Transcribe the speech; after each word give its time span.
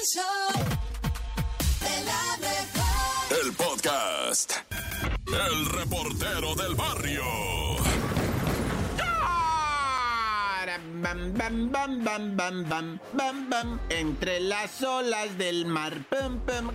El 0.00 0.06
show 0.06 0.64
de 1.80 2.04
la 2.04 2.36
mejor. 2.38 3.44
El 3.44 3.52
podcast. 3.52 4.52
El 5.26 5.66
reportero 5.66 6.54
del 6.54 6.74
barrio. 6.74 7.24
Bam, 11.02 11.34
bam, 11.34 11.70
bam, 11.70 12.04
bam, 12.04 12.36
bam, 12.36 12.68
bam, 12.68 13.00
bam, 13.12 13.50
bam. 13.50 13.80
Entre 13.90 14.40
las 14.40 14.82
olas 14.82 15.36
del 15.36 15.66
mar. 15.66 15.92
Pum, 16.08 16.40
pum. 16.46 16.70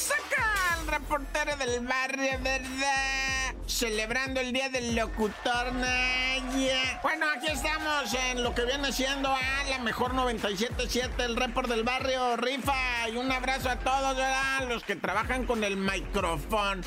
Saca 0.00 0.74
al 0.74 0.86
reportero 0.86 1.56
del 1.56 1.86
barrio, 1.86 2.30
¿verdad? 2.40 3.54
Celebrando 3.66 4.40
el 4.40 4.50
día 4.50 4.70
del 4.70 4.96
locutor, 4.96 5.74
Naya. 5.74 7.00
Bueno, 7.02 7.26
aquí 7.36 7.48
estamos 7.48 8.14
en 8.14 8.42
lo 8.42 8.54
que 8.54 8.64
viene 8.64 8.92
siendo 8.92 9.28
a 9.28 9.64
la 9.68 9.78
mejor 9.80 10.14
97.7, 10.14 11.22
el 11.22 11.36
report 11.36 11.68
del 11.68 11.84
barrio, 11.84 12.38
rifa. 12.38 13.10
Y 13.12 13.16
un 13.16 13.30
abrazo 13.30 13.68
a 13.68 13.76
todos, 13.76 14.16
¿verdad? 14.16 14.68
Los 14.68 14.84
que 14.84 14.96
trabajan 14.96 15.44
con 15.44 15.64
el 15.64 15.76
micrófono. 15.76 16.80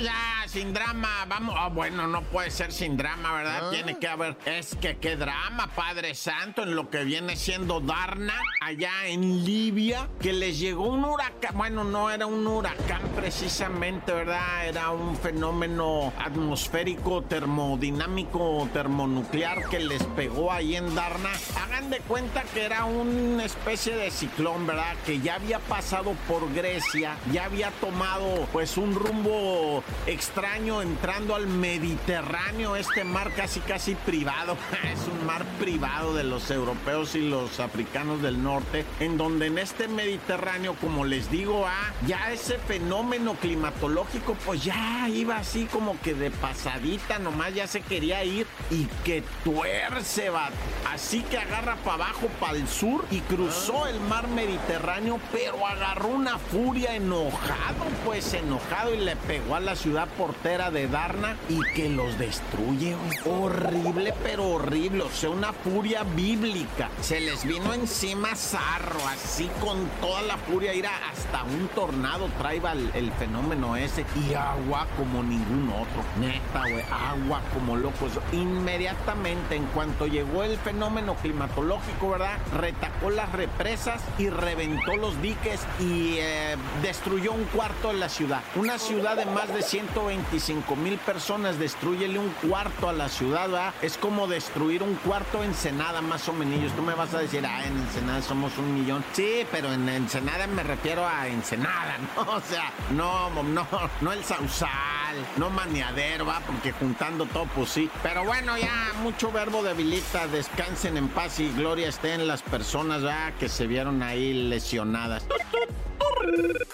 Ya, 0.00 0.44
sin 0.48 0.72
drama, 0.72 1.24
vamos. 1.28 1.54
Ah, 1.56 1.68
bueno, 1.68 2.08
no 2.08 2.22
puede 2.22 2.50
ser 2.50 2.72
sin 2.72 2.96
drama, 2.96 3.34
¿verdad? 3.34 3.70
Tiene 3.70 3.98
que 3.98 4.08
haber. 4.08 4.36
Es 4.46 4.74
que 4.80 4.96
qué 4.96 5.16
drama, 5.16 5.68
Padre 5.76 6.14
Santo, 6.14 6.62
en 6.62 6.74
lo 6.74 6.88
que 6.88 7.04
viene 7.04 7.36
siendo 7.36 7.78
Darna, 7.80 8.34
allá 8.60 9.06
en 9.06 9.44
Libia, 9.44 10.08
que 10.18 10.32
les 10.32 10.58
llegó 10.58 10.86
un 10.86 11.04
huracán. 11.04 11.56
Bueno, 11.56 11.84
no 11.84 12.10
era 12.10 12.26
un 12.26 12.46
huracán 12.46 13.02
precisamente, 13.14 14.12
¿verdad? 14.12 14.66
Era 14.66 14.90
un 14.90 15.14
fenómeno 15.14 16.12
atmosférico, 16.18 17.22
termodinámico, 17.22 18.68
termonuclear 18.72 19.68
que 19.68 19.78
les 19.78 20.02
pegó 20.02 20.50
ahí 20.50 20.74
en 20.74 20.94
Darna. 20.94 21.30
Hagan 21.62 21.90
de 21.90 21.98
cuenta 22.00 22.42
que 22.54 22.64
era 22.64 22.86
una 22.86 23.44
especie 23.44 23.94
de 23.94 24.10
ciclón, 24.10 24.66
¿verdad? 24.66 24.96
Que 25.04 25.20
ya 25.20 25.34
había 25.34 25.58
pasado 25.60 26.14
por 26.26 26.52
Grecia, 26.54 27.16
ya 27.30 27.44
había 27.44 27.70
tomado, 27.72 28.48
pues, 28.52 28.76
un 28.78 28.81
rumbo 28.90 29.84
extraño 30.06 30.82
entrando 30.82 31.36
al 31.36 31.46
Mediterráneo, 31.46 32.74
este 32.74 33.04
mar 33.04 33.32
casi 33.34 33.60
casi 33.60 33.94
privado, 33.94 34.56
es 34.92 35.00
un 35.06 35.24
mar 35.26 35.44
privado 35.60 36.14
de 36.14 36.24
los 36.24 36.50
europeos 36.50 37.14
y 37.14 37.20
los 37.20 37.60
africanos 37.60 38.22
del 38.22 38.42
norte, 38.42 38.84
en 38.98 39.16
donde 39.16 39.46
en 39.46 39.58
este 39.58 39.86
Mediterráneo, 39.86 40.74
como 40.80 41.04
les 41.04 41.30
digo, 41.30 41.64
ah, 41.66 41.92
ya 42.06 42.32
ese 42.32 42.58
fenómeno 42.58 43.34
climatológico 43.34 44.36
pues 44.44 44.64
ya 44.64 45.08
iba 45.08 45.36
así 45.36 45.66
como 45.66 46.00
que 46.00 46.14
de 46.14 46.30
pasadita, 46.30 47.18
nomás 47.18 47.54
ya 47.54 47.66
se 47.66 47.82
quería 47.82 48.24
ir 48.24 48.46
y 48.70 48.86
que 49.04 49.22
tuerce, 49.44 50.30
va. 50.30 50.50
Así 50.92 51.22
que 51.22 51.38
agarra 51.38 51.76
para 51.76 52.06
abajo, 52.06 52.28
para 52.40 52.56
el 52.56 52.66
sur 52.68 53.04
y 53.10 53.20
cruzó 53.20 53.86
el 53.86 54.00
mar 54.00 54.28
Mediterráneo, 54.28 55.20
pero 55.30 55.66
agarró 55.66 56.08
una 56.08 56.38
furia 56.38 56.96
enojado, 56.96 57.84
pues 58.04 58.34
enojado 58.34 58.71
y 58.94 58.96
le 58.96 59.16
pegó 59.16 59.54
a 59.54 59.60
la 59.60 59.76
ciudad 59.76 60.08
portera 60.16 60.70
de 60.70 60.88
Darna 60.88 61.36
y 61.48 61.60
que 61.74 61.90
los 61.90 62.18
destruye. 62.18 62.96
Horrible, 63.24 64.14
pero 64.22 64.48
horrible. 64.48 65.04
O 65.04 65.10
sea, 65.10 65.30
una 65.30 65.52
furia 65.52 66.02
bíblica. 66.02 66.88
Se 67.00 67.20
les 67.20 67.44
vino 67.44 67.74
encima 67.74 68.34
zarro, 68.34 68.98
así 69.08 69.48
con 69.60 69.86
toda 70.00 70.22
la 70.22 70.36
furia. 70.36 70.74
Ir 70.74 70.86
hasta 70.86 71.44
un 71.44 71.68
tornado 71.68 72.28
traiba 72.38 72.72
el, 72.72 72.90
el, 72.94 73.12
fenómeno 73.12 73.76
ese. 73.76 74.04
Y 74.28 74.34
agua 74.34 74.86
como 74.96 75.22
ningún 75.22 75.68
otro. 75.68 76.02
Neta, 76.18 76.62
güey. 76.62 76.84
Agua 76.90 77.40
como 77.52 77.76
locos. 77.76 78.12
Inmediatamente, 78.32 79.54
en 79.54 79.66
cuanto 79.66 80.06
llegó 80.06 80.44
el 80.44 80.56
fenómeno 80.56 81.14
climatológico, 81.16 82.10
¿verdad? 82.10 82.38
Retacó 82.58 83.10
las 83.10 83.30
represas 83.32 84.02
y 84.18 84.30
reventó 84.30 84.96
los 84.96 85.20
diques 85.20 85.60
y 85.78 86.16
eh, 86.18 86.56
destruyó 86.82 87.32
un 87.32 87.44
cuarto 87.44 87.88
de 87.88 87.94
la 87.94 88.08
ciudad. 88.08 88.42
Una 88.62 88.78
ciudad 88.78 89.16
de 89.16 89.26
más 89.26 89.52
de 89.52 89.60
125 89.60 90.76
mil 90.76 90.96
personas, 90.98 91.58
destruyele 91.58 92.20
un 92.20 92.28
cuarto 92.48 92.88
a 92.88 92.92
la 92.92 93.08
ciudad, 93.08 93.48
¿verdad? 93.48 93.74
Es 93.82 93.98
como 93.98 94.28
destruir 94.28 94.84
un 94.84 94.94
cuarto 94.94 95.38
en 95.38 95.50
Ensenada, 95.50 96.00
más 96.00 96.28
o 96.28 96.32
menos. 96.32 96.72
Tú 96.76 96.80
me 96.82 96.94
vas 96.94 97.12
a 97.12 97.18
decir, 97.18 97.44
ah, 97.44 97.66
en 97.66 97.76
Ensenada 97.76 98.22
somos 98.22 98.56
un 98.58 98.72
millón. 98.72 99.04
Sí, 99.14 99.44
pero 99.50 99.72
en 99.72 99.88
Ensenada 99.88 100.46
me 100.46 100.62
refiero 100.62 101.04
a 101.04 101.26
Ensenada, 101.26 101.98
¿no? 102.14 102.22
O 102.36 102.40
sea, 102.40 102.72
no, 102.92 103.30
no, 103.42 103.66
no 104.00 104.12
el 104.12 104.22
Sausal, 104.22 105.16
no 105.38 105.50
Maniadero, 105.50 106.26
¿va? 106.26 106.38
Porque 106.46 106.70
juntando 106.70 107.26
todo, 107.26 107.46
pues 107.56 107.68
sí. 107.68 107.90
Pero 108.00 108.24
bueno, 108.24 108.56
ya 108.56 108.92
mucho 109.02 109.32
verbo 109.32 109.64
debilita. 109.64 110.28
Descansen 110.28 110.96
en 110.96 111.08
paz 111.08 111.40
y 111.40 111.50
gloria 111.50 111.88
estén 111.88 112.28
las 112.28 112.42
personas, 112.42 113.02
¿verdad? 113.02 113.32
Que 113.40 113.48
se 113.48 113.66
vieron 113.66 114.04
ahí 114.04 114.32
lesionadas. 114.34 115.24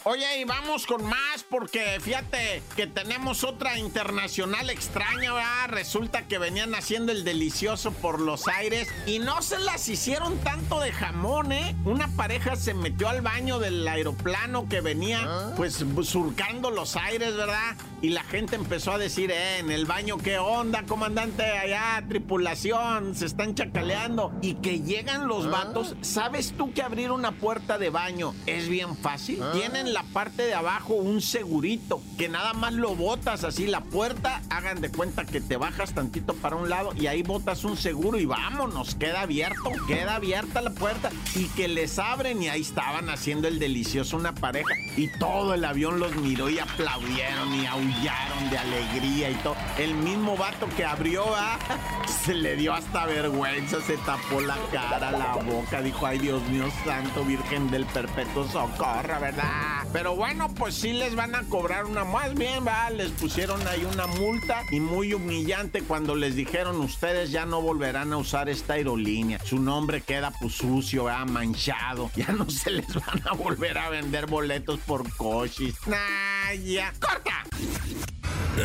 Oye, 0.05 0.41
y 0.41 0.45
vamos 0.45 0.87
con 0.87 1.05
más 1.05 1.45
porque 1.51 1.68
fíjate 2.01 2.63
que 2.77 2.87
tenemos 2.87 3.45
otra 3.45 3.79
internacional 3.79 4.71
extraña, 4.71 5.35
¿verdad? 5.35 5.69
Resulta 5.69 6.27
que 6.27 6.39
venían 6.39 6.75
haciendo 6.75 7.13
el 7.13 7.25
delicioso 7.25 7.93
por 7.93 8.21
los 8.21 8.49
aires 8.49 8.89
y 9.07 9.19
no 9.19 9.43
se 9.43 9.59
las 9.59 9.89
hicieron 9.89 10.39
tanto 10.39 10.81
de 10.81 10.93
jamón, 10.93 11.53
¿eh? 11.53 11.77
Una 11.85 12.09
pareja 12.09 12.57
se 12.57 12.75
metió 12.75 13.09
al 13.09 13.21
baño 13.21 13.59
del 13.59 13.87
aeroplano 13.87 14.69
que 14.69 14.81
venía 14.81 15.53
pues 15.57 15.85
surcando 16.03 16.71
los 16.71 16.97
aires, 16.97 17.37
¿verdad? 17.37 17.77
Y 18.01 18.11
la 18.11 18.23
gente 18.23 18.55
empezó 18.55 18.93
a 18.93 18.99
decir, 18.99 19.31
eh, 19.33 19.59
en 19.59 19.71
el 19.73 19.85
baño, 19.85 20.19
¿qué 20.19 20.39
onda, 20.39 20.85
comandante? 20.85 21.43
Allá, 21.43 22.05
tripulación, 22.09 23.17
se 23.17 23.27
están 23.27 23.57
chacaleando. 23.57 24.33
Y 24.41 24.55
que 24.55 24.81
llegan 24.81 25.27
los 25.27 25.51
vatos, 25.51 25.97
¿sabes 26.01 26.55
tú 26.57 26.73
que 26.73 26.83
abrir 26.83 27.11
una 27.11 27.33
puerta 27.33 27.77
de 27.77 27.91
baño 27.91 28.35
es 28.47 28.69
bien 28.69 28.97
fácil? 28.97 29.43
Tienen 29.53 29.93
la 29.93 30.05
parte 30.05 30.45
de 30.45 30.55
abajo 30.55 30.95
un 30.95 31.21
que 31.61 32.29
nada 32.29 32.53
más 32.53 32.73
lo 32.73 32.95
botas 32.95 33.43
así, 33.43 33.67
la 33.67 33.81
puerta, 33.83 34.43
hagan 34.49 34.81
de 34.81 34.91
cuenta 34.91 35.25
que 35.25 35.41
te 35.41 35.57
bajas 35.57 35.93
tantito 35.93 36.35
para 36.35 36.55
un 36.55 36.69
lado 36.69 36.93
y 36.95 37.09
ahí 37.09 37.23
botas 37.23 37.65
un 37.65 37.77
seguro 37.77 38.19
y 38.19 38.27
vámonos, 38.27 38.95
queda 38.95 39.23
abierto, 39.23 39.73
queda 39.89 40.15
abierta 40.17 40.61
la 40.61 40.71
puerta 40.71 41.11
y 41.35 41.47
que 41.49 41.67
les 41.67 41.99
abren 41.99 42.41
y 42.43 42.49
ahí 42.49 42.61
estaban 42.61 43.11
haciendo 43.11 43.49
el 43.49 43.59
delicioso 43.59 44.17
una 44.17 44.35
pareja 44.35 44.73
y 44.97 45.09
todo 45.19 45.55
el 45.55 45.65
avión 45.65 45.99
los 45.99 46.15
miró 46.17 46.49
y 46.49 46.61
aplaudieron 46.61 47.53
y 47.55 47.67
aullaron 47.67 48.51
de 48.51 48.59
alegría 48.59 49.31
y 49.31 49.35
todo. 49.37 49.57
El 49.79 49.95
mismo 49.95 50.37
vato 50.37 50.69
que 50.77 50.85
abrió, 50.85 51.25
¿ah? 51.35 51.59
se 52.25 52.35
le 52.35 52.55
dio 52.55 52.73
hasta 52.73 53.05
vergüenza, 53.07 53.81
se 53.81 53.97
tapó 53.99 54.41
la 54.41 54.57
cara, 54.71 55.11
la 55.11 55.35
boca, 55.35 55.83
dijo, 55.83 56.07
ay 56.07 56.19
Dios 56.19 56.43
mío 56.49 56.67
santo, 56.85 57.25
Virgen 57.25 57.69
del 57.71 57.85
Perpetuo 57.87 58.47
Socorro, 58.47 59.21
¿verdad? 59.21 59.85
Pero 59.93 60.15
bueno, 60.15 60.49
pues 60.55 60.75
sí 60.75 60.93
les 60.93 61.17
van 61.17 61.35
a 61.35 61.43
cobrar 61.49 61.87
una 61.87 62.05
más 62.05 62.35
bien, 62.35 62.67
va, 62.67 62.91
les 62.91 63.11
pusieron 63.13 63.67
ahí 63.67 63.85
una 63.85 64.07
multa 64.07 64.63
y 64.71 64.81
muy 64.81 65.15
humillante 65.15 65.83
cuando 65.83 66.15
les 66.15 66.35
dijeron 66.35 66.81
ustedes 66.81 67.31
ya 67.31 67.47
no 67.47 67.61
volverán 67.63 68.13
a 68.13 68.19
usar 68.19 68.49
esta 68.49 68.75
aerolínea. 68.75 69.39
Su 69.45 69.59
nombre 69.59 70.01
queda 70.03 70.33
pues 70.41 70.55
sucio, 70.55 71.05
¿verdad? 71.05 71.27
manchado. 71.27 72.11
Ya 72.19 72.33
no 72.33 72.51
se 72.51 72.71
les 72.71 72.93
van 72.95 73.23
a 73.29 73.33
volver 73.33 73.79
a 73.79 73.91
vender 73.91 74.27
boletos 74.27 74.81
por 74.81 75.09
coches. 75.17 75.75
Nah, 75.87 76.53
ya. 76.65 76.93
¡Corta! 76.99 77.45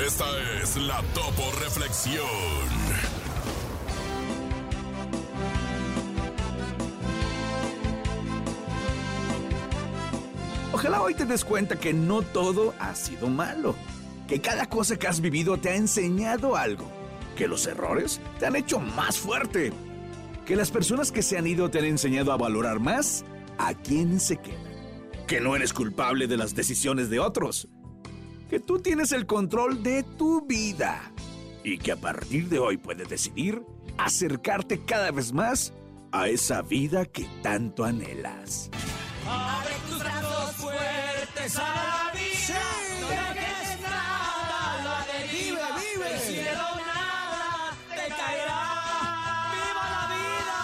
Esta 0.06 0.26
es 0.60 0.76
la 0.78 1.02
Topo 1.14 1.52
Reflexión. 1.60 3.13
Ojalá 10.74 11.04
hoy 11.04 11.14
te 11.14 11.26
des 11.26 11.46
cuenta 11.46 11.80
que 11.80 11.94
no 11.94 12.24
todo 12.24 12.74
ha 12.80 12.96
sido 12.96 13.28
malo, 13.28 13.76
que 14.28 14.42
cada 14.42 14.66
cosa 14.66 14.98
que 14.98 15.08
has 15.08 15.22
vivido 15.22 15.60
te 15.60 15.70
ha 15.70 15.76
enseñado 15.76 16.56
algo, 16.56 16.92
que 17.38 17.48
los 17.48 17.68
errores 17.68 18.20
te 18.40 18.48
han 18.48 18.56
hecho 18.56 18.80
más 18.80 19.20
fuerte, 19.20 19.72
que 20.48 20.56
las 20.56 20.72
personas 20.72 21.12
que 21.12 21.22
se 21.22 21.38
han 21.38 21.46
ido 21.46 21.70
te 21.70 21.78
han 21.78 21.86
enseñado 21.86 22.32
a 22.32 22.38
valorar 22.38 22.80
más 22.80 23.24
a 23.60 23.76
quien 23.76 24.20
se 24.20 24.38
queda, 24.38 24.58
que 25.28 25.40
no 25.40 25.56
eres 25.56 25.74
culpable 25.74 26.26
de 26.26 26.38
las 26.38 26.56
decisiones 26.56 27.12
de 27.12 27.20
otros, 27.20 27.68
que 28.50 28.60
tú 28.60 28.80
tienes 28.80 29.12
el 29.12 29.28
control 29.28 29.84
de 29.84 30.02
tu 30.02 30.42
vida 30.48 31.14
y 31.64 31.78
que 31.78 31.92
a 31.92 31.98
partir 31.98 32.50
de 32.50 32.58
hoy 32.58 32.78
puedes 32.78 33.08
decidir 33.08 33.62
acercarte 34.00 34.80
cada 34.84 35.12
vez 35.12 35.34
más 35.34 35.72
a 36.12 36.30
esa 36.30 36.64
vida 36.64 37.06
que 37.06 37.28
tanto 37.44 37.86
anhelas. 37.86 38.72
Fuertes 41.44 41.60
a 41.60 41.62
la 41.62 42.12
vida. 42.14 42.62
No 43.02 43.08
dejes 43.10 43.80
nada 43.82 44.74
a 44.74 44.84
la 44.84 45.06
deriva. 45.12 45.68
Vive, 45.76 45.98
vive. 45.98 46.10
Del 46.10 46.20
cielo 46.22 46.68
nada 46.88 47.76
te 47.90 48.08
caerá. 48.16 48.62
Viva 49.52 49.86
la 49.96 50.04
vida. 50.16 50.60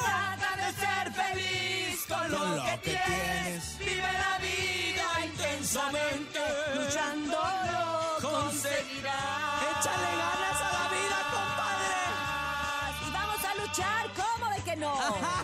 Trata 0.00 0.50
de 0.56 0.68
ser 0.72 1.06
feliz 1.12 2.04
con 2.08 2.30
lo, 2.30 2.38
Con 2.38 2.56
lo 2.56 2.64
que, 2.64 2.70
que 2.70 2.90
tienes. 2.90 3.06
tienes. 3.06 3.78
Vive 3.78 4.12
la 4.24 4.38
vida 4.38 5.06
intensamente. 5.26 6.40
Luchando 6.74 7.38
lo 7.72 8.28
conseguirás. 8.28 9.62
Échale 9.78 10.10
ganas 10.22 10.58
a 10.60 10.72
la 10.76 10.84
vida, 10.90 11.18
compadre. 11.34 12.02
Y 13.06 13.10
vamos 13.12 13.44
a 13.44 13.54
luchar, 13.62 14.10
¿cómo 14.16 14.50
de 14.50 14.62
que 14.64 14.76
no? 14.76 14.92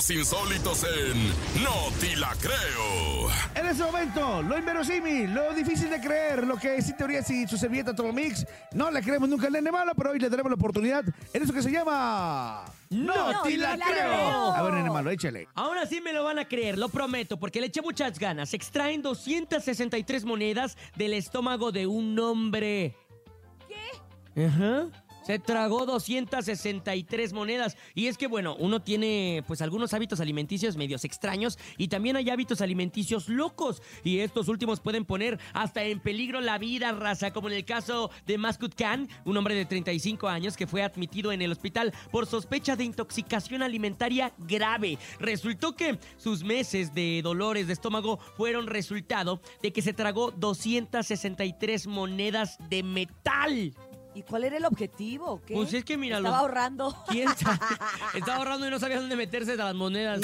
Datos 0.00 0.16
insólitos 0.16 0.84
en 0.84 1.62
No 1.62 1.74
Ti 2.00 2.16
La 2.16 2.34
Creo. 2.40 3.28
En 3.54 3.66
ese 3.66 3.84
momento, 3.84 4.40
lo 4.40 4.56
inverosímil, 4.56 5.34
lo 5.34 5.52
difícil 5.52 5.90
de 5.90 6.00
creer, 6.00 6.46
lo 6.46 6.56
que 6.56 6.80
sin 6.80 6.96
teoría 6.96 7.22
si 7.22 7.46
su 7.46 7.58
servilleta 7.58 7.94
Thermomix, 7.94 8.46
no 8.72 8.90
le 8.90 9.02
creemos 9.02 9.28
nunca 9.28 9.48
al 9.48 9.52
nene 9.52 9.70
malo, 9.70 9.92
pero 9.94 10.12
hoy 10.12 10.18
le 10.18 10.30
daremos 10.30 10.48
la 10.48 10.54
oportunidad 10.54 11.04
en 11.34 11.42
eso 11.42 11.52
que 11.52 11.60
se 11.60 11.70
llama... 11.70 12.64
¡No, 12.88 13.42
te 13.42 13.58
la, 13.58 13.76
creo! 13.76 14.52
A 14.54 14.62
ver, 14.62 14.72
nene 14.72 14.88
malo, 14.88 15.10
échale. 15.10 15.48
Ahora 15.54 15.84
sí 15.84 16.00
me 16.00 16.14
lo 16.14 16.24
van 16.24 16.38
a 16.38 16.48
creer, 16.48 16.78
lo 16.78 16.88
prometo, 16.88 17.38
porque 17.38 17.60
le 17.60 17.66
eché 17.66 17.82
muchas 17.82 18.18
ganas. 18.18 18.54
Extraen 18.54 19.02
263 19.02 20.24
monedas 20.24 20.78
del 20.96 21.12
estómago 21.12 21.72
de 21.72 21.86
un 21.86 22.18
hombre. 22.18 22.96
¿Qué? 23.68 24.46
Ajá. 24.46 24.86
Se 25.30 25.38
tragó 25.38 25.86
263 25.86 27.32
monedas. 27.32 27.76
Y 27.94 28.08
es 28.08 28.18
que, 28.18 28.26
bueno, 28.26 28.56
uno 28.58 28.82
tiene 28.82 29.44
pues 29.46 29.62
algunos 29.62 29.94
hábitos 29.94 30.18
alimenticios 30.18 30.76
medios 30.76 31.04
extraños 31.04 31.56
y 31.78 31.86
también 31.86 32.16
hay 32.16 32.30
hábitos 32.30 32.60
alimenticios 32.60 33.28
locos. 33.28 33.80
Y 34.02 34.18
estos 34.18 34.48
últimos 34.48 34.80
pueden 34.80 35.04
poner 35.04 35.38
hasta 35.52 35.84
en 35.84 36.00
peligro 36.00 36.40
la 36.40 36.58
vida, 36.58 36.90
raza, 36.90 37.32
como 37.32 37.46
en 37.46 37.54
el 37.54 37.64
caso 37.64 38.10
de 38.26 38.38
Maskut 38.38 38.74
Khan, 38.74 39.08
un 39.24 39.36
hombre 39.36 39.54
de 39.54 39.66
35 39.66 40.26
años 40.26 40.56
que 40.56 40.66
fue 40.66 40.82
admitido 40.82 41.30
en 41.30 41.42
el 41.42 41.52
hospital 41.52 41.94
por 42.10 42.26
sospecha 42.26 42.74
de 42.74 42.82
intoxicación 42.82 43.62
alimentaria 43.62 44.32
grave. 44.36 44.98
Resultó 45.20 45.76
que 45.76 46.00
sus 46.16 46.42
meses 46.42 46.92
de 46.92 47.20
dolores 47.22 47.68
de 47.68 47.74
estómago 47.74 48.18
fueron 48.36 48.66
resultado 48.66 49.40
de 49.62 49.72
que 49.72 49.80
se 49.80 49.92
tragó 49.92 50.32
263 50.32 51.86
monedas 51.86 52.58
de 52.68 52.82
metal. 52.82 53.72
¿Y 54.20 54.22
cuál 54.22 54.44
era 54.44 54.56
el 54.58 54.64
objetivo? 54.66 55.40
Pues 55.50 55.72
es 55.72 55.82
que 55.84 55.96
mira, 55.96 56.18
Estaba 56.18 56.36
los- 56.36 56.42
ahorrando. 56.46 56.94
¿Quién 57.08 57.28
sabe? 57.36 57.58
Estaba 58.14 58.36
ahorrando 58.36 58.66
y 58.66 58.70
no 58.70 58.78
sabía 58.78 59.00
dónde 59.00 59.16
meterse 59.16 59.52
de 59.52 59.56
las 59.56 59.74
monedas. 59.74 60.20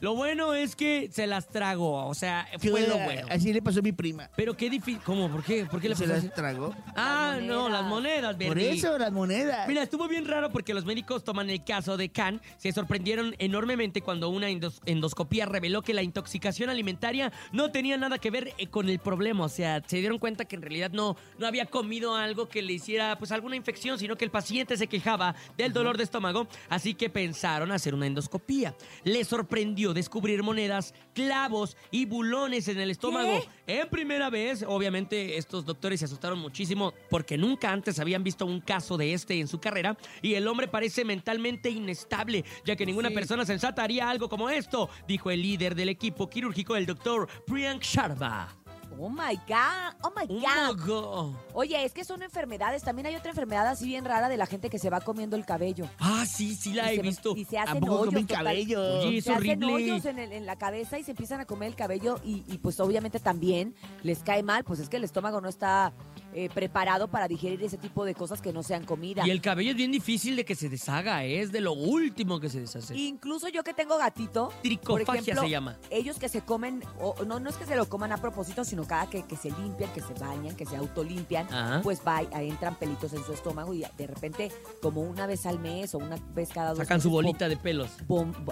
Lo 0.00 0.14
bueno 0.14 0.54
es 0.54 0.76
que 0.76 1.08
se 1.12 1.26
las 1.26 1.48
tragó, 1.48 2.06
o 2.06 2.14
sea, 2.14 2.46
fue 2.60 2.86
lo 2.86 2.98
bueno. 2.98 3.26
Así 3.30 3.52
le 3.52 3.62
pasó 3.62 3.80
a 3.80 3.82
mi 3.82 3.92
prima. 3.92 4.30
Pero 4.36 4.56
qué 4.56 4.70
difícil. 4.70 5.00
¿Cómo? 5.04 5.28
¿Por 5.30 5.42
qué? 5.42 5.64
¿Por 5.66 5.80
qué 5.80 5.88
le 5.88 5.96
Se 5.96 6.04
pasó 6.04 6.14
las 6.14 6.24
así? 6.24 6.32
tragó. 6.34 6.74
Ah, 6.96 7.34
Las 7.36 7.42
no, 7.44 7.68
las 7.68 7.84
monedas, 7.84 8.36
Por 8.36 8.58
eso, 8.58 8.96
las 8.98 9.12
monedas. 9.12 9.66
Mira, 9.66 9.82
estuvo 9.82 10.06
bien 10.08 10.26
raro 10.26 10.50
porque 10.50 10.72
los 10.74 10.84
médicos 10.84 11.24
toman 11.24 11.50
el 11.50 11.64
caso 11.64 11.96
de 11.96 12.10
Khan. 12.10 12.40
Se 12.58 12.72
sorprendieron 12.72 13.34
enormemente 13.38 14.02
cuando 14.02 14.28
una 14.28 14.48
endos- 14.48 14.80
endoscopía 14.86 15.46
reveló 15.46 15.82
que 15.82 15.94
la 15.94 16.02
intoxicación 16.02 16.70
alimentaria 16.70 17.32
no 17.52 17.70
tenía 17.72 17.96
nada 17.96 18.18
que 18.18 18.30
ver 18.30 18.52
eh, 18.58 18.68
con 18.68 18.88
el 18.88 18.98
problema. 19.00 19.44
O 19.44 19.48
sea, 19.48 19.82
se 19.86 19.96
dieron 19.98 20.18
cuenta 20.18 20.44
que 20.44 20.56
en 20.56 20.62
realidad 20.62 20.90
no, 20.92 21.16
no 21.38 21.46
había 21.46 21.66
comido 21.66 22.14
algo 22.14 22.48
que 22.48 22.62
le 22.62 22.74
hiciera 22.74 22.99
pues 23.18 23.32
alguna 23.32 23.56
infección, 23.56 23.98
sino 23.98 24.16
que 24.16 24.24
el 24.24 24.30
paciente 24.30 24.76
se 24.76 24.86
quejaba 24.86 25.34
del 25.56 25.72
dolor 25.72 25.96
de 25.96 26.04
estómago. 26.04 26.46
Así 26.68 26.94
que 26.94 27.10
pensaron 27.10 27.72
hacer 27.72 27.94
una 27.94 28.06
endoscopía. 28.06 28.74
Les 29.04 29.26
sorprendió 29.26 29.92
descubrir 29.94 30.42
monedas, 30.42 30.94
clavos 31.14 31.76
y 31.90 32.04
bulones 32.04 32.68
en 32.68 32.78
el 32.78 32.90
estómago. 32.90 33.42
En 33.66 33.88
primera 33.88 34.30
vez, 34.30 34.64
obviamente, 34.66 35.36
estos 35.36 35.64
doctores 35.64 36.00
se 36.00 36.06
asustaron 36.06 36.38
muchísimo 36.38 36.92
porque 37.08 37.38
nunca 37.38 37.70
antes 37.70 37.98
habían 37.98 38.22
visto 38.22 38.46
un 38.46 38.60
caso 38.60 38.96
de 38.96 39.12
este 39.12 39.40
en 39.40 39.48
su 39.48 39.60
carrera 39.60 39.96
y 40.22 40.34
el 40.34 40.46
hombre 40.48 40.68
parece 40.68 41.04
mentalmente 41.04 41.70
inestable, 41.70 42.44
ya 42.64 42.76
que 42.76 42.86
ninguna 42.86 43.10
persona 43.10 43.44
sensata 43.44 43.82
haría 43.82 44.08
algo 44.08 44.28
como 44.28 44.50
esto, 44.50 44.90
dijo 45.06 45.30
el 45.30 45.42
líder 45.42 45.74
del 45.74 45.88
equipo 45.88 46.28
quirúrgico, 46.28 46.76
el 46.76 46.86
doctor 46.86 47.28
Priyank 47.46 47.82
Sharma. 47.82 48.59
Oh 49.02 49.08
my 49.08 49.34
God. 49.48 49.94
Oh 50.02 50.12
my 50.14 50.26
Oh 50.28 50.74
my 50.74 50.84
God. 50.86 51.34
Oye, 51.54 51.84
es 51.84 51.92
que 51.94 52.04
son 52.04 52.22
enfermedades. 52.22 52.82
También 52.82 53.06
hay 53.06 53.16
otra 53.16 53.30
enfermedad 53.30 53.66
así 53.66 53.86
bien 53.86 54.04
rara 54.04 54.28
de 54.28 54.36
la 54.36 54.44
gente 54.44 54.68
que 54.68 54.78
se 54.78 54.90
va 54.90 55.00
comiendo 55.00 55.36
el 55.36 55.46
cabello. 55.46 55.86
Ah, 55.98 56.26
sí, 56.26 56.54
sí 56.54 56.74
la 56.74 56.90
Y 56.92 56.94
he 56.94 56.96
se- 56.96 57.02
visto. 57.02 57.34
Y 57.36 57.44
se 57.46 57.56
¿A 57.58 57.62
hacen 57.62 57.88
hoyos. 57.88 58.12
total- 58.14 58.26
cabello? 58.44 58.98
Oye, 59.00 59.18
es 59.18 59.24
se 59.24 59.32
hacen 59.32 59.62
horrible. 59.64 59.72
hoyos 59.72 60.04
en, 60.04 60.18
el- 60.18 60.32
en 60.32 60.44
la 60.44 60.56
cabeza 60.56 60.98
y 60.98 61.04
se 61.04 61.12
empiezan 61.12 61.40
a 61.40 61.46
comer 61.46 61.68
el 61.68 61.76
cabello 61.76 62.20
y, 62.24 62.44
y, 62.46 62.58
pues 62.58 62.78
obviamente 62.80 63.20
también 63.20 63.74
les 64.02 64.18
cae 64.22 64.42
mal, 64.42 64.64
pues 64.64 64.80
es 64.80 64.88
que 64.90 64.98
el 64.98 65.04
estómago 65.04 65.40
no 65.40 65.48
está 65.48 65.92
eh, 66.34 66.48
preparado 66.52 67.08
para 67.08 67.28
digerir 67.28 67.62
ese 67.62 67.76
tipo 67.78 68.04
de 68.04 68.14
cosas 68.14 68.40
que 68.40 68.52
no 68.52 68.62
sean 68.62 68.84
comida. 68.84 69.26
Y 69.26 69.30
el 69.30 69.40
cabello 69.40 69.70
es 69.70 69.76
bien 69.76 69.92
difícil 69.92 70.36
de 70.36 70.44
que 70.44 70.54
se 70.54 70.68
deshaga, 70.68 71.24
¿eh? 71.24 71.40
es 71.40 71.52
de 71.52 71.60
lo 71.60 71.72
último 71.72 72.40
que 72.40 72.48
se 72.48 72.60
deshace. 72.60 72.96
Incluso 72.96 73.48
yo 73.48 73.62
que 73.64 73.74
tengo 73.74 73.96
gatito, 73.98 74.48
por 74.48 74.58
Tricofagia 74.62 75.20
ejemplo, 75.20 75.42
se 75.42 75.50
llama. 75.50 75.76
ellos 75.90 76.18
que 76.18 76.28
se 76.28 76.40
comen, 76.42 76.82
o, 77.00 77.14
no, 77.26 77.40
no 77.40 77.50
es 77.50 77.56
que 77.56 77.66
se 77.66 77.76
lo 77.76 77.88
coman 77.88 78.12
a 78.12 78.18
propósito, 78.18 78.64
sino 78.64 78.84
cada 78.86 79.08
que, 79.08 79.22
que 79.24 79.36
se 79.36 79.50
limpian, 79.50 79.92
que 79.92 80.00
se 80.00 80.14
bañan, 80.14 80.54
que 80.56 80.66
se 80.66 80.76
autolimpian, 80.76 81.46
Ajá. 81.52 81.80
pues 81.82 82.00
va, 82.06 82.22
entran 82.40 82.76
pelitos 82.76 83.12
en 83.12 83.24
su 83.24 83.32
estómago 83.32 83.74
y 83.74 83.84
de 83.96 84.06
repente, 84.06 84.50
como 84.82 85.00
una 85.02 85.26
vez 85.26 85.46
al 85.46 85.58
mes 85.58 85.94
o 85.94 85.98
una 85.98 86.16
vez 86.34 86.50
cada 86.50 86.70
dos 86.70 86.78
Sacan 86.78 87.00
su 87.00 87.10
bolita 87.10 87.48
de 87.48 87.56
pelos. 87.56 87.90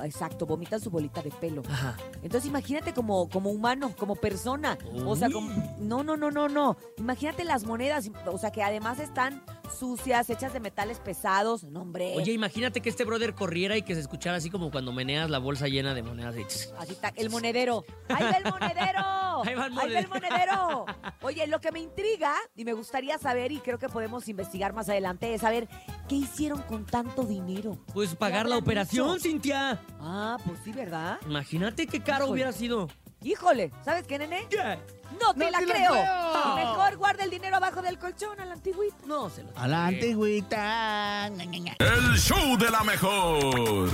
exacto, 0.05 0.47
vomitan 0.47 0.81
su 0.81 0.91
bolita 0.91 1.23
de 1.23 1.31
pelo. 1.31 1.63
Ajá. 1.69 1.97
Entonces 2.23 2.49
imagínate 2.49 2.93
como, 2.93 3.29
como 3.29 3.51
humano, 3.51 3.95
como 3.99 4.17
persona. 4.17 4.79
O 5.05 5.17
sea, 5.17 5.31
como- 5.31 5.51
no, 5.79 6.03
no, 6.03 6.17
no, 6.17 6.31
no, 6.31 6.49
no. 6.49 6.77
Imagínate 6.99 7.45
las 7.45 7.65
monedas, 7.69 8.11
o 8.27 8.39
sea, 8.39 8.51
que 8.51 8.63
además 8.63 8.99
están 8.99 9.43
sucias, 9.69 10.29
hechas 10.31 10.53
de 10.53 10.61
metales 10.61 10.99
pesados. 10.99 11.65
No, 11.65 11.83
hombre. 11.83 12.15
Oye, 12.17 12.33
imagínate 12.33 12.81
que 12.81 12.89
este 12.89 13.05
brother 13.05 13.35
corriera 13.35 13.77
y 13.77 13.83
que 13.83 13.95
se 13.95 14.01
escuchara 14.01 14.39
así 14.39 14.51
como 14.51 14.71
cuando 14.71 14.93
meneas 14.93 15.31
la 15.31 15.39
bolsa 15.39 15.69
llena 15.69 15.95
de 15.95 16.03
monedas. 16.03 16.35
Así 16.79 16.93
está, 16.93 17.13
el 17.15 17.31
monedero. 17.31 17.85
¡Ahí 18.09 18.25
va 18.25 18.39
el 18.39 18.45
monedero! 18.45 19.43
Ahí 19.45 19.55
va 19.55 19.67
el 19.85 19.97
el 19.97 20.09
monedero! 20.09 20.87
Oye, 21.23 21.47
lo 21.47 21.61
que 21.61 21.71
me 21.71 21.81
intriga 21.81 22.35
y 22.57 22.65
me 22.65 22.73
gustaría 22.73 23.19
saber, 23.19 23.53
y 23.53 23.59
creo 23.59 23.79
que 23.79 23.89
podemos 23.89 24.29
investigar 24.29 24.73
más 24.73 24.89
adelante, 24.89 25.33
es 25.35 25.43
saber 25.43 25.69
qué 26.09 26.17
hicieron 26.17 26.63
con 26.63 26.87
tanto 26.87 27.25
dinero. 27.25 27.79
Pues 27.93 28.15
pagar 28.15 28.49
la 28.49 28.57
operación? 28.57 29.21
Cintia. 29.21 29.81
Ah, 30.01 30.39
pues 30.45 30.59
sí, 30.65 30.73
¿verdad? 30.73 31.19
Imagínate 31.27 31.87
qué 31.87 32.01
caro 32.01 32.25
Híjole. 32.25 32.33
hubiera 32.33 32.53
sido. 32.53 32.89
Híjole, 33.23 33.73
¿sabes 33.85 34.07
qué, 34.07 34.19
nene? 34.19 34.47
¿Qué? 34.49 34.79
No 35.21 35.33
te 35.33 35.45
No 35.45 35.51
la 35.51 35.59
te 35.59 35.67
la 35.67 35.75
creo. 35.75 35.91
creo. 35.93 36.55
Mejor 36.57 36.97
guarda 36.97 37.25
el 37.25 37.31
dinero 37.31 37.57
abajo 37.57 37.83
del 37.83 37.99
colchón 37.99 38.39
a 38.41 38.45
la 38.45 38.55
antigüita. 38.55 38.97
No 39.07 39.31
se 39.31 39.43
lo 39.43 39.51
A 39.57 39.67
la 39.67 39.87
antigüita. 39.87 41.27
El 41.27 42.19
show 42.19 42.57
de 42.59 42.71
la 42.71 42.83
mejor. 42.85 43.91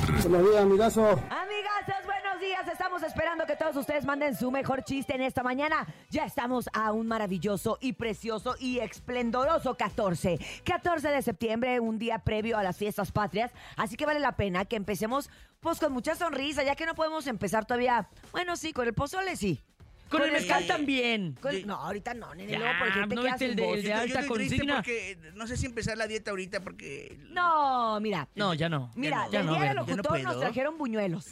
Amigazos, 1.31 2.05
buenos 2.05 2.41
días. 2.41 2.67
Estamos 2.71 3.03
esperando 3.03 3.47
que 3.47 3.57
todos 3.57 3.77
ustedes 3.77 4.05
manden 4.05 4.37
su 4.37 4.51
mejor 4.51 4.83
chiste 4.85 5.15
en 5.15 5.23
esta 5.23 5.43
mañana. 5.43 5.87
Ya 6.11 6.25
estamos 6.25 6.69
a 6.73 6.93
un 6.93 7.07
maravilloso 7.07 7.79
y 7.81 7.93
precioso 7.95 8.57
y 8.59 8.81
esplendoroso 8.81 9.77
14. 9.77 10.39
14 10.65 11.09
de 11.09 11.23
septiembre, 11.23 11.81
un 11.81 11.99
día 11.99 12.19
previo 12.19 12.59
a 12.59 12.63
las 12.63 12.77
fiestas 12.77 13.13
patrias. 13.13 13.53
Así 13.77 13.97
que 13.97 14.07
vale 14.07 14.21
la 14.21 14.37
pena 14.37 14.65
que 14.65 14.77
empecemos 14.77 15.31
pues 15.61 15.79
con 15.79 15.93
mucha 15.93 16.15
sonrisa, 16.15 16.63
ya 16.63 16.75
que 16.77 16.85
no 16.87 16.95
podemos 16.95 17.27
empezar 17.27 17.65
todavía. 17.65 18.09
Bueno, 18.33 18.57
sí, 18.57 18.73
con 18.73 18.87
el 18.87 18.95
pozole 18.95 19.37
sí. 19.37 19.65
Con 20.09 20.23
el 20.23 20.29
Con 20.29 20.37
el 20.37 20.43
mezcal 20.43 20.67
también. 20.67 21.33
Con- 21.41 21.67
no, 21.67 21.75
ahorita 21.77 22.15
no, 22.15 22.35
nene, 22.35 22.53
Ya, 22.53 22.59
luego 22.59 22.75
porque 22.79 22.93
te 22.95 23.15
¿no 23.15 23.23
quedas 23.23 23.25
viste 23.35 23.45
el 23.47 23.57
de- 23.57 23.71
el 23.73 23.83
de 23.83 23.89
yo 23.89 23.97
alta 23.97 24.27
consigna? 24.27 24.75
porque 24.77 25.19
no 25.35 25.47
sé 25.47 25.57
si 25.57 25.67
empezar 25.67 25.97
la 25.99 26.07
dieta 26.07 26.31
ahorita 26.31 26.61
porque... 26.61 27.19
No, 27.31 27.99
mira. 28.01 28.29
No, 28.35 28.55
ya 28.55 28.69
no. 28.69 28.91
Mira, 28.95 29.27
ya 29.31 29.39
del 29.39 29.47
no, 29.47 29.55
día 29.55 29.65
del 29.65 29.77
locutor 29.77 30.21
nos 30.21 30.41
trajeron 30.41 30.79
buñuelos. 30.79 31.27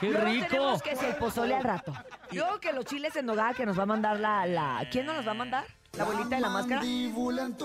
¡Qué 0.00 0.08
Luego 0.10 0.26
rico! 0.26 0.46
tenemos 0.48 0.82
que 0.82 0.90
es 0.92 1.02
el 1.02 1.16
pozole 1.16 1.54
al 1.54 1.64
rato. 1.64 1.92
Luego 2.32 2.60
que 2.60 2.72
los 2.72 2.84
chiles 2.86 3.14
en 3.16 3.26
nogada 3.26 3.52
que 3.52 3.66
nos 3.66 3.78
va 3.78 3.82
a 3.82 3.86
mandar 3.86 4.18
la, 4.20 4.46
la... 4.46 4.86
¿Quién 4.90 5.06
nos 5.06 5.16
los 5.16 5.26
va 5.26 5.32
a 5.32 5.34
mandar? 5.34 5.64
¿La 5.96 6.02
abuelita 6.02 6.34
de 6.36 6.40
la 6.42 6.48
máscara? 6.50 6.82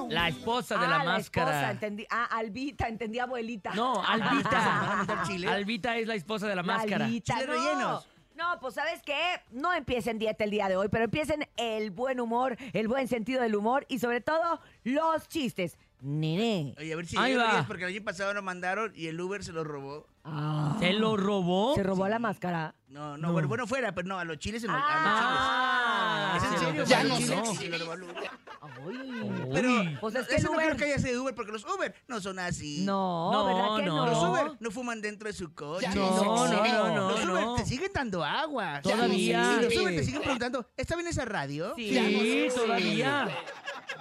La 0.10 0.28
esposa 0.28 0.78
de 0.78 0.86
ah, 0.86 0.90
la 0.90 0.98
la 1.00 1.04
máscara. 1.04 1.52
esposa, 1.52 1.72
entendí. 1.72 2.06
Ah, 2.12 2.26
Albita, 2.38 2.88
entendí 2.88 3.18
abuelita. 3.18 3.72
No, 3.74 3.96
¿Van 4.04 4.22
a 4.22 4.30
Albita. 4.32 5.24
chile? 5.26 5.48
Albita 5.48 5.98
es 5.98 6.08
la 6.08 6.14
esposa 6.16 6.48
de 6.48 6.56
la 6.56 6.62
La 6.62 6.74
máscara. 6.74 7.06
Albita, 7.06 7.36
no. 7.40 7.46
rellenos. 7.48 8.08
No, 8.40 8.58
pues 8.62 8.76
¿sabes 8.76 9.02
qué? 9.04 9.20
No 9.52 9.74
empiecen 9.74 10.18
dieta 10.18 10.46
el 10.46 10.50
día 10.52 10.70
de 10.70 10.78
hoy, 10.78 10.88
pero 10.88 11.04
empiecen 11.04 11.46
el 11.58 11.92
buen 11.92 12.22
humor, 12.22 12.56
el 12.72 12.88
buen 12.88 13.10
sentido 13.10 13.42
del 13.42 13.54
humor 13.54 13.86
y 13.90 14.00
sobre 14.00 14.22
todo 14.22 14.62
los 14.86 15.28
chistes. 15.28 15.78
Nene. 16.00 16.74
Oye, 16.78 16.94
a 16.94 16.96
ver 16.96 17.06
si 17.06 17.18
Ahí 17.18 17.36
va. 17.36 17.66
porque 17.68 17.84
el 17.84 17.90
año 17.94 18.02
pasado 18.06 18.34
lo 18.34 18.42
mandaron 18.42 18.94
y 18.96 19.08
el 19.08 19.20
Uber 19.20 19.44
se 19.44 19.52
lo 19.52 19.66
robó. 19.66 20.08
Ah, 20.32 20.76
¿Se 20.80 20.94
lo 20.94 21.18
robó? 21.18 21.76
¿Se 21.76 21.84
robó 21.84 22.08
la 22.08 22.20
máscara? 22.20 22.76
No, 22.88 23.18
no, 23.18 23.32
bueno, 23.32 23.48
bueno 23.48 23.68
fuera, 23.68 23.94
pero 23.94 24.08
no, 24.08 24.18
a 24.18 24.26
los 24.26 24.38
chiles 24.40 24.62
se 24.62 24.68
lo 24.68 24.74
Ah, 24.76 26.32
a 26.32 26.34
los 26.34 26.42
chiles. 26.42 26.44
¿Es 26.44 26.44
en 26.44 26.60
se 26.60 26.66
serio? 26.66 26.84
Ya 26.86 27.04
no 27.04 27.16
sé 27.18 27.36
no. 27.36 27.46
si 27.46 27.56
se 27.58 27.70
lo 27.70 27.78
robó 27.80 27.94
el 27.94 28.04
Uber. 28.04 28.16
Ay. 28.62 29.50
Pero 29.54 29.70
Uy. 29.70 29.98
Pues 30.02 30.16
es 30.16 30.22
no, 30.22 30.28
que 30.28 30.36
eso 30.36 30.48
no 30.52 30.54
Uber- 30.58 30.66
creo 30.66 30.78
que 30.78 30.84
haya 30.86 30.98
sido 30.98 31.14
de 31.14 31.20
Uber, 31.20 31.36
porque 31.36 31.52
los 31.52 31.66
Uber 31.66 31.94
no 32.08 32.20
son 32.20 32.40
así. 32.40 32.84
No, 32.86 33.32
No, 33.32 33.46
¿verdad 33.46 33.76
que 33.78 33.84
no, 33.84 33.96
no? 33.98 34.06
Los 34.08 34.24
Uber 34.24 34.58
no 34.60 34.72
fuman 34.72 35.02
dentro 35.02 35.28
de 35.28 35.34
su 35.34 35.54
coche. 35.54 35.88
no, 35.94 36.24
no, 36.24 36.48
no, 36.48 36.96
no, 36.96 37.10
Los 37.12 37.26
Uber 37.26 37.44
no. 37.46 37.56
te 37.56 37.66
siguen 37.66 37.92
dando 37.94 38.24
agua. 38.24 38.82
Todavía. 38.82 39.60
Los 39.62 39.76
Uber 39.78 39.96
te 39.96 40.04
siguen 40.04 40.22
preguntando, 40.22 40.66
¿está 40.76 40.96
bien 40.96 41.08
esa 41.08 41.26
radio? 41.26 41.74
Sí, 41.76 42.48
todavía. 42.56 43.28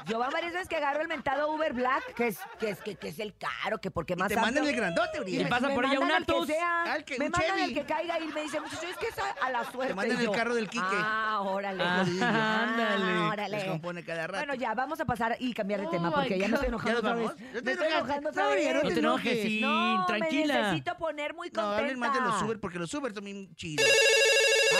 Yo 0.09 0.19
van 0.19 0.31
varias 0.31 0.53
veces 0.53 0.69
que 0.69 0.77
agarro 0.77 1.03
el 1.03 1.09
mentado 1.09 1.51
Uber 1.53 1.73
Black, 1.75 2.15
que 2.15 2.29
es, 2.29 2.39
que 2.59 2.71
es, 2.71 2.81
que, 2.81 2.97
que 2.97 3.09
es 3.09 3.19
el 3.19 3.35
caro, 3.37 3.79
que 3.79 3.91
porque 3.91 4.15
Y 4.15 4.17
más 4.17 4.29
te 4.29 4.37
mandan 4.37 4.67
el 4.67 4.75
grandote, 4.75 5.19
Y 5.19 5.21
Urias. 5.21 5.51
pasa 5.51 5.69
Me 5.69 5.75
por 5.75 5.85
ella 5.85 5.95
un 6.01 6.09
mandan 6.09 6.21
el 6.23 6.27
que 6.27 6.33
Atos. 6.33 6.47
sea. 6.47 6.83
Al 6.93 7.05
que- 7.05 7.19
me 7.19 7.27
un 7.27 7.31
mandan 7.33 7.51
Chevy. 7.57 7.63
el 7.63 7.75
que 7.75 7.85
caiga 7.85 8.19
y 8.21 8.29
me 8.29 8.43
dice, 8.43 8.61
muchacho, 8.61 8.87
es 8.87 8.97
que 8.97 9.07
es 9.07 9.19
a, 9.19 9.47
a 9.47 9.51
la 9.51 9.65
suerte. 9.71 9.89
Te 9.89 9.95
mandan 9.95 10.19
el 10.19 10.25
yo, 10.27 10.33
carro 10.33 10.55
del 10.55 10.69
Quique. 10.71 10.85
Ah, 10.91 11.41
órale. 11.43 11.83
Ah, 11.85 12.05
Ah, 12.23 12.63
ándale. 12.65 13.19
órale. 13.29 13.57
Descompone 13.59 14.05
cada 14.05 14.27
rato. 14.27 14.39
Bueno, 14.39 14.55
ya, 14.55 14.75
vamos 14.75 14.99
a 15.01 15.05
pasar 15.05 15.37
y 15.41 15.53
cambiar 15.53 15.81
de 15.81 15.87
Oh 15.87 15.91
tema, 15.91 16.11
porque 16.11 16.39
ya 16.39 16.49
me 16.49 16.55
estoy 16.55 16.69
enojando 16.69 16.93
¿Ya 17.03 17.09
otra 17.11 17.15
vez. 17.15 17.63
Me 17.63 17.73
estoy 17.73 17.87
enojando 17.89 18.31
otra 18.31 18.43
No, 18.45 18.51
vez. 18.51 18.75
No 18.75 18.89
te 18.89 18.99
enojes, 19.01 19.43
sí, 19.43 19.61
No, 19.61 20.07
tranquila. 20.07 20.55
me 20.55 20.63
necesito 20.63 20.97
poner 20.97 21.35
muy 21.35 21.49
No, 21.49 21.55
contenta. 21.63 21.79
hablen 21.79 21.99
más 21.99 22.15
de 22.15 22.21
los 22.21 22.43
Uber 22.43 22.59
porque 22.61 22.79
los 22.79 22.93
Uber 22.95 23.13
son 23.13 23.25
bien 23.25 23.55
chidos. 23.57 23.87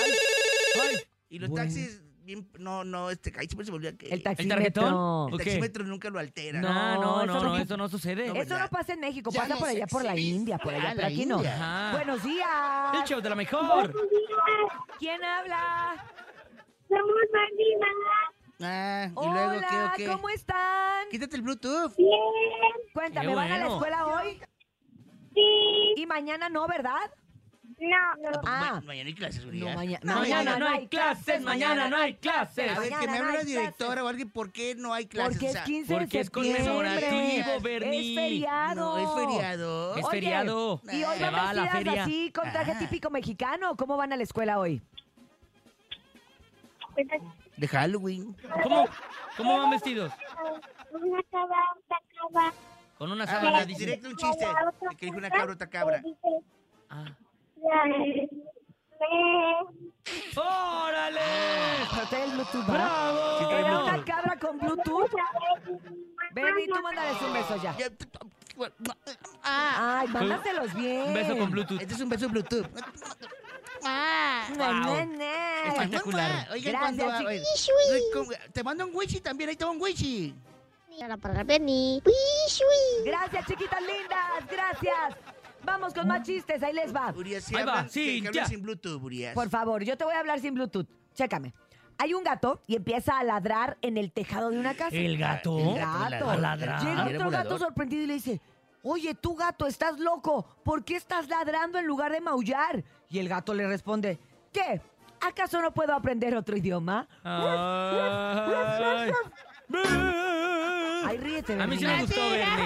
Ay, 0.05 0.13
ay. 0.91 0.97
Y 1.31 1.39
los 1.39 1.51
Bueno. 1.51 1.65
taxis, 1.67 2.01
bien, 2.29 2.47
no, 2.59 2.85
no, 2.85 3.09
este, 3.11 3.33
ahí 3.39 3.47
siempre 3.47 3.65
se 3.65 3.73
me 3.73 3.77
olvida 3.79 3.97
que 3.97 4.07
El 4.11 4.23
tarjetón? 4.23 4.49
taxímetro. 4.51 5.29
el 5.29 5.35
¿O 5.35 5.39
qué? 5.39 5.45
taxímetro 5.45 5.85
nunca 5.85 6.11
lo 6.11 6.19
altera. 6.19 6.61
No, 6.61 6.69
No, 6.69 6.75
no, 6.75 7.23
eso 7.25 7.27
no, 7.27 7.41
no- 7.41 7.49
no, 7.49 7.57
eso 7.57 7.77
no 7.79 7.89
sucede. 7.89 8.29
No, 8.29 8.35
Eso 8.35 8.59
no 8.59 8.69
pasa 8.69 8.93
en 8.93 9.01
México, 9.01 9.31
Ya 9.33 9.41
pasa 9.43 9.57
por 9.57 9.69
allá 9.69 9.87
por 9.87 10.05
la. 10.05 10.15
India, 10.19 10.59
por 10.59 10.75
allá, 10.75 10.89
Ah, 10.91 10.93
pero 10.95 11.01
la 11.01 11.07
aquí 11.09 11.25
no. 11.27 11.39
Buenos 11.93 12.23
días. 12.23 12.49
El 12.95 13.05
show 13.05 13.21
de 13.23 13.29
la 13.31 13.35
mejor. 13.35 13.95
¿Quién 14.99 15.25
habla? 15.25 16.05
Somos 16.89 17.07
Marina. 17.33 17.87
Ah, 18.61 19.07
y 19.09 19.13
Hola, 19.15 19.47
luego, 19.47 19.67
¿qué 19.71 19.77
o 19.77 19.91
qué? 19.97 20.07
¿cómo 20.17 20.29
están? 20.29 21.09
Quítate 21.11 21.37
el 21.37 21.43
Bluetooth. 21.43 21.97
Bien. 21.97 22.11
Cuéntame, 22.93 23.35
¿van 23.35 23.53
a 23.53 23.59
la 23.59 23.67
escuela 23.69 24.07
hoy? 24.07 24.39
Sí. 25.35 25.95
Y 25.97 26.07
mañana 26.07 26.49
no, 26.49 26.67
¿verdad? 26.67 27.11
No. 27.79 28.31
Ah. 28.45 28.73
Ma- 28.75 28.81
mañana 28.81 29.09
hay 29.09 29.15
clases, 29.15 29.45
No, 29.45 29.67
maña- 29.75 30.01
Mañana 30.03 30.21
mañana 30.21 30.59
no 30.59 30.69
hay 30.69 30.89
clases, 30.89 31.43
mañana 31.43 31.89
no 31.89 31.97
hay 31.99 32.15
clases. 32.15 32.77
A 32.77 32.81
ver, 32.81 32.93
que 32.99 33.07
me 33.07 33.19
no 33.19 33.25
hable 33.27 33.39
la 33.39 33.45
directora 33.45 34.05
o 34.05 34.09
alguien, 34.09 34.31
¿por 34.31 34.53
qué 34.53 34.75
no 34.75 34.95
hay 34.95 35.07
clases? 35.07 35.35
Porque 35.35 35.47
es 35.47 35.53
sea, 35.53 35.65
15 35.65 35.93
de 35.95 36.01
Porque 36.01 36.21
es 36.21 36.31
conmemorativo, 36.31 37.61
Bernie. 37.63 38.11
Es 38.11 38.15
feriado. 38.17 38.97
No, 38.99 38.99
es 38.99 39.27
feriado. 39.29 39.97
Es 39.97 40.05
Oye, 40.05 40.11
feriado. 40.17 40.81
Y 40.91 41.05
hoy 41.05 41.19
van 41.21 41.35
va 41.35 41.51
a 41.51 41.55
la 41.55 41.63
vestidas 41.63 41.85
feria. 41.85 42.03
así 42.05 42.33
con 42.33 42.51
traje 42.51 42.73
Ah. 42.73 42.79
típico 42.79 43.11
mexicano. 43.11 43.77
¿Cómo 43.77 43.97
van 43.97 44.13
a 44.13 44.17
la 44.17 44.23
escuela 44.23 44.59
hoy? 44.59 44.83
De 47.57 47.69
Halloween. 47.69 48.37
¿Cómo, 48.63 48.87
¿Cómo 49.37 49.59
van 49.59 49.71
vestidos? 49.71 50.13
Una 50.93 51.23
cabra, 51.31 51.57
otra 51.77 51.99
cabra. 52.17 52.53
Con 52.97 53.13
una 53.13 53.25
Ah, 53.25 53.27
sábana, 53.29 53.65
dice. 53.65 53.81
directo 53.85 54.09
un 54.09 54.17
chiste. 54.17 54.47
Que 54.97 55.07
dijo 55.07 55.19
una 55.19 55.31
cabra, 55.31 55.53
otra 55.55 55.69
cabra. 55.69 56.03
Ah. 56.91 57.05
¡Órale! 60.37 61.21
Trae 62.11 62.25
el 62.25 62.31
Bluetooth, 62.33 62.69
¿va? 62.69 62.73
¡Bravo! 62.73 63.51
Era 63.51 63.79
una 63.83 64.05
cabra 64.05 64.39
con 64.39 64.59
Bluetooth. 64.59 65.11
Bernie, 66.33 66.67
tú 66.69 66.83
mándales 66.83 67.23
un 67.23 67.33
beso 67.33 67.57
ya. 67.63 67.77
Ah, 69.45 70.01
Ay, 70.01 70.09
mándaselos 70.09 70.75
bien. 70.75 71.03
Un 71.09 71.15
beso 71.15 71.37
con 71.37 71.51
Bluetooth. 71.51 71.81
este 71.81 71.95
es 71.95 72.01
un 72.01 72.09
beso 72.09 72.29
Bluetooth. 72.29 72.67
Ne, 74.57 74.73
ne, 74.75 75.07
ne. 75.07 75.69
Espectacular. 75.69 76.49
Oigan, 76.53 76.73
Gracias, 76.73 76.79
cuando 76.81 77.05
¿cómo- 78.15 78.31
te 78.53 78.63
mando 78.65 78.87
un 78.87 78.91
wishi 78.95 79.21
también, 79.21 79.51
ahí 79.51 79.57
te 79.57 79.65
va 79.65 79.71
un 79.71 79.81
wishi. 79.81 80.35
Ahora 81.01 81.17
para 81.17 81.45
Benny. 81.45 82.03
Gracias, 83.05 83.47
chiquitas 83.47 83.81
lindas. 83.83 84.47
Gracias. 84.51 85.17
Vamos 85.69 85.93
con 85.95 86.09
más 86.09 86.23
chistes. 86.23 86.63
Ahí 86.63 86.73
les 86.73 86.95
va. 86.95 87.13
Urias, 87.17 87.45
si 87.45 87.55
Ahí 87.57 87.65
va, 87.65 87.73
hablan, 87.73 87.91
sí, 87.91 88.23
que, 88.23 88.33
ya. 88.33 88.47
sin 88.47 88.63
Bluetooth, 88.63 89.03
Urias. 89.03 89.35
Por 89.35 89.49
favor, 89.51 89.83
yo 89.85 89.97
te 89.97 90.05
voy 90.05 90.15
a 90.15 90.21
hablar 90.21 90.41
sin 90.41 90.55
Bluetooth. 90.55 90.87
Chécame. 91.15 91.53
Hay 91.99 92.15
un 92.15 92.23
gato 92.25 92.61
y 92.67 92.77
empieza 92.77 93.19
a 93.19 93.25
ladrar 93.25 93.77
en 93.83 93.97
el 93.99 94.13
tejado 94.13 94.51
de 94.51 94.59
una 94.59 94.75
casa. 94.75 94.95
¿El 94.97 95.19
gato? 95.19 95.59
El 95.59 95.75
gato. 95.79 96.31
A 96.31 96.37
ladrar. 96.37 96.81
Llega 96.81 96.93
Era 96.93 97.05
otro 97.05 97.25
volador. 97.27 97.33
gato 97.33 97.59
sorprendido 97.59 98.03
y 98.05 98.07
le 98.07 98.15
dice, 98.15 98.41
oye, 98.83 99.15
tú 99.15 99.35
gato, 99.35 99.67
estás 99.67 99.99
loco. 99.99 100.47
¿Por 100.65 100.85
qué 100.85 100.97
estás 100.97 101.29
ladrando 101.29 101.79
en 101.79 101.87
lugar 101.87 102.13
de 102.13 102.21
maullar? 102.21 102.85
Y 103.11 103.19
el 103.19 103.29
gato 103.29 103.53
le 103.53 103.67
responde, 103.67 104.19
¿qué? 104.53 104.81
¿Acaso 105.21 105.61
no 105.61 105.73
puedo 105.75 105.93
aprender 105.93 106.37
otro 106.37 106.57
idioma? 106.57 107.09
Ay. 107.25 109.11
Ay, 111.05 111.17
ríete, 111.19 111.61
A 111.61 111.67
mí 111.67 111.77
sí 111.79 111.85
me 111.85 112.01
gustó, 112.03 112.21
Bernie. 112.31 112.65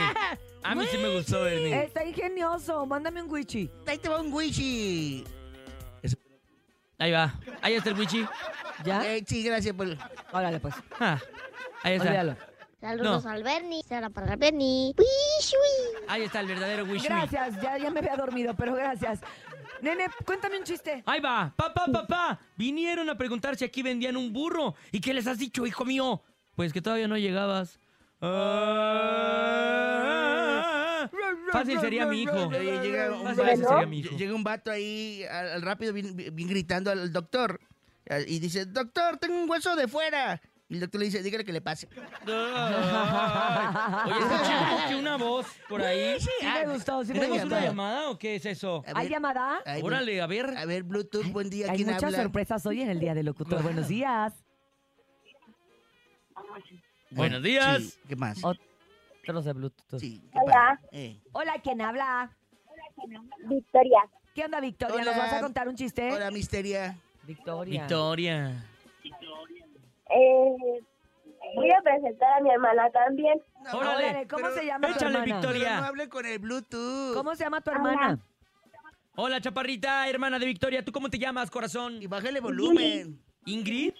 A 0.65 0.75
mí 0.75 0.85
sí 0.91 0.99
me 0.99 1.09
gustó, 1.17 1.43
Bernie. 1.43 1.85
Está 1.85 2.05
ingenioso. 2.05 2.87
Mándame 2.87 3.23
un 3.23 3.31
wichi. 3.31 3.71
Ahí 3.87 3.99
te 3.99 4.09
va 4.09 4.21
un 4.21 4.33
wishi. 4.33 5.25
Ahí 6.99 7.11
va. 7.11 7.35
Ahí 7.63 7.75
está 7.75 7.91
el 7.91 7.99
wichi. 7.99 8.25
¿Ya? 8.85 9.05
Eh, 9.13 9.25
sí, 9.27 9.43
gracias 9.43 9.75
por... 9.75 9.89
Órale, 10.33 10.61
pues. 10.61 10.75
Ah, 11.01 11.19
ahí 11.83 11.95
está. 11.95 12.09
Olvídalo. 12.09 12.37
Saludos 12.81 13.25
No. 13.25 13.31
al 13.31 13.43
Bernie. 13.43 13.83
Ahora 13.91 14.11
para 14.11 14.37
Benny. 14.37 14.95
Ahí 16.09 16.23
está 16.23 16.41
el 16.41 16.47
verdadero 16.49 16.85
wishi. 16.85 17.07
Gracias. 17.07 17.61
Ya, 17.61 17.79
ya 17.79 17.91
me 17.91 18.01
había 18.01 18.17
dormido, 18.17 18.55
pero 18.55 18.75
gracias. 18.75 19.21
Nene, 19.81 20.07
cuéntame 20.25 20.59
un 20.59 20.65
chiste. 20.65 21.03
Ahí 21.07 21.21
va. 21.21 21.53
Papá, 21.57 21.87
papá. 21.93 22.39
Vinieron 22.57 23.09
a 23.11 23.17
preguntar 23.19 23.57
si 23.57 23.65
aquí 23.65 23.83
vendían 23.83 24.17
un 24.17 24.33
burro. 24.33 24.75
¿Y 24.93 25.01
qué 25.01 25.13
les 25.13 25.27
has 25.27 25.39
dicho, 25.39 25.67
hijo 25.67 25.85
mío? 25.85 26.23
Pues 26.55 26.73
que 26.73 26.81
todavía 26.83 27.09
no 27.09 27.17
llegabas. 27.19 27.81
Ah. 28.21 30.19
Fácil 31.53 31.81
sería 31.81 32.07
mi 32.07 32.23
hijo. 32.23 32.51
Llega 32.51 33.13
un, 33.13 33.25
Fácil 33.37 33.45
vato, 33.45 33.69
sería 33.69 33.87
mi 33.87 33.99
hijo. 34.01 34.17
llega 34.17 34.35
un 34.35 34.45
vato 34.45 34.71
ahí 34.71 35.23
al, 35.31 35.49
al 35.51 35.63
rápido, 35.63 35.93
bien, 35.93 36.17
bien 36.17 36.49
gritando 36.49 36.91
al 36.91 37.13
doctor. 37.13 37.61
Y 38.27 38.39
dice, 38.41 38.67
doctor, 38.67 39.17
tengo 39.19 39.37
un 39.41 39.49
hueso 39.49 39.77
de 39.77 39.87
fuera. 39.89 40.41
Y 40.69 40.75
el 40.77 40.81
doctor 40.81 41.01
le 41.01 41.07
dice, 41.07 41.23
dígale 41.23 41.45
que 41.45 41.53
le 41.53 41.61
pase. 41.61 41.87
Ay. 42.27 44.13
Oye, 44.13 44.19
escuché 44.21 44.53
como 44.71 44.89
que 44.89 44.95
una 44.97 45.17
voz 45.17 45.47
por 45.69 45.83
ahí. 45.83 46.19
Sí 46.19 46.29
me 46.43 46.73
gustó, 46.73 47.05
sí 47.05 47.13
me 47.13 47.21
¿Tenemos 47.21 47.45
una 47.45 47.61
llamada 47.61 48.09
o 48.11 48.19
qué 48.19 48.37
es 48.37 48.47
eso? 48.47 48.83
A 48.87 48.99
¿Hay 48.99 49.05
ver, 49.05 49.13
llamada? 49.13 49.61
ay, 49.67 49.83
Órale, 49.83 50.21
a 50.23 50.27
ver. 50.27 50.57
A 50.57 50.65
ver, 50.65 50.83
Bluetooth, 50.83 51.27
buen 51.27 51.51
día, 51.51 51.67
Hay 51.71 51.77
¿quién 51.77 51.89
muchas 51.89 52.05
habla? 52.05 52.23
sorpresas 52.23 52.65
hoy 52.65 52.81
en 52.81 52.89
el 52.89 53.01
Día 53.01 53.13
del 53.15 53.27
Locutor. 53.27 53.63
Buenos 53.63 53.89
días. 53.89 54.33
Buenos 57.11 57.43
días. 57.43 57.83
Sí, 57.83 57.99
¿Qué 58.09 58.17
más? 58.17 58.41
Otros 59.23 59.45
de 59.45 59.53
Bluetooth. 59.53 60.01
Sí, 60.01 60.21
¿qué 60.33 60.39
Hola. 60.43 60.81
Eh. 60.91 61.21
Hola, 61.33 61.55
¿quién 61.63 61.81
habla? 61.81 62.31
Victoria. 63.49 64.01
¿Qué 64.35 64.45
onda, 64.45 64.61
Victoria? 64.61 64.97
¿Nos 65.05 65.15
Hola. 65.15 65.19
vas 65.19 65.33
a 65.35 65.41
contar 65.41 65.69
un 65.69 65.77
chiste? 65.77 66.11
Hola, 66.13 66.31
Misteria. 66.31 66.97
Victoria. 67.25 67.81
Victoria. 67.83 68.65
Eh, 70.11 70.83
voy 71.55 71.71
a 71.71 71.81
presentar 71.83 72.39
a 72.39 72.41
mi 72.43 72.51
hermana 72.51 72.91
también. 72.91 73.41
No, 73.65 73.79
Órale, 73.79 74.05
Órale, 74.09 74.27
¿cómo 74.29 74.43
pero- 74.43 74.55
se 74.57 74.67
llama 74.67 74.89
tu 74.89 74.95
échale, 74.95 75.19
hermana? 75.19 75.25
Victoria. 75.39 75.69
Pero 75.69 75.81
no 75.81 75.87
hable 75.87 76.09
con 76.09 76.27
el 76.27 76.39
Bluetooth. 76.41 77.15
¿Cómo 77.15 77.35
se 77.37 77.45
llama 77.45 77.61
tu 77.61 77.71
hermana? 77.71 78.19
Hola, 79.15 79.41
chaparrita, 79.41 80.09
hermana 80.09 80.39
de 80.39 80.47
Victoria. 80.47 80.85
¿Tú 80.85 80.91
cómo 80.91 81.09
te 81.09 81.19
llamas, 81.19 81.51
corazón? 81.51 82.03
Y 82.03 82.07
bájale 82.09 82.41
volumen. 82.41 83.21
¿Ingrid? 83.47 83.95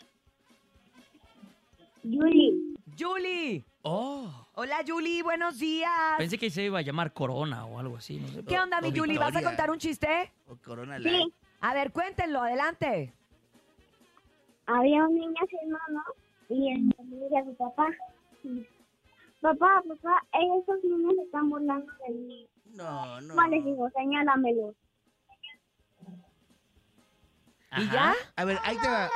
Yuli. 2.03 2.75
Julie. 2.99 3.65
Oh. 3.83 4.42
Hola, 4.63 4.85
Julie, 4.87 5.25
buenos 5.25 5.59
días. 5.59 5.91
Pensé 6.19 6.39
que 6.39 6.49
se 6.49 6.63
iba 6.63 6.79
a 6.79 6.83
llamar 6.83 7.13
Corona 7.13 7.67
o 7.67 7.81
algo 7.81 7.97
así. 7.97 8.21
No 8.21 8.29
sé. 8.29 8.45
¿Qué 8.45 8.61
onda, 8.61 8.79
o 8.79 8.81
mi 8.81 8.97
Julie? 8.97 9.19
¿Vas 9.19 9.27
a 9.27 9.31
Victoria. 9.31 9.49
contar 9.49 9.71
un 9.73 9.79
chiste? 9.79 10.31
O 10.47 10.55
Corona 10.55 11.01
Light. 11.01 11.17
Sí. 11.17 11.35
A 11.63 11.75
ver, 11.75 11.91
cuéntenlo, 11.91 12.43
adelante. 12.43 13.13
Había 14.67 15.03
un 15.05 15.17
niño 15.17 15.35
sin 15.51 15.69
mamá 15.69 16.05
y 16.49 16.71
él 16.75 16.95
le 16.97 17.25
dice 17.25 17.39
a 17.39 17.45
su 17.45 17.57
papá. 17.57 17.89
Papá, 19.41 19.83
papá, 19.89 20.23
esos 20.33 20.85
niños 20.85 21.13
se 21.17 21.23
están 21.25 21.51
burlando 21.51 21.93
de 22.07 22.15
mí. 22.15 22.49
No, 22.67 23.21
no. 23.21 23.35
¿Cuál 23.35 23.55
es, 23.55 23.67
hijo? 23.67 23.91
Señálamelo. 23.97 24.75
¿Y 27.73 27.83
Ajá. 27.83 27.93
ya? 27.93 28.15
A 28.37 28.45
ver, 28.45 28.59
ahí 28.63 28.77
te 28.77 28.87
va. 28.89 29.11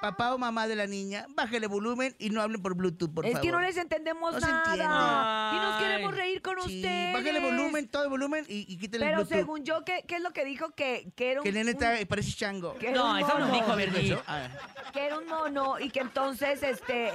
Papá 0.00 0.32
o 0.32 0.38
mamá 0.38 0.68
de 0.68 0.76
la 0.76 0.86
niña, 0.86 1.26
bájale 1.30 1.66
volumen 1.66 2.14
y 2.18 2.30
no 2.30 2.40
hablen 2.40 2.62
por 2.62 2.74
Bluetooth, 2.74 3.12
por 3.12 3.26
es 3.26 3.32
favor. 3.32 3.42
que 3.44 3.50
no 3.52 3.60
les 3.60 3.76
entendemos 3.76 4.32
No 4.34 4.40
se 4.40 4.46
nada. 4.46 4.62
entiende. 4.70 5.56
Y 5.56 5.60
nos 5.60 5.82
queremos 5.82 6.14
reír 6.14 6.40
con 6.42 6.54
Sí, 6.62 6.76
ustedes. 6.76 7.12
bájale 7.14 7.40
volumen, 7.40 7.88
todo 7.88 8.04
el 8.04 8.08
volumen 8.10 8.44
y, 8.48 8.72
y 8.72 8.76
quítale 8.78 9.04
el 9.06 9.10
Pero 9.10 9.16
Bluetooth. 9.24 9.38
según 9.38 9.64
yo, 9.64 9.84
¿qué, 9.84 10.04
qué 10.06 10.16
es 10.16 10.22
lo 10.22 10.30
que 10.32 10.44
dijo? 10.44 10.70
Que, 10.70 11.10
que 11.16 11.32
era 11.32 11.40
un, 11.40 11.44
Que 11.44 11.52
nene 11.52 11.72
está, 11.72 11.94
parece 12.08 12.32
chango. 12.32 12.76
No, 12.94 13.18
eso 13.18 13.38
no 13.38 13.46
mono. 13.48 13.76
dijo. 13.76 13.98
¿Eso? 13.98 14.22
Ah, 14.28 14.48
Que 14.92 15.06
era 15.06 15.18
un 15.18 15.26
mono 15.26 15.80
y 15.80 15.90
que 15.90 16.00
entonces 16.00 16.62
este 16.62 17.08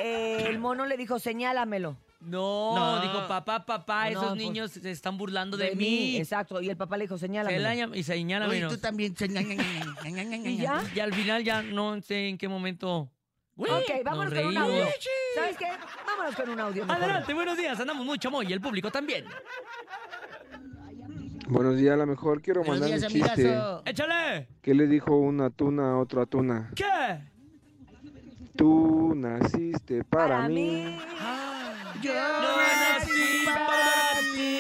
eh, 0.44 0.50
el 0.50 0.60
mono 0.60 0.86
le 0.86 0.98
dijo, 0.98 1.20
señálamelo. 1.20 1.96
No, 2.25 2.75
No. 2.75 3.01
dijo 3.01 3.27
papá, 3.27 3.65
papá, 3.65 4.06
No, 4.06 4.10
esos 4.12 4.25
pues, 4.30 4.36
niños 4.38 4.72
se 4.72 4.92
están 4.92 5.18
burlando 5.18 5.58
de, 5.58 5.75
mí. 5.75 6.18
Exacto. 6.18 6.62
Y 6.62 6.70
el 6.70 6.77
papá 6.77 6.98
le 6.98 7.03
dijo, 7.03 7.18
Se 7.18 7.25
señálamelo. 7.27 7.62
la 7.63 7.75
llama- 7.75 7.98
y 7.98 8.03
señala 8.03 8.48
Oye, 8.48 8.56
menos. 8.60 8.74
tú 8.74 8.80
también. 8.80 9.13
¿Y 10.46 10.58
ya? 10.58 10.82
Y 10.96 11.00
al 11.00 11.13
final 11.13 11.44
ya 11.44 11.62
no 11.62 12.01
sé 12.01 12.30
en 12.30 12.38
qué 12.38 12.48
momento. 12.48 13.10
Ok, 13.56 13.68
vámonos 14.03 14.34
nos 14.34 14.42
con 14.42 14.48
un 14.48 14.56
reímos. 14.56 14.70
audio. 14.70 14.86
¿Sabes 15.36 15.58
qué? 15.58 15.68
Vámonos 16.08 16.36
con 16.36 16.50
un 16.50 16.60
audio. 16.60 16.86
mejor. 16.86 17.03
Adelante, 17.03 17.34
buenos 17.34 17.58
días. 17.58 17.80
Andamos 17.80 18.06
muy 18.06 18.18
chamoy 18.18 18.48
y 18.50 18.53
el 18.53 18.62
público 18.62 18.89
también. 18.89 19.25
Buenos 21.48 21.75
días, 21.77 21.94
a 21.94 21.98
lo 21.98 22.08
mejor 22.08 22.42
quiero 22.42 22.62
Buenos 22.63 22.80
mandar 22.82 23.00
días, 23.00 23.12
un 23.13 23.20
chiste. 23.20 23.42
amigazo. 23.50 23.84
¡Échale! 23.86 24.48
¿Qué 24.62 24.74
le 24.74 24.88
dijo 24.88 25.15
una 25.18 25.50
tuna 25.50 25.92
a 25.92 25.98
otra 25.98 26.25
tuna? 26.25 26.72
¿Qué? 26.75 26.86
Tú 28.56 29.13
naciste 29.15 30.03
para, 30.03 30.38
Para 30.38 30.48
mí. 30.50 30.98
Yo 32.04 32.14
No 32.14 32.58
nací 32.58 33.46
para 33.46 34.20
ti. 34.36 34.60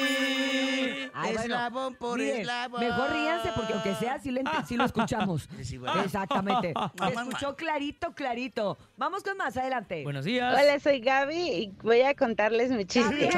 Ay, 1.13 1.33
bueno, 1.33 1.41
Eslabón 1.41 1.95
por 1.95 2.17
miren, 2.17 2.41
eslabón. 2.41 2.79
Mejor 2.79 3.11
ríanse 3.11 3.49
porque 3.53 3.73
aunque 3.73 3.95
sea 3.95 4.19
sí, 4.19 4.31
le 4.31 4.43
sí 4.65 4.77
lo 4.77 4.85
escuchamos. 4.85 5.49
Exactamente. 6.05 6.73
Se 6.97 7.13
escuchó 7.13 7.55
clarito, 7.57 8.13
clarito. 8.13 8.77
Vamos 8.95 9.23
con 9.23 9.35
más, 9.35 9.57
adelante. 9.57 10.03
Buenos 10.03 10.23
días. 10.23 10.57
Hola, 10.57 10.79
soy 10.79 11.01
Gaby 11.01 11.35
y 11.35 11.73
voy 11.83 12.01
a 12.01 12.15
contarles 12.15 12.71
mi 12.71 12.85
chiste. 12.85 13.29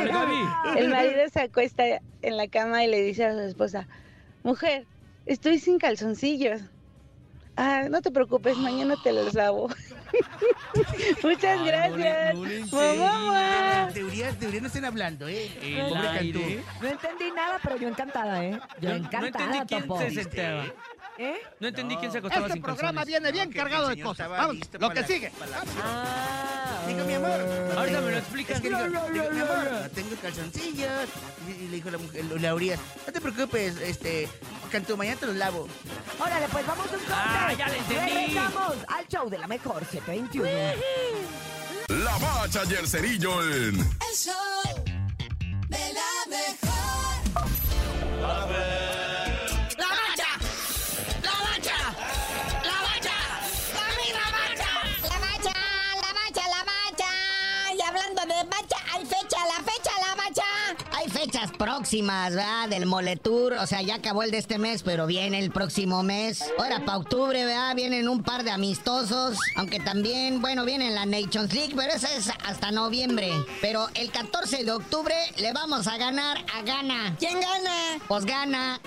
El 0.78 0.90
marido 0.90 1.28
se 1.32 1.42
acuesta 1.42 1.84
en 2.22 2.38
la 2.38 2.48
cama 2.48 2.84
y 2.84 2.88
le 2.88 3.02
dice 3.02 3.26
a 3.26 3.34
su 3.34 3.40
esposa, 3.40 3.88
mujer, 4.44 4.86
estoy 5.26 5.58
sin 5.58 5.80
calzoncillos. 5.80 6.62
Ah, 7.58 7.88
no 7.90 8.02
te 8.02 8.12
preocupes, 8.12 8.58
mañana 8.58 8.96
te 9.04 9.14
los 9.14 9.34
lavo. 9.34 9.70
Muchas 11.24 11.66
gracias. 11.66 12.36
Teorías 13.94 14.62
no 14.62 14.68
estén 14.68 14.86
hablando, 14.86 15.28
¿eh? 15.28 15.50
Pobre 15.90 16.02
Cantú. 16.02 16.42
No 16.82 16.88
entendí 16.88 17.32
nada, 17.32 17.60
pero 17.64 17.78
yo 17.78 17.88
encantada, 17.88 18.44
¿eh? 18.44 18.60
Yo 18.80 18.90
No, 18.90 19.00
no 19.00 19.06
encantada, 19.06 19.58
entendí 19.60 19.88
quién 19.88 20.12
se 20.12 20.24
sentaba. 20.24 20.66
¿Eh? 21.18 21.36
No 21.60 21.68
entendí 21.70 21.96
quién 21.98 22.12
se 22.12 22.18
acostaba 22.18 22.46
Este 22.48 22.54
sin 22.54 22.62
programa 22.62 23.02
calzones. 23.02 23.08
viene 23.08 23.32
bien 23.32 23.52
cargado 23.52 23.88
de 23.88 24.02
cosas. 24.02 24.30
Vamos, 24.30 24.58
lo 24.80 24.90
que 24.90 25.04
sigue. 25.06 25.32
Ah. 25.82 26.84
Digo, 26.88 27.06
mi 27.06 27.14
amor. 27.14 27.40
no 27.74 27.80
Ahorita 27.80 28.02
me 28.02 28.12
lo 28.12 28.18
explicas. 28.18 28.56
Es 28.58 28.62
que 28.62 28.68
digo, 28.70 28.80
digo, 28.84 29.30
mi 29.32 29.40
amor, 29.40 29.72
no 29.82 29.90
tengo 29.92 30.16
calzoncillos. 30.22 31.10
Y, 31.48 31.52
y 31.64 31.68
le 31.70 31.76
dijo 31.78 31.90
la 31.90 31.98
mujer, 31.98 32.26
la 32.26 32.54
Urias, 32.54 32.80
no 33.08 33.14
te 33.14 33.22
preocupes, 33.22 33.78
este, 33.78 34.28
Cantú, 34.72 34.98
mañana 34.98 35.20
te 35.20 35.28
los 35.28 35.36
lavo. 35.36 35.68
Órale, 36.20 36.48
pues 36.52 36.68
vamos 36.68 36.86
a 36.88 36.94
un 36.94 37.00
corte. 37.00 37.14
Ah, 37.14 37.54
ya 37.58 37.68
le 37.70 37.78
entendí. 37.78 38.14
Regresamos 38.14 38.76
al 38.88 39.08
show 39.08 39.30
de 39.30 39.38
la 39.38 39.48
mejor 39.48 39.86
721. 39.86 40.50
La 42.04 42.18
bacha 42.18 42.64
y 42.70 42.74
el 42.74 42.88
cerillo 42.88 43.42
en 43.44 43.76
El 43.80 44.16
show 44.16 44.84
de 45.70 45.94
la 45.94 46.12
mejor. 46.30 47.50
¡La 48.22 48.46
bacha! 48.46 49.15
Próximas, 61.58 62.36
¿verdad? 62.36 62.70
Del 62.70 62.86
Moletour. 62.86 63.54
O 63.54 63.68
sea, 63.68 63.82
ya 63.82 63.96
acabó 63.96 64.24
el 64.24 64.32
de 64.32 64.38
este 64.38 64.58
mes, 64.58 64.84
pero 64.84 65.08
viene 65.08 65.40
el 65.40 65.52
próximo 65.52 66.04
mes. 66.04 66.44
Ahora, 66.58 66.86
para 66.86 66.98
octubre, 66.98 67.46
¿verdad? 67.46 67.76
Vienen 67.76 68.08
un 68.08 68.24
par 68.24 68.44
de 68.44 68.52
amistosos. 68.52 69.38
Aunque 69.56 69.80
también, 69.80 70.42
bueno, 70.42 70.66
viene 70.66 70.92
la 70.92 71.06
Nations 71.06 71.54
League, 71.54 71.74
pero 71.76 71.94
esa 71.94 72.14
es 72.14 72.30
hasta 72.46 72.72
noviembre. 72.72 73.32
Pero 73.62 73.88
el 73.96 74.12
14 74.12 74.64
de 74.64 74.72
octubre 74.72 75.16
le 75.38 75.54
vamos 75.54 75.88
a 75.88 75.98
ganar 75.98 76.38
a 76.54 76.62
Gana. 76.62 77.16
¿Quién 77.20 77.40
gana? 77.40 78.00
Pues 78.08 78.26
gana. 78.26 78.80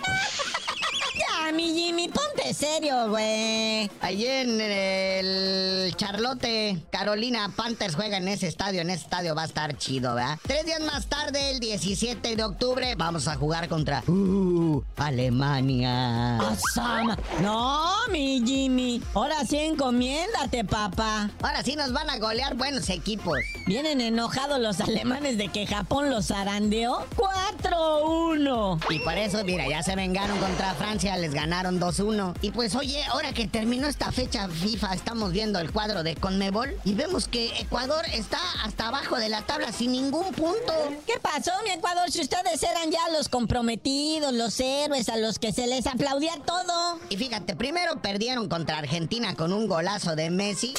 Ya, 1.14 1.52
mi 1.52 1.72
Jimmy, 1.72 2.08
ponte 2.08 2.54
serio, 2.54 3.08
güey. 3.08 3.90
Allí 4.00 4.26
en 4.26 4.60
el 4.60 5.94
Charlotte, 5.96 6.82
Carolina 6.90 7.52
Panthers 7.54 7.94
juega 7.94 8.18
en 8.18 8.28
ese 8.28 8.48
estadio. 8.48 8.80
En 8.80 8.90
ese 8.90 9.04
estadio 9.04 9.34
va 9.34 9.42
a 9.42 9.46
estar 9.46 9.76
chido, 9.76 10.14
¿verdad? 10.14 10.38
Tres 10.46 10.64
días 10.66 10.80
más 10.80 11.06
tarde, 11.06 11.50
el 11.50 11.60
17 11.60 12.36
de 12.36 12.44
octubre, 12.44 12.94
vamos 12.96 13.28
a 13.28 13.34
jugar 13.34 13.68
contra 13.68 14.02
uh, 14.06 14.12
Alemania. 14.96 16.38
Awesome. 16.38 17.16
No, 17.42 17.92
mi 18.10 18.42
Jimmy. 18.44 19.02
Ahora 19.14 19.44
sí 19.46 19.58
encomiéndate, 19.58 20.64
papá. 20.64 21.30
Ahora 21.42 21.62
sí 21.62 21.76
nos 21.76 21.92
van 21.92 22.10
a 22.10 22.18
golear 22.18 22.56
buenos 22.56 22.88
equipos. 22.90 23.38
Vienen 23.66 24.00
enojados 24.00 24.58
los 24.60 24.80
alemanes 24.80 25.38
de 25.38 25.48
que 25.48 25.66
Japón 25.66 26.10
los 26.10 26.28
zarandeó. 26.28 27.04
4-1. 27.16 28.80
Y 28.90 28.98
por 29.00 29.16
eso, 29.18 29.44
mira, 29.44 29.68
ya 29.68 29.82
se 29.82 29.94
vengaron 29.96 30.38
contra 30.38 30.74
Francia, 30.74 31.16
les 31.16 31.34
ganaron 31.34 31.80
2-1. 31.80 32.34
Y 32.42 32.50
pues, 32.50 32.74
oye, 32.74 33.04
ahora 33.04 33.32
que 33.32 33.46
terminó 33.46 33.86
esta 33.86 34.12
fecha 34.12 34.48
FIFA, 34.48 34.94
estamos 34.94 35.32
viendo 35.32 35.58
el 35.58 35.72
cuadro 35.72 36.02
de 36.02 36.16
Conmebol 36.16 36.74
y 36.84 36.94
vemos 36.94 37.28
que 37.28 37.58
Ecuador 37.58 38.04
está 38.12 38.38
hasta 38.64 38.88
abajo 38.88 39.16
de 39.16 39.28
la 39.28 39.42
tabla 39.42 39.72
sin 39.72 39.92
ningún 39.92 40.32
punto. 40.32 40.72
¿Qué 41.06 41.18
pasó, 41.20 41.50
mi 41.64 41.70
Ecuador? 41.70 42.10
Si 42.10 42.20
ustedes 42.20 42.62
eran 42.62 42.90
ya 42.90 43.08
los 43.12 43.28
comprometidos, 43.28 44.32
los 44.32 44.60
héroes 44.68 45.08
a 45.08 45.16
los 45.16 45.38
que 45.38 45.52
se 45.52 45.66
les 45.66 45.86
aplaudía 45.86 46.32
todo. 46.46 46.98
Y 47.08 47.16
fíjate, 47.16 47.56
primero 47.56 48.00
perdieron 48.00 48.48
contra 48.48 48.78
Argentina 48.78 49.34
con 49.34 49.52
un 49.52 49.66
golazo 49.66 50.16
de 50.16 50.30
Messi 50.30 50.74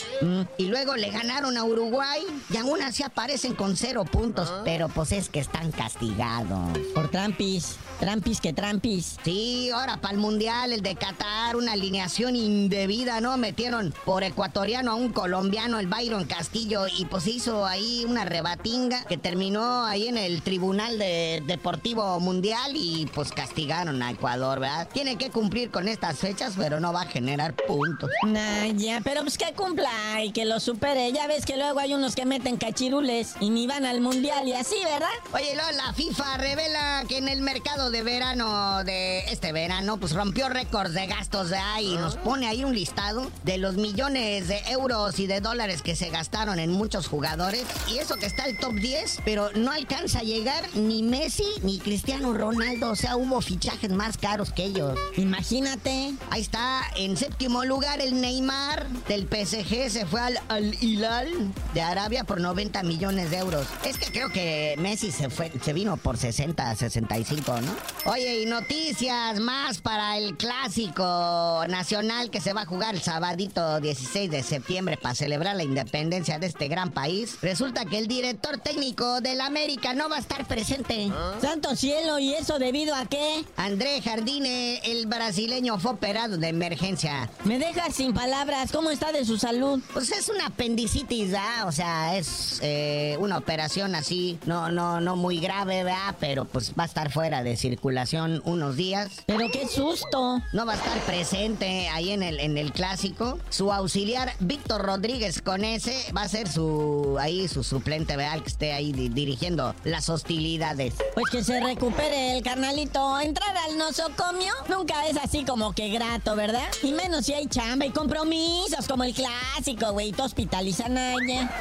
y 0.58 0.66
luego 0.66 0.96
le 0.96 1.10
ganaron 1.10 1.58
a 1.58 1.64
Uruguay 1.64 2.22
y 2.50 2.58
aún 2.58 2.82
así 2.82 3.04
aparecen 3.04 3.56
con 3.56 3.76
cero 3.76 4.06
puntos, 4.06 4.52
pero 4.64 4.90
pues 4.90 5.12
es 5.12 5.30
que 5.30 5.40
están 5.40 5.72
castigados. 5.72 6.78
Por 6.94 7.10
trampis. 7.10 7.78
Trampis 8.00 8.40
que 8.40 8.54
trampis. 8.54 9.18
Sí, 9.24 9.70
ahora 9.72 9.98
para 9.98 10.14
el 10.14 10.20
Mundial, 10.20 10.72
el 10.72 10.82
de 10.82 10.96
Qatar, 10.96 11.58
una 11.58 11.74
alineación 11.74 12.36
indebida, 12.36 13.20
¿no? 13.20 13.38
Metieron 13.38 13.94
por 14.06 14.24
ecuatoriano 14.24 14.92
a 14.92 14.96
un 14.96 15.12
colombiano, 15.12 15.80
el 15.80 15.88
Byron 15.88 16.24
Castillo, 16.26 16.88
y 16.88 17.06
pues 17.06 17.28
hizo 17.28 17.66
ahí 17.66 18.06
una 18.08 18.24
rebatinga 18.24 19.04
que 19.04 19.18
terminó 19.18 19.86
ahí 19.86 20.08
en 20.08 20.18
el 20.18 20.42
Tribunal 20.42 20.98
de 20.98 21.44
Deportivo 21.46 22.20
Mundial 22.22 22.72
y 22.76 23.06
pues 23.14 23.32
castigaron 23.32 24.02
a 24.02 24.12
Ecuador, 24.12 24.60
¿verdad? 24.60 24.88
Tiene 24.94 25.18
que 25.18 25.30
cumplir 25.30 25.70
con 25.70 25.90
estas 25.90 26.20
fechas, 26.20 26.54
pero 26.58 26.80
no 26.80 26.94
va 26.94 27.02
a 27.02 27.06
generar 27.06 27.54
puntos. 27.54 28.10
Nah, 28.26 28.68
ya, 28.76 29.02
pero 29.04 29.22
pues 29.22 29.38
que 29.38 29.52
cumpla 29.54 30.24
y 30.24 30.32
que 30.32 30.46
lo 30.46 30.62
supere. 30.62 31.12
Ya 31.12 31.28
ves 31.28 31.46
que 31.46 31.58
luego 31.58 31.80
hay 31.80 31.94
unos 31.94 32.16
que 32.16 32.26
meten 32.26 32.56
cachirules 32.56 33.34
y 33.42 33.50
ni 33.50 33.68
van 33.68 33.86
al 33.86 34.00
mundial 34.00 34.48
y 34.48 34.54
así, 34.54 34.76
¿verdad? 34.86 35.10
Oye, 35.34 35.54
luego 35.56 35.72
la 35.72 35.94
FIFA 35.94 36.38
revela 36.38 37.04
que 37.08 37.18
en 37.18 37.28
el 37.28 37.42
mercado 37.42 37.89
de 37.92 38.04
verano 38.04 38.84
de 38.84 39.20
este 39.32 39.52
verano, 39.52 39.98
pues 39.98 40.14
rompió 40.14 40.50
récords 40.50 40.94
de 40.94 41.08
gastos 41.08 41.50
de 41.50 41.58
ahí 41.58 41.94
y 41.94 41.98
nos 41.98 42.18
pone 42.18 42.48
ahí 42.48 42.64
un 42.64 42.74
listado 42.74 43.32
de 43.44 43.58
los 43.58 43.76
millones 43.76 44.48
de 44.48 44.60
euros 44.70 45.20
y 45.20 45.28
de 45.28 45.42
dólares 45.42 45.82
que 45.82 45.96
se 45.96 46.10
gastaron 46.10 46.60
en 46.60 46.72
muchos 46.72 47.08
jugadores. 47.08 47.66
Y 47.88 47.98
eso 47.98 48.16
que 48.16 48.26
está 48.26 48.46
el 48.46 48.58
top 48.60 48.76
10, 48.76 49.22
pero 49.26 49.50
no 49.56 49.72
alcanza 49.72 50.20
a 50.20 50.24
llegar 50.24 50.64
ni 50.76 51.04
Messi 51.04 51.46
ni 51.64 51.80
Cristiano 51.80 52.34
Ronaldo. 52.34 52.92
O 52.92 52.96
sea, 52.96 53.18
hubo 53.18 53.42
fichajes 53.42 53.92
más 53.92 54.18
caros 54.18 54.52
que 54.52 54.66
ellos. 54.66 54.98
Imagínate. 55.18 56.14
Ahí 56.30 56.42
está, 56.42 56.82
en 56.96 57.18
séptimo 57.18 57.66
lugar 57.66 58.02
el 58.02 58.22
Neymar 58.22 58.88
del 59.08 59.24
PSG 59.28 59.90
se 59.90 60.06
fue 60.06 60.22
al, 60.22 60.40
al 60.48 60.76
Hilal 60.84 61.28
de 61.74 61.82
Arabia 61.82 62.24
por 62.24 62.40
90 62.40 62.84
millones 62.84 63.32
de 63.32 63.38
euros. 63.38 63.68
Es 63.84 63.98
que 63.98 64.12
creo 64.12 64.30
que 64.30 64.76
Messi 64.78 65.12
se 65.12 65.30
fue, 65.30 65.52
se 65.64 65.74
vino 65.74 65.98
por 65.98 66.18
60, 66.18 66.76
65, 66.76 67.62
¿no? 67.62 67.72
Oye, 68.06 68.42
y 68.42 68.46
noticias 68.46 69.40
más 69.40 69.82
para 69.82 70.18
el 70.18 70.38
clásico 70.38 71.64
nacional 71.68 72.30
que 72.32 72.40
se 72.40 72.54
va 72.54 72.62
a 72.62 72.66
jugar 72.66 72.96
el 72.96 73.02
sabadito 73.02 73.80
16 73.82 74.32
de 74.32 74.42
septiembre 74.42 74.98
para 74.98 75.16
celebrar 75.16 75.56
la 75.58 75.64
independencia 75.64 76.40
de 76.40 76.48
este 76.48 76.70
gran 76.70 76.92
país. 76.92 77.38
Resulta 77.42 77.86
que 77.86 77.98
el 77.98 78.08
director 78.08 78.58
técnico 78.58 79.22
del 79.22 79.42
América 79.42 79.94
no 79.94 80.10
va 80.10 80.16
a 80.16 80.20
estar 80.20 80.48
presente. 80.48 81.10
Santo 81.42 81.76
cielo, 81.76 82.20
¿y 82.20 82.34
eso 82.34 82.58
debido 82.58 82.96
a 82.96 83.06
qué? 83.06 83.44
André 83.58 84.02
Jardine, 84.02 84.80
el 84.86 85.06
brasileño, 85.06 85.78
fue 85.78 85.92
operado 85.92 86.38
de 86.38 86.48
emergencia. 86.48 87.30
Me 87.44 87.60
dejas 87.60 87.96
sin 87.96 88.14
palabras. 88.14 88.72
¿Cómo 88.72 88.92
está 88.92 89.12
de 89.12 89.26
su 89.26 89.38
salud? 89.38 89.82
Pues 89.94 90.12
es 90.12 90.30
una 90.30 90.48
apendicitis, 90.48 91.32
¿verdad? 91.32 91.68
O 91.68 91.72
sea, 91.72 92.18
es 92.18 92.60
eh, 92.64 93.18
una 93.20 93.38
operación 93.38 93.94
así, 93.94 94.40
no, 94.46 94.72
no, 94.72 95.02
no 95.02 95.16
muy 95.16 95.40
grave, 95.40 95.84
¿verdad? 95.84 96.16
Pero 96.20 96.46
pues 96.46 96.74
va 96.80 96.84
a 96.84 96.88
estar 96.88 97.12
fuera 97.12 97.44
de 97.44 97.58
circulación 97.70 98.42
unos 98.46 98.76
días. 98.76 99.12
Pero 99.28 99.50
qué 99.52 99.68
susto. 99.68 100.42
No 100.54 100.66
va 100.66 100.74
a 100.74 100.76
estar 100.76 100.98
presente 101.02 101.88
ahí 101.90 102.10
en 102.12 102.24
el, 102.24 102.40
en 102.40 102.58
el 102.58 102.72
clásico. 102.72 103.38
Su 103.50 103.72
auxiliar, 103.72 104.34
Víctor 104.40 104.82
Rodríguez 104.82 105.42
con 105.42 105.64
ese, 105.64 106.12
va 106.16 106.24
a 106.24 106.28
ser 106.28 106.50
su 106.50 107.18
ahí 107.20 107.48
su 107.48 107.64
suplente, 107.64 108.16
¿verdad? 108.18 108.42
Que 108.42 108.50
esté 108.50 108.74
ahí 108.74 108.92
di- 108.92 109.10
dirigiendo 109.10 109.76
las 109.84 110.10
hostilidades. 110.10 110.96
Pues 111.14 111.26
que 111.32 111.44
se 111.44 111.60
recupere 111.60 112.38
el 112.38 112.44
carnalito. 112.44 113.20
Entrar 113.20 113.56
al 113.58 113.78
nosocomio 113.78 114.54
nunca 114.68 115.08
es 115.08 115.18
así 115.18 115.46
como 115.46 115.74
que 115.74 115.90
grato, 115.90 116.36
¿verdad? 116.36 116.68
Y 116.82 116.92
menos 116.92 117.26
si 117.28 117.34
hay 117.34 117.46
chamba 117.48 117.86
y 117.86 117.92
compromisos 117.92 118.88
como 118.88 119.04
el 119.04 119.14
clásico, 119.14 119.92
güey. 119.92 120.12
Te 120.12 120.24
hospitalizan 120.24 120.98
a 120.98 121.14
ella. 121.14 121.52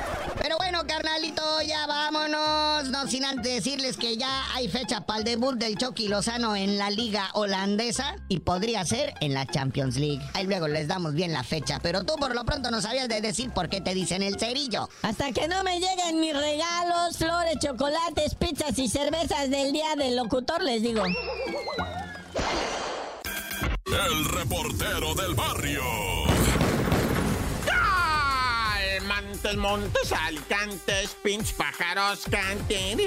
Pero 0.40 0.56
bueno, 0.56 0.80
carnalito, 0.86 1.42
ya 1.66 1.86
vámonos. 1.86 2.88
No 2.88 3.06
sin 3.08 3.24
antes 3.26 3.52
decirles 3.64 3.96
que 3.96 4.16
ya 4.16 4.44
hay 4.54 4.68
fecha 4.68 5.02
para 5.02 5.18
el 5.18 5.24
debut 5.24 5.54
del 5.56 5.76
Chucky 5.98 6.08
Lozano 6.10 6.54
en 6.54 6.78
la 6.78 6.90
liga 6.90 7.28
holandesa 7.32 8.14
y 8.28 8.38
podría 8.38 8.84
ser 8.84 9.14
en 9.20 9.34
la 9.34 9.46
Champions 9.46 9.96
League. 9.96 10.20
Ahí 10.34 10.46
luego 10.46 10.68
les 10.68 10.86
damos 10.86 11.12
bien 11.12 11.32
la 11.32 11.42
fecha, 11.42 11.80
pero 11.82 12.04
tú 12.04 12.14
por 12.14 12.36
lo 12.36 12.44
pronto 12.44 12.70
no 12.70 12.80
sabías 12.80 13.08
de 13.08 13.20
decir 13.20 13.50
por 13.50 13.68
qué 13.68 13.80
te 13.80 13.94
dicen 13.94 14.22
el 14.22 14.38
cerillo. 14.38 14.88
Hasta 15.02 15.32
que 15.32 15.48
no 15.48 15.64
me 15.64 15.80
lleguen 15.80 16.20
mis 16.20 16.34
regalos, 16.34 17.16
flores, 17.16 17.56
chocolates, 17.60 18.36
pizzas 18.36 18.78
y 18.78 18.86
cervezas 18.86 19.50
del 19.50 19.72
día 19.72 19.96
del 19.96 20.14
locutor, 20.14 20.62
les 20.62 20.82
digo. 20.82 21.02
El 23.86 24.24
reportero 24.26 25.16
del 25.16 25.34
barrio. 25.34 25.82
Montes, 29.38 29.56
montes, 29.56 30.12
alicantes, 30.12 31.16
pinch, 31.22 31.54
pájaros, 31.54 32.24
canten. 32.30 32.98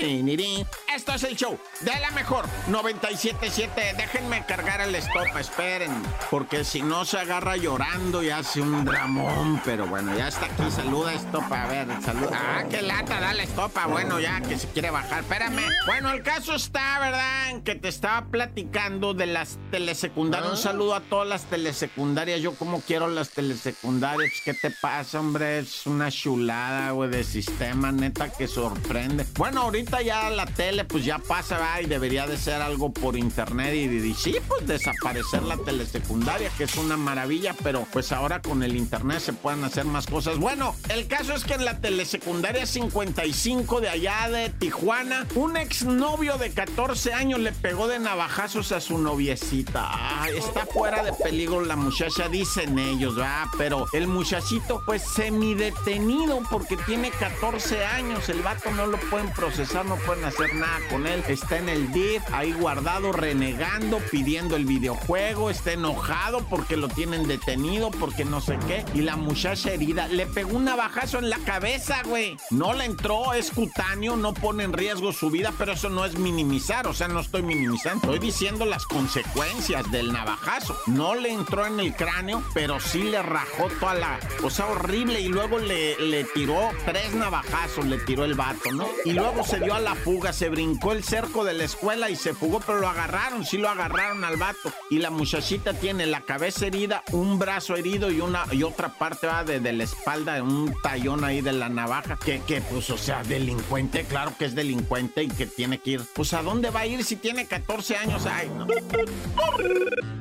Esto 0.93 1.13
es 1.13 1.23
el 1.23 1.35
show 1.35 1.59
de 1.81 1.99
la 1.99 2.11
mejor 2.11 2.45
977. 2.67 3.95
Déjenme 3.97 4.45
cargar 4.45 4.81
el 4.81 4.95
stop, 4.95 5.37
esperen, 5.37 5.91
porque 6.29 6.63
si 6.63 6.81
no 6.81 7.03
se 7.05 7.19
agarra 7.19 7.57
llorando 7.57 8.23
y 8.23 8.29
hace 8.29 8.61
un 8.61 8.85
dramón. 8.85 9.61
Pero 9.65 9.87
bueno, 9.87 10.15
ya 10.15 10.29
está 10.29 10.45
aquí. 10.45 10.71
Saluda 10.71 11.13
estopa, 11.13 11.63
a 11.63 11.67
ver, 11.67 11.87
saluda. 12.01 12.29
Ah, 12.33 12.63
qué 12.69 12.81
lata, 12.81 13.19
dale 13.19 13.43
estopa. 13.43 13.87
Bueno, 13.87 14.19
ya 14.19 14.39
que 14.41 14.57
se 14.57 14.67
quiere 14.69 14.89
bajar. 14.89 15.21
Espérame. 15.21 15.67
Bueno, 15.85 16.11
el 16.11 16.23
caso 16.23 16.55
está, 16.55 16.99
¿verdad? 16.99 17.49
En 17.49 17.61
que 17.61 17.75
te 17.75 17.89
estaba 17.89 18.27
platicando 18.27 19.13
de 19.13 19.25
las 19.25 19.59
telesecundarias. 19.71 20.51
Un 20.51 20.57
saludo 20.57 20.95
a 20.95 21.01
todas 21.01 21.27
las 21.27 21.43
telesecundarias. 21.45 22.41
Yo 22.41 22.53
como 22.53 22.81
quiero 22.81 23.07
las 23.09 23.29
telesecundarias. 23.29 24.31
¿Qué 24.45 24.53
te 24.53 24.71
pasa, 24.71 25.19
hombre? 25.19 25.59
Es 25.59 25.85
una 25.85 26.09
chulada, 26.21 26.91
güey, 26.91 27.09
de 27.09 27.23
sistema, 27.23 27.91
neta, 27.91 28.31
que 28.31 28.47
sorprende. 28.47 29.25
Bueno, 29.37 29.61
ahorita 29.61 30.03
ya 30.03 30.29
la 30.29 30.45
tele, 30.45 30.85
pues 30.85 31.03
ya 31.03 31.17
pasa, 31.17 31.57
¿verdad? 31.57 31.79
Y 31.81 31.85
debería 31.87 32.27
de 32.27 32.37
ser 32.37 32.61
algo 32.61 32.93
por 32.93 33.17
internet. 33.17 33.73
Y, 33.73 33.85
y 33.85 34.13
sí, 34.13 34.35
pues 34.47 34.67
desaparecer 34.67 35.41
la 35.41 35.57
telesecundaria, 35.57 36.51
que 36.55 36.65
es 36.65 36.75
una 36.75 36.95
maravilla. 36.95 37.55
Pero 37.63 37.87
pues 37.91 38.11
ahora 38.11 38.39
con 38.39 38.61
el 38.61 38.75
internet 38.75 39.19
se 39.19 39.33
pueden 39.33 39.63
hacer 39.63 39.85
más 39.85 40.05
cosas. 40.05 40.37
Bueno, 40.37 40.75
el 40.89 41.07
caso 41.07 41.33
es 41.33 41.43
que 41.43 41.55
en 41.55 41.65
la 41.65 41.79
telesecundaria 41.79 42.67
55 42.67 43.81
de 43.81 43.89
allá 43.89 44.29
de 44.29 44.49
Tijuana, 44.49 45.25
un 45.33 45.57
exnovio 45.57 46.37
de 46.37 46.51
14 46.51 47.13
años 47.13 47.39
le 47.39 47.51
pegó 47.51 47.87
de 47.87 47.97
navajazos 47.97 48.71
a 48.73 48.79
su 48.79 48.99
noviecita. 48.99 49.89
Ay, 50.21 50.37
está 50.37 50.67
fuera 50.67 51.03
de 51.03 51.13
peligro 51.13 51.65
la 51.65 51.75
muchacha, 51.75 52.29
dicen 52.29 52.77
ellos, 52.77 53.15
¿verdad? 53.15 53.45
Pero 53.57 53.87
el 53.93 54.05
muchachito 54.05 54.83
pues 54.85 55.01
semidetenido 55.15 56.10
porque 56.49 56.77
tiene 56.77 57.09
14 57.09 57.85
años. 57.85 58.27
El 58.29 58.41
vato 58.41 58.71
no 58.71 58.85
lo 58.85 58.97
pueden 58.97 59.31
procesar, 59.33 59.85
no 59.85 59.95
pueden 59.97 60.25
hacer 60.25 60.53
nada 60.55 60.79
con 60.89 61.07
él. 61.07 61.23
Está 61.27 61.57
en 61.57 61.69
el 61.69 61.91
DIF, 61.91 62.21
ahí 62.33 62.51
guardado, 62.53 63.11
renegando, 63.11 63.99
pidiendo 64.11 64.55
el 64.55 64.65
videojuego. 64.65 65.49
Está 65.49 65.73
enojado 65.73 66.45
porque 66.49 66.77
lo 66.77 66.87
tienen 66.87 67.27
detenido, 67.27 67.91
porque 67.91 68.25
no 68.25 68.41
sé 68.41 68.57
qué. 68.67 68.85
Y 68.93 69.01
la 69.01 69.15
muchacha 69.15 69.71
herida 69.71 70.07
le 70.07 70.25
pegó 70.25 70.57
un 70.57 70.65
navajazo 70.65 71.19
en 71.19 71.29
la 71.29 71.37
cabeza, 71.39 72.01
güey. 72.03 72.37
No 72.49 72.73
le 72.73 72.85
entró, 72.85 73.33
es 73.33 73.51
cutáneo, 73.51 74.15
no 74.15 74.33
pone 74.33 74.63
en 74.63 74.73
riesgo 74.73 75.11
su 75.11 75.29
vida, 75.29 75.53
pero 75.57 75.73
eso 75.73 75.89
no 75.89 76.05
es 76.05 76.17
minimizar, 76.17 76.87
o 76.87 76.93
sea, 76.93 77.07
no 77.07 77.19
estoy 77.19 77.43
minimizando. 77.43 78.01
Estoy 78.03 78.19
diciendo 78.19 78.65
las 78.65 78.85
consecuencias 78.85 79.89
del 79.91 80.11
navajazo. 80.11 80.77
No 80.87 81.15
le 81.15 81.31
entró 81.31 81.65
en 81.65 81.79
el 81.79 81.95
cráneo, 81.95 82.43
pero 82.53 82.79
sí 82.79 83.03
le 83.03 83.21
rajó 83.21 83.67
toda 83.79 83.93
la 83.93 84.19
cosa 84.39 84.67
horrible 84.67 85.21
y 85.21 85.27
luego 85.27 85.59
le, 85.59 85.95
le 86.01 86.23
tiró 86.23 86.69
tres 86.85 87.13
navajazos, 87.13 87.85
le 87.85 87.97
tiró 87.99 88.25
el 88.25 88.33
vato, 88.33 88.71
¿no? 88.71 88.87
Y 89.05 89.13
luego 89.13 89.43
se 89.43 89.59
dio 89.59 89.73
a 89.73 89.79
la 89.79 89.95
fuga, 89.95 90.33
se 90.33 90.49
brincó 90.49 90.91
el 90.91 91.03
cerco 91.03 91.43
de 91.43 91.53
la 91.53 91.63
escuela 91.63 92.09
y 92.09 92.15
se 92.15 92.33
fugó, 92.33 92.59
pero 92.59 92.79
lo 92.79 92.87
agarraron, 92.87 93.45
sí 93.45 93.57
lo 93.57 93.69
agarraron 93.69 94.23
al 94.23 94.37
vato. 94.37 94.71
Y 94.89 94.99
la 94.99 95.09
muchachita 95.09 95.73
tiene 95.73 96.05
la 96.05 96.21
cabeza 96.21 96.65
herida, 96.67 97.03
un 97.11 97.39
brazo 97.39 97.75
herido 97.75 98.11
y 98.11 98.21
una 98.21 98.45
y 98.51 98.63
otra 98.63 98.89
parte 98.89 99.27
va 99.27 99.43
de, 99.43 99.59
de 99.59 99.73
la 99.73 99.83
espalda, 99.83 100.41
un 100.43 100.73
tallón 100.81 101.23
ahí 101.23 101.41
de 101.41 101.53
la 101.53 101.69
navaja, 101.69 102.17
que, 102.17 102.41
que 102.41 102.61
pues, 102.61 102.89
o 102.89 102.97
sea, 102.97 103.23
delincuente, 103.23 104.05
claro 104.05 104.33
que 104.37 104.45
es 104.45 104.55
delincuente 104.55 105.23
y 105.23 105.27
que 105.27 105.45
tiene 105.45 105.79
que 105.79 105.91
ir. 105.91 106.01
Pues, 106.13 106.33
¿a 106.33 106.41
dónde 106.41 106.69
va 106.69 106.81
a 106.81 106.85
ir 106.85 107.03
si 107.03 107.15
tiene 107.15 107.45
14 107.45 107.97
años? 107.97 108.25
Ay, 108.25 108.49
no. 108.49 108.67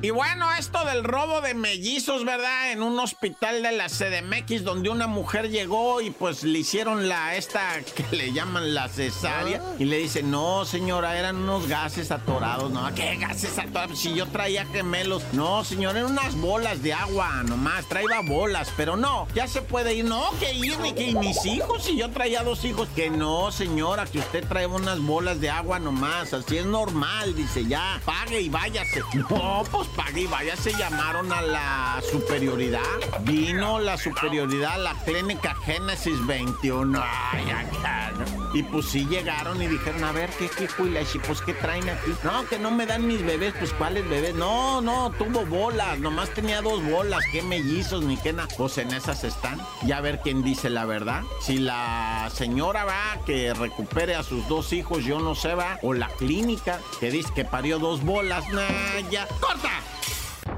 Y 0.01 0.09
bueno, 0.09 0.47
esto 0.57 0.83
del 0.85 1.03
robo 1.03 1.41
de 1.41 1.53
mellizos, 1.53 2.25
¿verdad? 2.25 2.71
En 2.71 2.81
un 2.81 2.99
hospital 2.99 3.61
de 3.61 3.71
la 3.71 3.87
CDMX 3.87 4.63
donde 4.63 4.89
una 4.89 5.07
mujer 5.07 5.49
llegó 5.49 5.70
y 6.01 6.09
pues 6.09 6.43
le 6.43 6.59
hicieron 6.59 7.07
la 7.07 7.35
esta 7.35 7.79
que 7.95 8.03
le 8.13 8.33
llaman 8.33 8.73
la 8.73 8.89
cesárea 8.89 9.61
y 9.79 9.85
le 9.85 9.99
dice, 9.99 10.21
no 10.21 10.65
señora, 10.65 11.17
eran 11.17 11.37
unos 11.37 11.67
gases 11.67 12.11
atorados, 12.11 12.69
¿no? 12.71 12.93
¿Qué 12.93 13.15
gases 13.15 13.57
atorados? 13.57 13.97
Si 13.97 14.13
yo 14.13 14.27
traía 14.27 14.65
gemelos. 14.65 15.23
No, 15.31 15.63
señora, 15.63 15.99
eran 15.99 16.11
unas 16.11 16.35
bolas 16.35 16.83
de 16.83 16.91
agua 16.91 17.43
nomás, 17.43 17.87
traía 17.87 18.19
bolas, 18.21 18.69
pero 18.75 18.97
no, 18.97 19.27
ya 19.33 19.47
se 19.47 19.61
puede 19.61 19.93
ir. 19.93 20.05
No, 20.05 20.29
que 20.39 20.53
ir, 20.53 20.77
ni 20.79 20.91
que 20.93 21.11
y 21.11 21.15
mis 21.15 21.45
hijos, 21.45 21.85
si 21.85 21.95
yo 21.95 22.09
traía 22.09 22.43
dos 22.43 22.65
hijos. 22.65 22.89
Que 22.93 23.09
no, 23.09 23.51
señora, 23.51 24.05
que 24.05 24.19
usted 24.19 24.45
trae 24.47 24.67
unas 24.67 24.99
bolas 24.99 25.39
de 25.39 25.49
agua 25.49 25.79
nomás, 25.79 26.33
así 26.33 26.57
es 26.57 26.65
normal, 26.65 27.33
dice, 27.33 27.65
ya, 27.65 28.01
pague 28.03 28.41
y 28.41 28.49
váyase. 28.49 29.01
No, 29.29 29.63
pues 29.71 29.87
pague 29.89 30.21
y 30.21 30.27
váyase, 30.27 30.73
llamaron 30.73 31.31
a 31.31 31.41
la 31.41 32.01
superioridad. 32.11 32.81
Vino 33.21 33.79
la 33.79 33.97
superioridad 33.97 34.81
la 34.81 34.95
clínica 35.05 35.55
Génesis 35.65 36.25
21. 36.25 37.01
Ay, 37.03 37.49
acá, 37.49 38.11
¿no? 38.17 38.55
Y 38.55 38.63
pues 38.63 38.87
sí 38.87 39.05
llegaron 39.05 39.61
y 39.61 39.67
dijeron, 39.67 40.03
a 40.03 40.11
ver, 40.11 40.29
¿qué, 40.31 40.49
qué 40.49 40.65
y 40.65 41.19
Pues, 41.19 41.41
¿qué 41.41 41.53
traen 41.53 41.89
aquí? 41.89 42.11
No, 42.23 42.45
que 42.47 42.59
no 42.59 42.71
me 42.71 42.85
dan 42.85 43.07
mis 43.07 43.23
bebés, 43.23 43.53
pues, 43.57 43.71
¿cuáles 43.73 44.07
bebés? 44.09 44.35
No, 44.35 44.81
no, 44.81 45.11
tuvo 45.11 45.45
bolas, 45.45 45.99
nomás 45.99 46.33
tenía 46.33 46.61
dos 46.61 46.83
bolas, 46.83 47.23
qué 47.31 47.41
mellizos, 47.41 48.03
ni 48.03 48.17
qué 48.17 48.33
nada. 48.33 48.47
Pues 48.57 48.77
en 48.77 48.91
esas 48.91 49.23
están. 49.23 49.59
Ya 49.83 49.97
a 49.97 50.01
ver 50.01 50.19
quién 50.21 50.43
dice 50.43 50.69
la 50.69 50.85
verdad. 50.85 51.23
Si 51.41 51.57
la 51.57 52.29
señora 52.33 52.83
va 52.83 53.19
que 53.25 53.53
recupere 53.53 54.15
a 54.15 54.23
sus 54.23 54.47
dos 54.47 54.73
hijos, 54.73 55.05
yo 55.05 55.19
no 55.19 55.35
sé, 55.35 55.55
va. 55.55 55.77
O 55.81 55.93
la 55.93 56.07
clínica 56.09 56.79
que 56.99 57.11
dice 57.11 57.31
que 57.33 57.45
parió 57.45 57.79
dos 57.79 58.03
bolas, 58.03 58.49
nah, 58.49 58.99
ya. 59.09 59.27
¡Corta! 59.39 59.81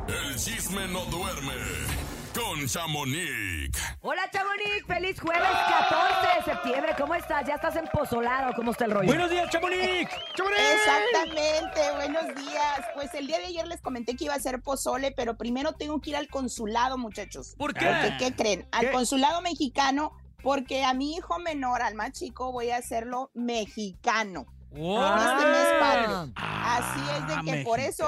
El 0.08 0.36
chisme 0.36 0.88
no 0.88 1.06
duerme 1.06 1.54
con 2.34 2.68
Chamonix. 2.68 3.78
Hola, 4.02 4.30
Chamonix. 4.32 4.86
Feliz 4.88 5.20
jueves 5.20 5.42
14 5.42 6.28
de 6.38 6.54
septiembre. 6.54 6.94
¿Cómo 6.98 7.16
estás? 7.16 7.46
¿Ya 7.48 7.56
estás 7.56 7.76
empozolado? 7.76 8.54
¿Cómo 8.56 8.72
está 8.72 8.86
el 8.86 8.92
rollo? 8.92 9.08
Buenos 9.08 9.30
días, 9.30 9.50
Chamonix. 9.50 10.10
Exactamente, 10.72 11.92
buenos 11.96 12.36
días. 12.36 12.82
Pues 12.96 13.14
el 13.14 13.28
día 13.28 13.38
de 13.40 13.46
ayer 13.46 13.68
les 13.68 13.82
comenté 13.82 14.16
que 14.16 14.26
iba 14.26 14.34
a 14.34 14.40
ser 14.40 14.62
pozole, 14.62 15.12
pero 15.12 15.38
primero 15.38 15.74
tengo 15.74 16.02
que 16.02 16.12
ir 16.12 16.16
al 16.16 16.28
consulado, 16.28 16.98
muchachos. 16.98 17.56
¿Por 17.58 17.74
qué? 17.74 17.86
Porque, 17.86 18.16
¿qué 18.18 18.36
creen? 18.36 18.68
Al 18.72 18.88
¿Qué? 18.88 18.92
consulado 18.92 19.42
mexicano, 19.42 20.14
porque 20.42 20.84
a 20.84 20.94
mi 20.94 21.16
hijo 21.16 21.40
menor, 21.40 21.82
al 21.82 21.96
más 21.96 22.12
chico, 22.14 22.52
voy 22.52 22.72
a 22.72 22.78
hacerlo 22.78 23.32
mexicano. 23.34 24.46
En 24.76 25.20
este 25.20 25.46
mes 25.52 25.68
patrio. 25.80 26.34
Ah, 26.36 26.78
Así 26.78 27.02
es 27.18 27.28
de 27.46 27.52
que 27.52 27.64
por 27.64 27.80
eso. 27.80 28.08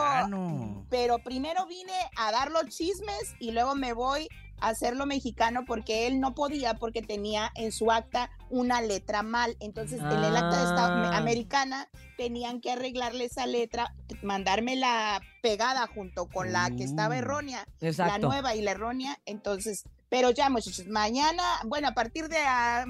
Pero 0.89 1.19
primero 1.19 1.65
vine 1.67 1.93
a 2.17 2.31
dar 2.31 2.51
los 2.51 2.65
chismes 2.69 3.35
y 3.39 3.51
luego 3.51 3.75
me 3.75 3.93
voy 3.93 4.27
a 4.61 4.69
hacerlo 4.69 5.05
mexicano 5.05 5.65
porque 5.67 6.07
él 6.07 6.19
no 6.21 6.33
podía 6.33 6.75
porque 6.75 7.01
tenía 7.01 7.51
en 7.55 7.71
su 7.73 7.91
acta 7.91 8.29
una 8.49 8.81
letra 8.81 9.21
mal. 9.21 9.57
Entonces, 9.59 9.99
en 9.99 10.07
el 10.23 10.35
acta 10.35 10.57
de 10.57 10.63
esta 10.69 10.85
Ah. 10.87 11.17
americana 11.17 11.89
tenían 12.17 12.61
que 12.61 12.71
arreglarle 12.71 13.25
esa 13.25 13.45
letra, 13.45 13.93
mandármela 14.23 15.21
pegada 15.41 15.87
junto 15.93 16.27
con 16.27 16.53
la 16.53 16.69
que 16.71 16.83
estaba 16.85 17.15
Uh. 17.15 17.19
errónea, 17.19 17.67
la 17.81 17.87
Exacto. 17.89 18.27
nueva 18.27 18.55
y 18.55 18.61
la 18.61 18.71
errónea. 18.71 19.19
Entonces, 19.25 19.83
pero 20.09 20.31
ya, 20.31 20.49
muchachos, 20.49 20.87
mañana, 20.87 21.43
bueno, 21.65 21.89
a 21.89 21.93
partir 21.93 22.29
de 22.29 22.37
ah, 22.39 22.85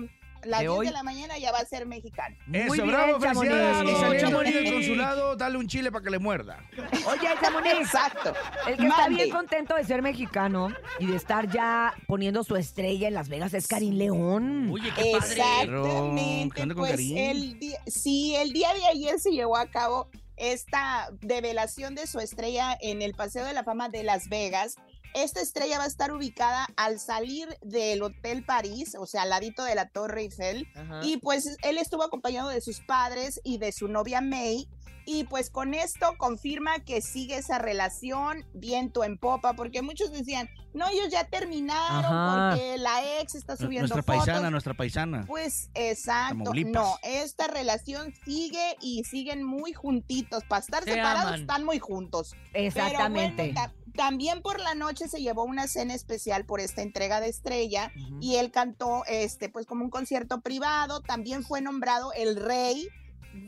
las 0.46 0.60
¿De 0.62 0.68
10 0.68 0.78
hoy? 0.80 0.86
de 0.88 0.92
la 0.94 1.04
mañana 1.04 1.38
ya 1.38 1.52
va 1.52 1.60
a 1.60 1.66
ser 1.66 1.86
mexicano. 1.86 2.36
Eso, 2.52 2.68
Muy 2.68 2.78
bien, 2.80 2.88
bravo, 2.90 3.20
Chamonix. 3.20 3.54
felicidades. 3.78 4.22
Chamonix. 4.22 4.54
del 4.54 4.74
consulado, 4.74 5.36
dale 5.36 5.58
un 5.58 5.68
chile 5.68 5.92
para 5.92 6.04
que 6.04 6.10
le 6.10 6.20
muerda. 6.20 6.64
Oye, 7.08 7.28
Chamonix. 7.42 7.74
Exacto. 7.80 8.34
El 8.68 8.78
que 8.78 8.84
está 8.88 8.98
Mande. 9.02 9.16
bien 9.24 9.30
contento 9.36 9.76
de 9.76 9.84
ser 9.84 10.02
mexicano 10.02 10.70
y 11.00 11.06
de 11.08 11.16
estar 11.16 11.50
ya 11.52 11.94
poniendo 12.08 12.44
su 12.44 12.56
estrella 12.56 13.08
en 13.08 13.14
Las 13.14 13.30
Vegas 13.30 13.54
es 13.54 13.68
Karim 13.68 13.96
León. 13.96 14.70
Oye, 14.72 14.90
qué 14.96 15.12
padre. 15.18 15.18
Exactamente. 15.18 16.62
¿Qué 16.62 16.74
Pues 16.76 16.92
Karim? 16.92 17.18
el 17.18 17.60
día, 17.60 17.80
sí, 17.88 18.36
el 18.36 18.54
día 18.54 18.74
de 18.74 18.86
ayer 18.88 19.20
se 19.20 19.32
llevó 19.32 19.58
a 19.58 19.68
cabo 19.68 20.10
esta 20.38 21.10
develación 21.22 21.96
de 21.96 22.08
su 22.08 22.20
estrella 22.20 22.78
en 22.82 23.02
el 23.02 23.14
Paseo 23.14 23.46
de 23.46 23.54
la 23.54 23.64
Fama 23.64 23.90
de 23.90 24.04
Las 24.04 24.28
Vegas. 24.30 24.76
Esta 25.16 25.40
estrella 25.42 25.78
va 25.78 25.86
a 25.86 25.88
estar 25.88 26.12
ubicada 26.12 26.68
al 26.76 27.00
salir 27.00 27.48
del 27.62 28.04
Hotel 28.04 28.44
París, 28.46 28.96
o 29.00 29.06
sea, 29.06 29.22
al 29.22 29.30
ladito 29.30 29.64
de 29.64 29.74
la 29.74 29.88
Torre 29.90 30.22
Eiffel. 30.24 30.68
Ajá. 30.76 31.00
Y 31.04 31.18
pues 31.18 31.58
él 31.64 31.78
estuvo 31.78 32.04
acompañado 32.04 32.50
de 32.50 32.60
sus 32.62 32.82
padres 32.82 33.40
y 33.44 33.58
de 33.58 33.72
su 33.72 33.88
novia 33.88 34.20
May. 34.22 34.68
Y 35.08 35.26
pues 35.26 35.52
con 35.52 35.76
esto 35.76 36.16
confirma 36.18 36.80
que 36.80 37.00
sigue 37.00 37.38
esa 37.38 37.60
relación 37.60 38.44
viento 38.56 39.04
en 39.04 39.20
popa, 39.20 39.54
porque 39.54 39.84
muchos 39.84 40.12
decían, 40.12 40.50
no, 40.74 40.88
ellos 40.90 41.10
ya 41.12 41.26
terminaron 41.30 42.06
Ajá. 42.12 42.50
porque 42.56 42.78
la 42.80 43.20
ex 43.22 43.36
está 43.36 43.56
subiendo 43.56 43.88
Nuestra 43.88 44.02
fotos. 44.02 44.26
paisana, 44.26 44.50
nuestra 44.50 44.74
paisana. 44.74 45.24
Pues 45.28 45.70
exacto, 45.76 46.40
Tamaulipas. 46.40 46.74
no, 46.84 46.98
esta 47.04 47.46
relación 47.48 48.14
sigue 48.26 48.76
y 48.82 49.04
siguen 49.04 49.44
muy 49.44 49.74
juntitos. 49.74 50.44
Para 50.50 50.62
estar 50.62 50.84
Se 50.84 50.90
separados 50.94 51.28
aman. 51.28 51.42
están 51.42 51.64
muy 51.66 51.78
juntos. 51.80 52.34
Exactamente. 52.54 53.54
Pero 53.54 53.54
bueno, 53.54 53.74
ta- 53.85 53.85
también 53.96 54.42
por 54.42 54.60
la 54.60 54.76
noche 54.76 55.08
se 55.08 55.22
llevó 55.22 55.44
una 55.44 55.68
cena 55.68 55.94
especial 55.94 56.46
por 56.46 56.60
esta 56.60 56.82
entrega 56.82 57.20
de 57.22 57.30
estrella 57.30 57.92
y 58.20 58.36
él 58.36 58.52
cantó 58.52 59.04
este 59.08 59.50
pues 59.50 59.66
como 59.66 59.84
un 59.84 59.90
concierto 59.90 60.42
privado, 60.42 61.02
también 61.02 61.44
fue 61.44 61.62
nombrado 61.62 62.14
el 62.14 62.36
rey 62.36 62.90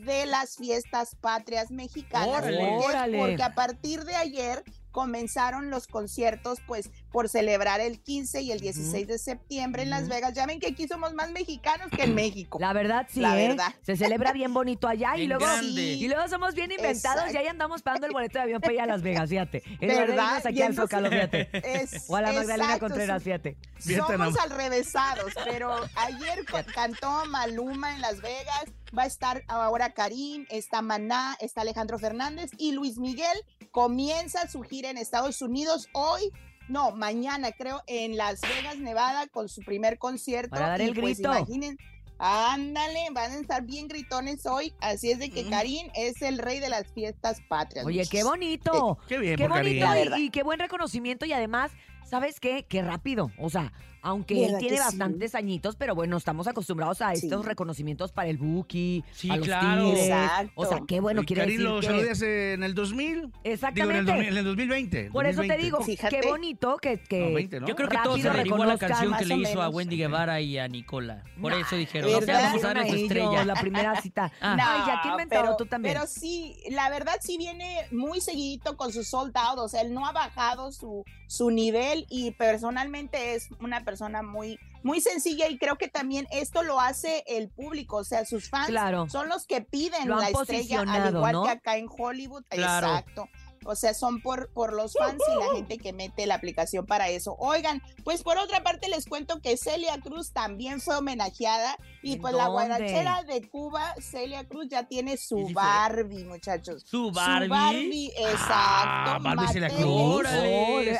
de 0.04 0.26
las 0.26 0.56
fiestas 0.56 1.14
patrias 1.14 1.70
mexicanas 1.70 2.42
Órale. 2.42 2.58
porque, 2.58 2.86
Órale. 2.86 3.18
porque 3.18 3.42
a 3.42 3.54
partir 3.54 4.04
de 4.04 4.14
ayer 4.16 4.62
comenzaron 4.98 5.70
los 5.70 5.86
conciertos, 5.86 6.58
pues, 6.66 6.90
por 7.12 7.28
celebrar 7.28 7.80
el 7.80 8.00
15 8.02 8.42
y 8.42 8.50
el 8.50 8.58
16 8.58 9.06
de 9.06 9.16
septiembre 9.16 9.82
en 9.84 9.90
Las. 9.90 10.08
Vegas. 10.08 10.32
Ya 10.34 10.44
ven 10.44 10.58
que 10.58 10.66
aquí 10.66 10.88
somos 10.88 11.14
más 11.14 11.30
mexicanos 11.30 11.88
que 11.94 12.02
en 12.02 12.14
México. 12.16 12.58
La 12.60 12.72
verdad, 12.72 13.06
sí, 13.08 13.20
La 13.20 13.38
¿eh? 13.40 13.48
verdad. 13.48 13.72
Se 13.82 13.96
celebra 13.96 14.32
bien 14.32 14.52
bonito 14.52 14.88
allá 14.88 15.16
y 15.16 15.26
luego, 15.28 15.44
y 15.62 16.08
luego 16.08 16.26
somos 16.28 16.54
bien 16.54 16.72
inventados 16.72 17.18
Exacto. 17.26 17.34
y 17.34 17.36
ahí 17.36 17.46
andamos 17.46 17.82
pagando 17.82 18.06
el 18.08 18.12
boleto 18.12 18.38
de 18.38 18.42
avión 18.42 18.60
para 18.60 18.72
ir 18.74 18.80
a 18.80 18.86
Las 18.86 19.02
Vegas, 19.02 19.28
fíjate. 19.28 19.62
En 19.80 19.88
¿Verdad? 19.88 20.44
aquí 20.44 20.62
al 20.62 20.74
Zócalo, 20.74 21.10
fíjate. 21.10 21.48
Es- 21.82 22.06
O 22.08 22.16
a 22.16 22.22
la 22.22 22.32
Magdalena 22.32 22.64
exacto, 22.64 22.86
Contreras, 22.86 23.22
fíjate. 23.22 23.56
Somos 23.78 24.10
nomás. 24.10 24.38
al 24.38 24.50
revésados, 24.50 25.32
pero 25.44 25.74
ayer 25.94 26.44
cantó 26.74 27.24
Maluma 27.26 27.94
en 27.94 28.00
Las 28.00 28.20
Vegas, 28.20 28.64
va 28.96 29.02
a 29.02 29.06
estar 29.06 29.44
ahora 29.46 29.92
Karim, 29.92 30.46
está 30.50 30.80
Maná, 30.82 31.36
está 31.40 31.60
Alejandro 31.60 31.98
Fernández 31.98 32.50
y 32.58 32.72
Luis 32.72 32.98
Miguel 32.98 33.38
comienza 33.78 34.48
su 34.48 34.62
gira 34.62 34.90
en 34.90 34.98
Estados 34.98 35.40
Unidos 35.40 35.88
hoy. 35.92 36.32
No, 36.68 36.90
mañana 36.90 37.52
creo 37.52 37.80
en 37.86 38.16
Las 38.16 38.40
Vegas, 38.40 38.78
Nevada, 38.78 39.28
con 39.28 39.48
su 39.48 39.60
primer 39.62 39.98
concierto. 39.98 40.50
Para 40.50 40.70
dar 40.70 40.80
Y, 40.80 40.86
el 40.86 40.94
pues, 40.98 41.18
grito. 41.18 41.32
imaginen, 41.32 41.78
ándale, 42.18 43.06
van 43.12 43.30
a 43.30 43.36
estar 43.36 43.62
bien 43.62 43.86
gritones 43.86 44.46
hoy. 44.46 44.74
Así 44.80 45.12
es 45.12 45.20
de 45.20 45.30
que 45.30 45.48
Karim 45.48 45.92
es 45.94 46.22
el 46.22 46.38
rey 46.38 46.58
de 46.58 46.70
las 46.70 46.92
fiestas 46.92 47.40
patrias. 47.48 47.86
Oye, 47.86 48.04
qué 48.10 48.24
bonito. 48.24 48.98
Qué 49.06 49.16
bien, 49.18 49.36
Qué 49.36 49.48
por 49.48 49.58
bonito 49.58 49.86
y, 50.16 50.22
y 50.22 50.30
qué 50.30 50.42
buen 50.42 50.58
reconocimiento 50.58 51.24
y 51.24 51.32
además, 51.32 51.70
¿sabes 52.04 52.40
qué? 52.40 52.66
Qué 52.68 52.82
rápido. 52.82 53.30
O 53.38 53.48
sea, 53.48 53.72
aunque 54.02 54.34
él 54.34 54.40
¿Verdad 54.46 54.58
tiene 54.60 54.76
que 54.76 54.82
sí? 54.82 54.86
bastantes 54.88 55.34
añitos, 55.34 55.76
pero 55.76 55.94
bueno, 55.94 56.16
estamos 56.16 56.46
acostumbrados 56.46 57.00
a 57.02 57.14
Sí. 57.14 57.26
estos 57.26 57.44
reconocimientos 57.44 58.12
para 58.12 58.28
el 58.28 58.38
Buki, 58.38 59.04
Sí, 59.12 59.30
a 59.30 59.36
los 59.36 59.46
claro. 59.46 59.84
Tigres. 59.84 60.04
Exacto. 60.08 60.52
O 60.54 60.66
sea, 60.66 60.80
qué 60.86 61.00
bueno 61.00 61.22
Y 61.22 61.26
quiere 61.26 61.42
decir 61.42 61.60
lo 61.60 61.80
que- 61.80 61.86
saludé 61.86 62.10
hace 62.10 62.52
en 62.54 62.62
el 62.62 62.74
2000. 62.74 63.14
Digo, 63.22 63.30
en 63.44 63.52
Exactamente. 63.52 63.98
el, 63.98 64.06
2000 64.06 64.28
en 64.28 64.36
el 64.36 64.44
2020. 64.44 65.10
Por 65.10 65.26
eso 65.26 65.40
te 65.42 65.48
2020. 65.48 65.64
digo, 65.64 65.80
Fíjate. 65.82 66.20
qué 66.20 66.28
bonito 66.28 66.76
que, 66.78 67.00
que 67.00 67.28
No, 67.28 67.34
20, 67.34 67.60
¿no? 67.60 67.66
Yo 67.68 67.76
creo 67.76 67.88
que 67.88 67.98
todos 68.02 68.20
se 68.20 68.28
averiguó 68.28 68.64
la 68.64 68.78
canción 68.78 69.14
que 69.16 69.24
le 69.24 69.34
hizo 69.36 69.62
a. 69.62 69.68
Wendy 69.68 69.96
Guevara 69.96 70.40
y 70.40 70.58
a 70.58 70.66
Nicola. 70.68 71.22
Por 71.40 71.52
Nah, 71.52 71.60
eso 71.60 71.76
dijeron, 71.76 72.10
¿verdad? 72.10 72.26
"Ya 72.40 72.46
vamos 72.48 72.64
a 72.64 72.74
dar 72.74 72.78
estrella. 72.86 73.44
La 73.44 73.54
primera 73.54 74.00
cita. 74.00 74.32
Ah. 74.40 74.56
Ay, 74.60 74.82
ya 74.86 75.02
que 75.02 75.08
No, 75.08 75.14
inventado 75.14 75.42
pero- 75.44 75.56
tú 75.56 75.66
también. 75.66 75.94
Pero 75.94 76.06
sí, 76.06 76.56
la 76.70 76.88
verdad 76.90 77.14
sí 77.20 77.36
viene 77.38 77.86
muy 77.90 78.20
seguidito 78.20 78.76
con 78.76 78.92
su 78.92 79.02
sold 79.04 79.36
out, 79.36 79.58
o 79.58 79.68
sea, 79.68 79.82
él 79.82 79.92
no 79.94 80.06
ha 80.06 80.12
bajado 80.12 80.72
su, 80.72 81.04
su 81.26 81.50
nivel 81.50 82.06
y 82.08 82.30
personalmente 82.32 83.34
es 83.34 83.48
una 83.60 83.84
persona 83.84 83.88
muy, 84.22 84.58
muy 84.82 85.00
sencilla 85.00 85.48
y 85.48 85.58
creo 85.58 85.76
que 85.76 85.88
también 85.88 86.26
esto 86.30 86.62
lo 86.62 86.80
hace 86.80 87.24
el 87.26 87.48
público, 87.48 87.96
o 87.96 88.04
sea, 88.04 88.24
sus 88.24 88.48
fans 88.48 88.68
Claro. 88.68 89.08
son 89.10 89.28
los 89.28 89.46
que 89.46 89.60
piden 89.60 90.08
Lo 90.08 90.16
la 90.20 90.28
estrella, 90.28 90.80
al 90.86 91.14
igual 91.14 91.32
¿no? 91.32 91.44
que 91.44 91.50
acá 91.50 91.76
en 91.76 91.86
Hollywood, 91.88 92.44
Claro. 92.48 92.86
exacto. 92.88 93.28
O 93.64 93.74
sea, 93.74 93.94
son 93.94 94.20
por, 94.20 94.50
por 94.52 94.72
los 94.72 94.94
fans 94.94 95.22
y 95.32 95.38
la 95.38 95.54
gente 95.54 95.78
que 95.78 95.92
mete 95.92 96.26
la 96.26 96.34
aplicación 96.34 96.86
para 96.86 97.08
eso. 97.08 97.36
Oigan, 97.38 97.82
pues 98.04 98.22
por 98.22 98.38
otra 98.38 98.62
parte 98.62 98.88
les 98.88 99.06
cuento 99.06 99.40
que 99.40 99.56
Celia 99.56 99.98
Cruz 100.00 100.32
también 100.32 100.80
fue 100.80 100.96
homenajeada 100.96 101.76
y 102.02 102.14
¿En 102.14 102.20
pues 102.20 102.34
la 102.34 102.48
guarachera 102.48 103.24
de 103.24 103.48
Cuba, 103.48 103.94
Celia 104.00 104.46
Cruz, 104.46 104.68
ya 104.68 104.84
tiene 104.84 105.16
¿Sí 105.16 105.28
su? 105.28 105.48
Barbie, 105.52 106.24
muchachos. 106.24 106.82
¿Su 106.82 107.08
Su 107.08 107.12
Barbie? 107.12 107.48
Barbie, 107.48 108.12
exacto. 108.16 108.48
Ah, 108.48 109.18
Barbie 109.20 109.48
Celia 109.48 109.68
Cruz. 109.70 110.26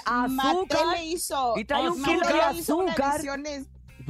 Azúcar. 0.04 0.86
le 0.96 1.04
hizo. 1.06 1.54
Y 1.56 1.64
trae 1.64 1.88
un 1.88 2.02
kilo 2.02 2.26
de 2.26 2.34
le 2.34 2.58
hizo 2.58 2.76
una 2.76 2.94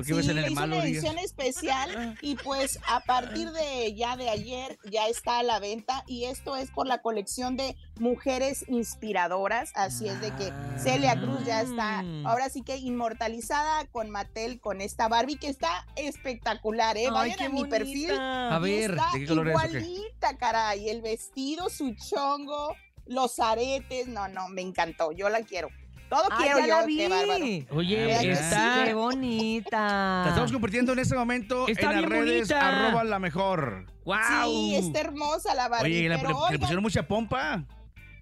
azúcar. 0.03 0.17
edición 0.17 0.19
es- 0.19 0.19
¿Y 0.19 0.19
por 0.19 0.23
qué 0.23 0.23
Sí, 0.23 0.31
en 0.31 0.37
le 0.37 0.43
hizo 0.53 0.61
malo 0.61 0.77
una 0.77 0.85
edición 0.85 1.19
especial 1.19 2.19
y 2.23 2.35
pues 2.37 2.79
a 2.87 3.01
partir 3.01 3.51
de 3.51 3.95
ya 3.95 4.17
de 4.17 4.29
ayer 4.31 4.79
ya 4.91 5.07
está 5.09 5.39
a 5.39 5.43
la 5.43 5.59
venta 5.59 6.05
y 6.07 6.25
esto 6.25 6.57
es 6.57 6.71
por 6.71 6.87
la 6.87 6.99
colección 7.03 7.57
de 7.57 7.77
mujeres 7.99 8.65
inspiradoras, 8.69 9.71
así 9.75 10.09
es 10.09 10.21
de 10.21 10.31
que 10.37 10.53
Celia 10.79 11.19
Cruz 11.21 11.45
ya 11.45 11.63
está 11.63 12.03
Mm. 12.03 12.27
ahora 12.27 12.49
sí 12.49 12.63
que 12.63 12.77
inmortalizada 12.77 13.87
con 13.87 14.11
Mattel 14.11 14.61
con 14.61 14.81
esta 14.81 15.09
Barbie 15.09 15.37
que 15.39 15.49
está 15.49 15.87
espectacular, 15.97 16.97
eh, 16.97 17.07
Ay, 17.07 17.11
vayan 17.11 17.39
qué 17.39 17.45
a 17.45 17.49
mi 17.49 17.65
perfil. 17.65 18.11
A 18.13 18.59
ver, 18.59 18.91
está 18.93 19.11
¿de 19.13 19.21
qué 19.21 19.27
color 19.27 19.49
es 19.49 19.55
o 19.57 19.59
qué? 19.61 19.67
igualita, 19.69 20.37
caray, 20.37 20.89
el 20.89 21.01
vestido, 21.03 21.69
su 21.71 21.95
chongo, 21.95 22.75
los 23.07 23.39
aretes, 23.41 24.07
no, 24.09 24.29
no, 24.29 24.49
me 24.49 24.63
encantó, 24.63 25.13
yo 25.13 25.29
la 25.29 25.41
quiero. 25.43 25.69
Todo 26.09 26.23
Ah, 26.31 26.37
quiero 26.39 26.59
ya 26.61 26.67
yo, 26.67 26.75
la 26.81 26.87
vi. 26.87 26.97
qué 26.97 27.09
bárbaro. 27.09 27.45
Oye, 27.79 28.17
que 28.21 28.31
está... 28.33 28.83
Qué 28.85 28.95
bonita. 28.95 30.23
La 30.25 30.29
estamos 30.31 30.53
compartiendo 30.53 30.93
en 30.95 30.99
este 31.01 31.15
momento 31.15 31.69
Está 31.69 31.83
en 31.93 32.01
las 32.03 32.09
bien 32.09 32.11
redes 32.11 32.49
bonita. 32.49 32.87
arroba 32.87 33.05
la 33.05 33.19
mejor. 33.19 33.87
¡Wow! 34.05 34.17
Sí, 34.45 34.77
está 34.77 35.01
hermosa 35.01 35.55
la 35.55 35.69
Barbie. 35.69 35.91
Oye, 35.93 36.01
¿y 36.05 36.09
le, 36.09 36.17
pero 36.17 36.29
le- 36.29 36.35
le 36.35 36.41
oigan, 36.41 36.61
pusieron 36.61 36.83
mucha 36.83 37.03
pompa. 37.07 37.63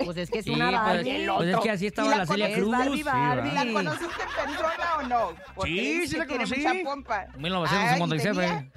Pues 0.05 0.17
es 0.19 0.31
que 0.31 0.41
es 0.41 0.45
Sí, 0.45 0.51
una 0.51 0.67
pues, 0.71 0.81
Barbie. 0.83 1.27
pues 1.37 1.49
es 1.49 1.57
que 1.61 1.71
así 1.71 1.85
¿Y 1.85 1.87
estaba 1.89 2.11
la 2.11 2.17
la 2.19 2.27
Celia 2.27 2.53
Cruz. 2.55 2.71
Barbie, 2.71 3.03
Barbie. 3.03 3.53
¿La 3.53 3.73
conociste 3.73 4.05
en 4.23 4.47
persona 4.51 4.97
o 4.99 5.03
no? 5.05 5.29
Porque 5.55 5.71
Sí, 5.71 5.77
dice 5.81 6.07
sí 6.07 6.13
que 6.13 6.19
la 6.19 6.27
tiene 6.27 6.45
conocí. 6.45 6.61
mucha 6.67 6.85
pompa. 6.91 7.27
1957. 7.39 8.41
Ay, 8.43 8.71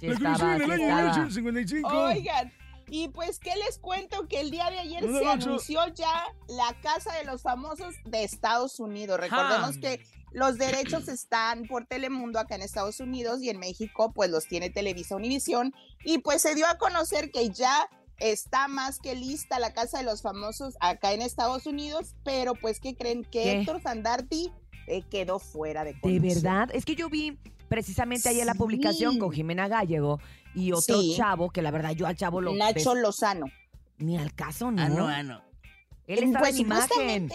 Sí 0.00 0.06
estaba, 0.06 0.36
sí 0.36 0.42
estaba. 0.44 0.66
1955. 0.76 1.88
Oigan, 1.88 2.52
y 2.96 3.08
pues, 3.08 3.40
¿qué 3.40 3.50
les 3.66 3.78
cuento? 3.78 4.28
Que 4.28 4.40
el 4.40 4.50
día 4.52 4.70
de 4.70 4.78
ayer 4.78 5.02
se 5.02 5.26
anunció 5.26 5.80
ya 5.94 6.24
la 6.46 6.76
Casa 6.80 7.12
de 7.14 7.24
los 7.24 7.42
Famosos 7.42 7.94
de 8.04 8.22
Estados 8.22 8.78
Unidos. 8.78 9.18
Recordemos 9.18 9.76
Ah. 9.76 9.80
que 9.80 10.00
los 10.30 10.58
derechos 10.58 11.08
están 11.08 11.64
por 11.66 11.86
Telemundo 11.86 12.38
acá 12.38 12.54
en 12.54 12.62
Estados 12.62 13.00
Unidos 13.00 13.42
y 13.42 13.50
en 13.50 13.58
México 13.58 14.12
pues 14.14 14.30
los 14.30 14.46
tiene 14.46 14.70
Televisa 14.70 15.16
Univisión. 15.16 15.74
Y 16.04 16.18
pues 16.18 16.42
se 16.42 16.54
dio 16.54 16.66
a 16.68 16.78
conocer 16.78 17.32
que 17.32 17.50
ya 17.50 17.88
está 18.18 18.68
más 18.68 19.00
que 19.00 19.16
lista 19.16 19.58
la 19.58 19.72
Casa 19.72 19.98
de 19.98 20.04
los 20.04 20.22
Famosos 20.22 20.76
acá 20.78 21.12
en 21.12 21.20
Estados 21.22 21.66
Unidos, 21.66 22.14
pero 22.24 22.54
pues, 22.54 22.78
¿qué 22.78 22.94
creen? 22.94 23.22
Que 23.24 23.42
¿Qué? 23.42 23.52
Héctor 23.60 23.82
Sandarti 23.82 24.52
eh, 24.86 25.02
quedó 25.10 25.40
fuera 25.40 25.82
de 25.82 25.94
De 25.94 26.00
condición. 26.00 26.42
verdad, 26.44 26.68
es 26.72 26.84
que 26.84 26.94
yo 26.94 27.08
vi 27.10 27.38
precisamente 27.68 28.28
ayer 28.28 28.46
la 28.46 28.52
Sí. 28.52 28.58
publicación 28.58 29.18
con 29.18 29.32
Jimena 29.32 29.66
Gallego 29.66 30.20
y 30.54 30.72
otro 30.72 31.00
Sí. 31.00 31.14
chavo, 31.16 31.50
que 31.50 31.62
la 31.62 31.70
verdad 31.70 31.90
yo 31.92 32.06
al 32.06 32.16
chavo 32.16 32.40
lo 32.40 32.54
Nacho 32.54 32.94
Lozano. 32.94 33.46
ni 33.98 34.16
al 34.18 34.34
caso, 34.34 34.70
¿no? 34.70 34.82
Ah, 34.82 34.88
no, 34.88 35.06
ah, 35.08 35.22
no. 35.22 35.42
Él 36.06 36.22
estaba 36.24 36.40
Pues 36.40 36.54
en 36.56 36.60
imagen. 36.60 37.32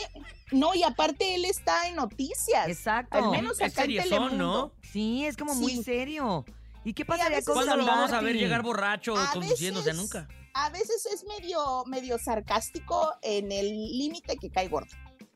No, 0.52 0.76
y 0.76 0.84
aparte 0.84 1.36
él 1.36 1.46
está 1.46 1.88
en 1.88 1.96
noticias. 1.96 2.68
Exacto. 2.68 3.18
Al 3.18 3.30
menos 3.32 3.60
Es 3.60 3.72
acá 3.74 3.84
en 3.86 3.98
Telemundo. 4.04 4.38
¿no? 4.38 4.72
Sí, 4.92 5.26
es 5.26 5.36
como 5.38 5.56
muy 5.56 5.82
serio. 5.84 6.46
¿Y 6.84 6.94
qué 6.94 7.04
pasaría 7.06 7.38
veces- 7.38 7.46
con 7.46 7.56
¿Cuándo 7.56 7.76
lo 7.78 7.86
vamos 7.86 8.12
a 8.14 8.22
ver 8.22 8.36
llegar 8.36 8.62
borracho 8.62 9.18
A 9.18 9.32
conduciéndose? 9.32 9.88
veces- 9.92 10.00
Nunca. 10.02 10.28
A 10.54 10.70
veces 10.70 11.06
es 11.12 11.24
medio, 11.26 11.84
medio 11.86 12.18
sarcástico 12.20 13.14
en 13.22 13.52
el 13.52 13.68
límite 13.98 14.38
que 14.38 14.50
cae 14.50 14.68
gordo. 14.68 14.88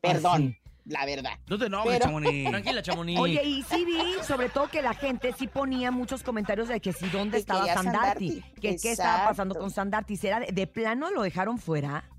Perdón, 0.01 0.57
la 0.85 1.05
verdad. 1.05 1.33
No 1.47 1.57
te 1.57 1.65
enojes, 1.67 1.91
Pero- 1.93 2.05
Chamonix. 2.05 2.49
Tranquila, 2.49 2.81
Chamonix. 2.81 3.19
Oye, 3.19 3.43
y 3.43 3.63
sí 3.63 3.85
vi, 3.85 4.23
sobre 4.25 4.49
todo 4.49 4.67
que 4.69 4.81
la 4.81 4.93
gente 4.93 5.33
sí 5.37 5.47
ponía 5.47 5.91
muchos 5.91 6.23
comentarios 6.23 6.67
de 6.67 6.79
que 6.79 6.93
sí, 6.93 7.07
¿dónde 7.09 7.37
estaba 7.37 7.65
Sandarti? 7.73 8.29
Sandarti. 8.29 8.61
Que 8.61 8.75
qué 8.77 8.91
estaba 8.91 9.29
pasando 9.29 9.55
con 9.55 9.71
Sandarti. 9.71 10.17
¿Será 10.17 10.39
de, 10.39 10.51
de 10.51 10.67
plano 10.67 11.09
lo 11.11 11.21
dejaron 11.21 11.57
fuera? 11.57 12.09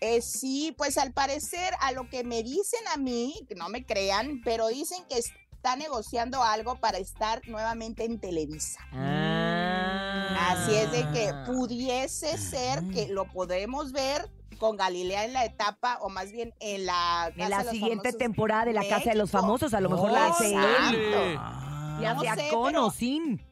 Eh, 0.00 0.20
sí, 0.20 0.74
pues 0.76 0.98
al 0.98 1.12
parecer, 1.12 1.72
a 1.80 1.92
lo 1.92 2.08
que 2.10 2.24
me 2.24 2.42
dicen 2.42 2.80
a 2.92 2.98
mí, 2.98 3.34
que 3.48 3.54
no 3.54 3.68
me 3.70 3.86
crean, 3.86 4.42
pero 4.44 4.68
dicen 4.68 5.02
que 5.08 5.18
está 5.18 5.76
negociando 5.76 6.42
algo 6.42 6.76
para 6.76 6.98
estar 6.98 7.40
nuevamente 7.48 8.04
en 8.04 8.18
Televisa. 8.20 8.80
Ah. 8.92 10.50
Así 10.50 10.74
es 10.74 10.90
de 10.92 11.02
que 11.12 11.32
pudiese 11.46 12.36
ser 12.38 12.82
que 12.92 13.08
lo 13.08 13.24
podremos 13.26 13.92
ver 13.92 14.28
con 14.64 14.76
Galilea 14.78 15.24
en 15.26 15.34
la 15.34 15.44
etapa, 15.44 15.98
o 16.00 16.08
más 16.08 16.32
bien 16.32 16.54
en 16.60 16.86
la 16.86 17.30
En 17.36 17.50
la 17.50 17.58
de 17.58 17.64
los 17.64 17.72
siguiente 17.72 17.96
Famosos 18.10 18.18
temporada 18.18 18.64
de 18.64 18.72
la 18.72 18.88
Casa 18.88 19.10
de 19.10 19.16
los. 19.16 19.30
Famosos, 19.30 19.74
a 19.74 19.80
lo 19.80 19.90
mejor 19.90 20.10
la 20.12 20.26
hace 20.28 20.52
él. 20.52 20.58
¡Órale! 20.58 21.36
Ah. 21.38 21.98
Ya 22.00 22.14
No 22.14 22.20
sea 22.22 22.34
sé, 22.36 22.48
con 22.50 22.68
pero- 22.72 22.86
o 22.86 22.90
sin. 22.90 23.42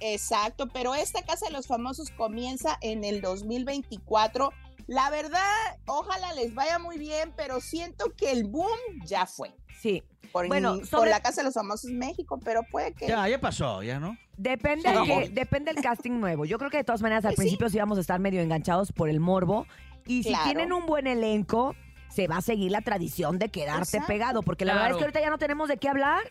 Exacto, 0.00 0.68
pero 0.68 0.94
esta 0.94 1.22
Casa 1.22 1.46
de 1.46 1.52
los 1.52 1.66
Famosos 1.66 2.10
comienza 2.10 2.78
en 2.80 3.04
el 3.04 3.20
2024. 3.20 4.50
La 4.86 5.10
verdad, 5.10 5.40
ojalá 5.86 6.32
les 6.32 6.54
vaya 6.54 6.78
muy 6.78 6.98
bien, 6.98 7.32
pero 7.36 7.60
siento 7.60 8.06
que 8.16 8.32
el 8.32 8.44
boom 8.44 8.66
ya 9.04 9.26
fue. 9.26 9.54
Sí. 9.80 10.02
Por, 10.32 10.48
Bueno, 10.48 10.76
por 10.76 10.86
sobre- 10.86 11.10
la 11.10 11.20
Casa 11.20 11.42
de 11.42 11.44
los 11.44 11.54
Famosos 11.54 11.90
México, 11.90 12.40
pero 12.42 12.62
puede 12.70 12.94
que... 12.94 13.06
Ya, 13.06 13.28
ya 13.28 13.38
pasó, 13.40 13.82
ya, 13.82 14.00
¿no? 14.00 14.16
Depende, 14.38 14.88
Sí. 14.88 15.06
que- 15.06 15.28
depende 15.28 15.72
del 15.72 15.82
casting 15.82 16.12
nuevo. 16.18 16.46
Yo 16.46 16.58
creo 16.58 16.70
que 16.70 16.78
de 16.78 16.84
todas 16.84 17.02
maneras 17.02 17.24
al 17.26 17.34
Pues 17.34 17.36
sí. 17.36 17.42
principio 17.56 17.68
sí 17.68 17.78
vamos 17.78 17.98
a 17.98 18.00
estar 18.00 18.18
medio 18.18 18.40
enganchados 18.40 18.90
por 18.92 19.08
el 19.10 19.20
morbo. 19.20 19.66
Y 20.06 20.22
si 20.22 20.30
Claro. 20.30 20.44
tienen 20.44 20.72
un 20.72 20.86
buen 20.86 21.06
elenco, 21.06 21.74
se 22.08 22.26
va 22.28 22.38
a 22.38 22.42
seguir 22.42 22.70
la 22.72 22.80
tradición 22.82 23.38
de 23.38 23.48
quedarte 23.50 23.82
Exacto. 23.96 24.06
pegado. 24.06 24.42
Porque 24.42 24.64
la 24.64 24.74
verdad 24.74 24.90
es 24.90 24.96
que 24.96 25.02
ahorita 25.04 25.20
ya 25.20 25.30
no 25.30 25.38
tenemos 25.38 25.68
de 25.68 25.76
qué 25.78 25.88
hablar. 25.88 26.22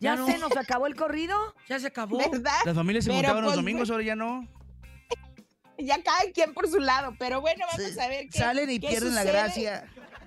Ya, 0.00 0.14
Ya 0.14 0.16
no. 0.16 0.26
se 0.26 0.38
nos 0.38 0.56
acabó 0.56 0.86
el 0.86 0.94
corrido. 0.94 1.36
Ya 1.68 1.78
se 1.80 1.88
acabó. 1.88 2.18
¿Verdad? 2.18 2.52
Las 2.64 2.74
familias 2.74 3.04
se 3.04 3.10
Pero, 3.10 3.18
juntaban 3.20 3.42
los 3.44 3.52
pues, 3.52 3.56
domingos, 3.56 3.90
ahora 3.90 4.02
ya 4.04 4.14
no. 4.16 4.46
Ya 5.78 6.02
cada 6.02 6.18
quien 6.34 6.54
por 6.54 6.68
su 6.68 6.80
lado, 6.80 7.14
pero 7.18 7.40
bueno, 7.40 7.64
vamos 7.70 7.92
Sí. 7.92 8.00
a 8.00 8.08
ver 8.08 8.28
qué 8.28 8.38
Salen 8.38 8.68
y 8.70 8.80
qué 8.80 8.88
pierden 8.88 9.14
la 9.14 9.22
gracia. 9.24 9.84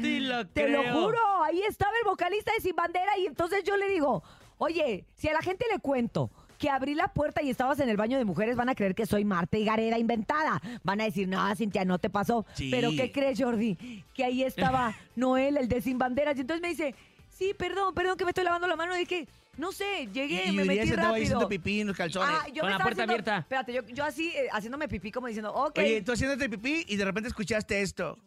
Te 0.00 0.20
lo 0.20 0.46
Te 0.46 0.68
lo 0.68 0.82
juro, 0.92 1.18
ahí 1.44 1.60
estaba 1.68 1.92
el 2.02 2.08
vocalista 2.08 2.52
de 2.56 2.60
Sin 2.62 2.76
Bandera 2.76 3.18
y 3.18 3.26
entonces 3.26 3.62
yo 3.64 3.76
le 3.76 3.88
digo, 3.88 4.22
oye, 4.58 5.04
si 5.14 5.28
a 5.28 5.32
la 5.32 5.40
gente 5.40 5.64
le 5.72 5.78
cuento 5.80 6.30
que 6.60 6.68
abrí 6.70 6.94
la 6.94 7.08
puerta 7.08 7.42
y 7.42 7.48
estabas 7.48 7.80
en 7.80 7.88
el 7.88 7.96
baño 7.96 8.18
de 8.18 8.24
mujeres, 8.26 8.54
van 8.54 8.68
a 8.68 8.74
creer 8.74 8.94
que 8.94 9.06
soy 9.06 9.24
Marta 9.24 9.56
y 9.56 9.64
Gareda 9.64 9.98
inventada. 9.98 10.60
Van 10.84 11.00
a 11.00 11.04
decir, 11.04 11.26
no, 11.26 11.56
Cintia, 11.56 11.84
no 11.86 11.98
te 11.98 12.10
pasó. 12.10 12.44
Sí. 12.54 12.68
Pero 12.70 12.90
¿qué 12.90 13.10
crees, 13.10 13.40
Jordi? 13.40 14.04
Que 14.14 14.24
ahí 14.24 14.42
estaba 14.44 14.94
Noel, 15.16 15.56
el 15.56 15.68
de 15.68 15.80
Sin 15.80 15.96
Banderas. 15.98 16.36
Y 16.36 16.42
entonces 16.42 16.60
me 16.60 16.68
dice, 16.68 16.94
sí, 17.30 17.54
perdón, 17.58 17.94
perdón 17.94 18.18
que 18.18 18.24
me 18.24 18.30
estoy 18.32 18.44
lavando 18.44 18.68
la 18.68 18.76
mano. 18.76 18.94
Y 18.94 19.00
dije, 19.00 19.26
no 19.56 19.72
sé, 19.72 20.06
llegué, 20.12 20.48
Y 20.48 20.52
me 20.52 20.64
metí 20.66 20.90
rápido. 20.92 21.14
haciendo 21.14 21.48
pipí 21.48 21.80
en 21.80 21.86
los 21.88 21.96
calzones. 21.96 22.28
Ah, 22.30 22.46
yo 22.48 22.60
Con 22.60 22.70
me 22.70 22.76
la 22.76 22.82
puerta 22.84 23.02
haciendo- 23.04 23.12
abierta. 23.14 23.38
Espérate, 23.38 23.72
yo, 23.72 23.86
yo 23.88 24.04
así, 24.04 24.28
eh, 24.28 24.48
haciéndome 24.52 24.86
pipí 24.86 25.10
como 25.10 25.26
diciendo, 25.28 25.52
ok. 25.54 25.78
Oye, 25.78 26.02
tú 26.02 26.12
haciéndote 26.12 26.48
pipí 26.50 26.84
y 26.88 26.96
de 26.96 27.04
repente 27.06 27.28
escuchaste 27.28 27.80
esto. 27.80 28.18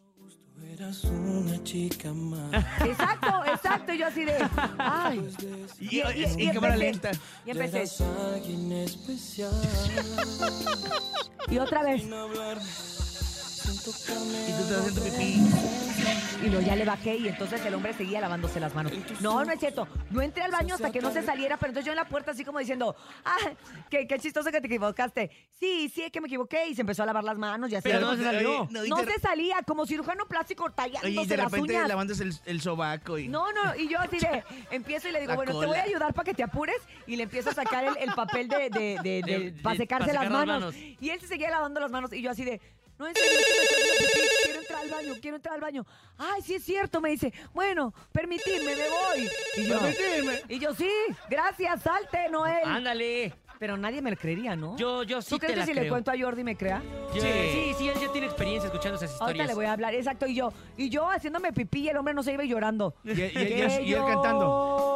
Exacto, 2.84 3.44
exacto. 3.52 3.92
Y 3.92 3.98
yo 3.98 4.06
así 4.06 4.24
de, 4.24 4.36
ay. 4.78 5.28
Y, 5.80 5.98
y- 5.98 6.24
y 6.42 6.50
cámara 6.52 6.76
lenta. 6.76 7.10
Y 7.44 7.50
empecé. 7.50 7.82
Y 11.50 11.58
otra 11.58 11.82
vez. 11.82 12.02
Y 13.68 13.78
tú 13.78 13.90
estás 13.90 14.78
haciendo 14.80 15.02
pipí. 15.02 15.40
Y 16.44 16.50
luego 16.50 16.66
ya 16.66 16.76
le 16.76 16.84
bajé 16.84 17.16
y 17.16 17.28
entonces 17.28 17.64
el 17.64 17.72
hombre 17.72 17.94
seguía 17.94 18.20
lavándose 18.20 18.60
las 18.60 18.74
manos. 18.74 18.92
No, 19.20 19.42
no 19.44 19.52
es 19.52 19.58
cierto. 19.58 19.88
No 20.10 20.20
entré 20.20 20.42
al 20.42 20.50
baño 20.50 20.74
hasta 20.74 20.92
que 20.92 21.00
no 21.00 21.10
se 21.10 21.22
saliera, 21.22 21.56
pero 21.56 21.70
entonces 21.70 21.86
yo 21.86 21.92
en 21.92 21.96
la 21.96 22.06
puerta 22.06 22.32
así 22.32 22.44
como 22.44 22.58
diciendo, 22.58 22.94
ah, 23.24 23.36
qué, 23.88 24.06
qué 24.06 24.18
chistoso 24.18 24.50
que 24.50 24.60
te 24.60 24.66
equivocaste. 24.66 25.30
Sí, 25.58 25.90
sí, 25.94 26.02
es 26.02 26.12
que 26.12 26.20
me 26.20 26.26
equivoqué 26.26 26.66
y 26.68 26.74
se 26.74 26.82
empezó 26.82 27.02
a 27.04 27.06
lavar 27.06 27.24
las 27.24 27.38
manos 27.38 27.70
y 27.70 27.76
así. 27.76 27.84
Pero 27.88 28.00
no 28.00 28.14
se 28.16 28.22
salió. 28.24 28.62
Oye, 28.64 28.68
no, 28.72 28.84
y 28.84 28.88
No 28.90 28.96
de- 28.96 29.12
se 29.14 29.20
salía, 29.20 29.62
como 29.66 29.86
cirujano 29.86 30.26
plástico 30.26 30.64
Oye, 31.02 31.22
y 31.22 31.26
de 31.26 31.36
las 31.38 31.50
repente 31.50 31.72
uñas. 31.72 31.88
lavándose 31.88 32.22
el, 32.24 32.34
el 32.44 32.60
sobaco 32.60 33.16
y... 33.16 33.28
No, 33.28 33.50
no, 33.52 33.74
y 33.76 33.88
yo 33.88 33.98
así 33.98 34.18
de, 34.18 34.44
empiezo 34.70 35.08
y 35.08 35.12
le 35.12 35.20
digo, 35.20 35.30
La 35.32 35.36
bueno, 35.36 35.58
te 35.58 35.66
voy 35.66 35.78
a 35.78 35.84
ayudar 35.84 36.12
para 36.12 36.24
que 36.26 36.34
te 36.34 36.42
apures. 36.42 36.76
Y 37.06 37.16
le 37.16 37.22
empiezo 37.22 37.48
a 37.50 37.54
sacar 37.54 37.84
el, 37.84 37.96
el 37.96 38.12
papel 38.14 38.48
de, 38.48 38.68
de, 38.68 38.70
de, 38.70 38.98
De- 39.02 39.22
de- 39.24 39.50
de- 39.52 39.62
para 39.62 39.76
secarse 39.76 40.08
pa' 40.08 40.12
las 40.12 40.22
secar 40.24 40.30
las 40.46 40.46
manos. 40.46 40.74
manos. 40.74 40.96
Y 41.00 41.08
él 41.08 41.20
se 41.20 41.26
seguía 41.28 41.48
lavando 41.50 41.80
las 41.80 41.90
manos 41.90 42.12
y 42.12 42.20
yo 42.20 42.30
así 42.30 42.44
de, 42.44 42.60
no, 42.98 43.06
en 43.08 43.14
serio, 43.14 43.30
es 43.38 43.46
que 43.46 43.52
me 43.58 43.62
estoy 43.64 43.80
haciendo 43.80 44.06
pipí, 44.06 44.44
quiero 44.44 44.60
entrar 44.60 44.80
al 44.82 44.90
baño, 44.90 45.14
quiero 45.20 45.36
entrar 45.36 45.54
al 45.54 45.60
baño. 45.60 45.86
Ay, 46.18 46.42
sí 46.42 46.54
es 46.54 46.64
cierto, 46.64 47.00
me 47.00 47.10
dice, 47.10 47.32
bueno, 47.52 47.92
permitidme, 48.12 48.76
me 48.76 48.88
voy. 48.88 49.28
Y 49.56 49.64
yo, 49.66 49.78
Permitidme. 49.80 50.40
y 50.48 50.58
yo 50.58 50.74
sí, 50.74 50.90
gracias, 51.28 51.82
salte, 51.82 52.28
Noel. 52.30 52.62
Ándale. 52.64 53.34
Pero 53.56 53.76
nadie 53.76 54.02
me 54.02 54.10
lo 54.10 54.16
creería, 54.16 54.56
¿no? 54.56 54.76
Yo, 54.76 55.04
yo 55.04 55.22
sí 55.22 55.30
¿Tú 55.30 55.38
te 55.38 55.46
crees 55.46 55.54
que 55.54 55.60
la 55.60 55.66
si 55.66 55.74
le 55.74 55.80
creo. 55.82 55.92
cuento 55.92 56.10
a 56.10 56.14
Jordi 56.18 56.42
me 56.42 56.56
crea? 56.56 56.82
Yo- 57.14 57.22
sí, 57.22 57.72
sí, 57.78 57.88
él 57.88 57.94
ya 58.00 58.10
tiene 58.10 58.26
experiencia 58.26 58.66
escuchando 58.66 58.96
esas 58.96 59.10
Ahorita 59.12 59.24
historias. 59.44 59.46
le 59.48 59.54
voy 59.54 59.64
a 59.66 59.72
hablar, 59.72 59.94
exacto, 59.94 60.26
y 60.26 60.34
yo, 60.34 60.52
y 60.76 60.90
yo 60.90 61.08
haciéndome 61.08 61.52
pipí 61.52 61.82
y 61.82 61.88
el 61.88 61.96
hombre 61.96 62.12
no 62.14 62.22
se 62.24 62.32
iba 62.32 62.44
y 62.44 62.48
llorando. 62.48 62.94
Y, 63.04 63.10
y- 63.12 63.12
y- 63.12 63.30
Que 63.30 63.82
y 63.86 63.92
él 63.94 64.02
cantando. 64.04 64.93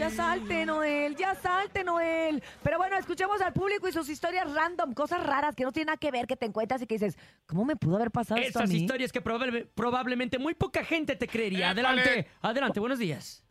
Ya 0.00 0.08
salte, 0.10 0.64
Noel, 0.64 1.14
ya 1.14 1.34
salte, 1.34 1.84
Noel. 1.84 2.42
Pero 2.62 2.78
bueno, 2.78 2.96
escuchemos 2.96 3.38
al 3.42 3.52
público 3.52 3.86
y 3.86 3.92
sus 3.92 4.08
historias 4.08 4.50
random, 4.54 4.94
cosas 4.94 5.22
raras 5.22 5.54
que 5.54 5.62
no 5.64 5.72
tienen 5.72 5.88
nada 5.88 5.98
que 5.98 6.10
ver, 6.10 6.26
que 6.26 6.36
te 6.36 6.46
encuentras 6.46 6.80
y 6.80 6.86
que 6.86 6.94
dices, 6.94 7.18
¿cómo 7.46 7.66
me 7.66 7.76
pudo 7.76 7.96
haber 7.96 8.10
pasado 8.10 8.40
esto 8.40 8.60
a 8.60 8.62
Esas 8.62 8.72
mí? 8.74 8.80
historias 8.80 9.12
que 9.12 9.20
probable- 9.22 9.66
probablemente 9.74 10.38
muy 10.38 10.54
poca 10.54 10.84
gente 10.84 11.16
te 11.16 11.28
creería. 11.28 11.70
Adelante, 11.70 12.26
adelante, 12.40 12.80
buenos 12.80 12.98
días. 12.98 13.44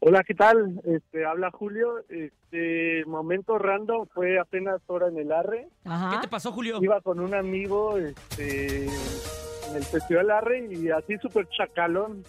Hola, 0.00 0.22
¿qué 0.22 0.34
tal? 0.34 0.80
Este, 0.84 1.24
habla 1.24 1.50
Julio. 1.50 2.04
Este 2.10 3.02
momento 3.06 3.56
random 3.58 4.06
fue 4.12 4.38
apenas 4.38 4.80
hora 4.86 5.08
en 5.08 5.18
el 5.18 5.32
Arre. 5.32 5.68
¿Qué 5.82 5.88
Ajá. 5.88 6.20
te 6.20 6.28
pasó, 6.28 6.52
Julio? 6.52 6.78
Iba 6.82 7.00
con 7.00 7.20
un 7.20 7.34
amigo 7.34 7.96
este, 7.96 8.84
en 8.84 9.76
el 9.76 9.84
Festival 9.84 10.30
Arre 10.30 10.66
y 10.70 10.90
así 10.90 11.16
súper 11.18 11.48
chacalón. 11.48 12.22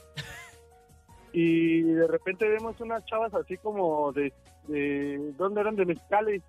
Y 1.34 1.82
de 1.82 2.08
repente 2.08 2.48
vemos 2.48 2.80
unas 2.82 3.06
chavas 3.06 3.34
así 3.34 3.58
como 3.58 4.12
de, 4.12 4.34
de 4.68 5.34
¿dónde 5.38 5.62
eran? 5.62 5.76
De 5.76 5.86
Mezcali. 5.86 6.42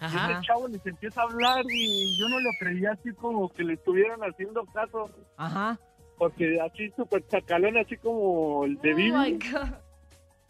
Y 0.00 0.04
ese 0.04 0.40
chavo 0.46 0.66
les 0.68 0.84
empieza 0.86 1.20
a 1.20 1.24
hablar 1.24 1.62
y 1.68 2.18
yo 2.18 2.28
no 2.28 2.40
lo 2.40 2.48
creía 2.58 2.92
así 2.92 3.12
como 3.12 3.50
que 3.50 3.64
le 3.64 3.74
estuvieran 3.74 4.20
haciendo 4.20 4.64
caso. 4.66 5.10
Ajá. 5.36 5.78
Porque 6.16 6.58
así 6.60 6.90
súper 6.96 7.26
chacalón, 7.28 7.76
así 7.76 7.96
como 7.98 8.64
el 8.64 8.78
de 8.80 8.94
Bibi. 8.94 9.38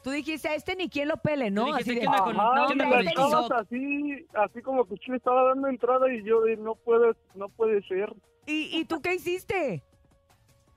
Tú 0.03 0.11
dijiste, 0.11 0.49
a 0.49 0.55
este 0.55 0.77
ni 0.77 0.89
quien 0.89 1.09
lo 1.09 1.19
pele, 1.19 1.51
¿no? 1.51 1.75
Así 1.75 1.95
de, 1.95 2.01
¿qué 2.01 2.07
onda 2.07 2.23
con- 2.23 2.41
Ajá, 2.41 2.55
no, 2.55 2.73
y 3.03 3.05
las 3.05 3.51
así, 3.53 4.27
así 4.35 4.63
como 4.63 4.85
que 4.87 4.95
usted 4.95 5.09
le 5.09 5.17
estaba 5.19 5.49
dando 5.49 5.69
entrada 5.69 6.11
y 6.13 6.23
yo 6.25 6.41
de 6.43 6.57
no 6.57 6.75
puede, 6.75 7.13
no 7.35 7.49
puede 7.51 7.83
ser. 7.83 8.11
¿Y, 8.47 8.79
¿Y 8.79 8.85
tú 8.87 9.03
qué 9.03 9.15
hiciste? 9.17 9.83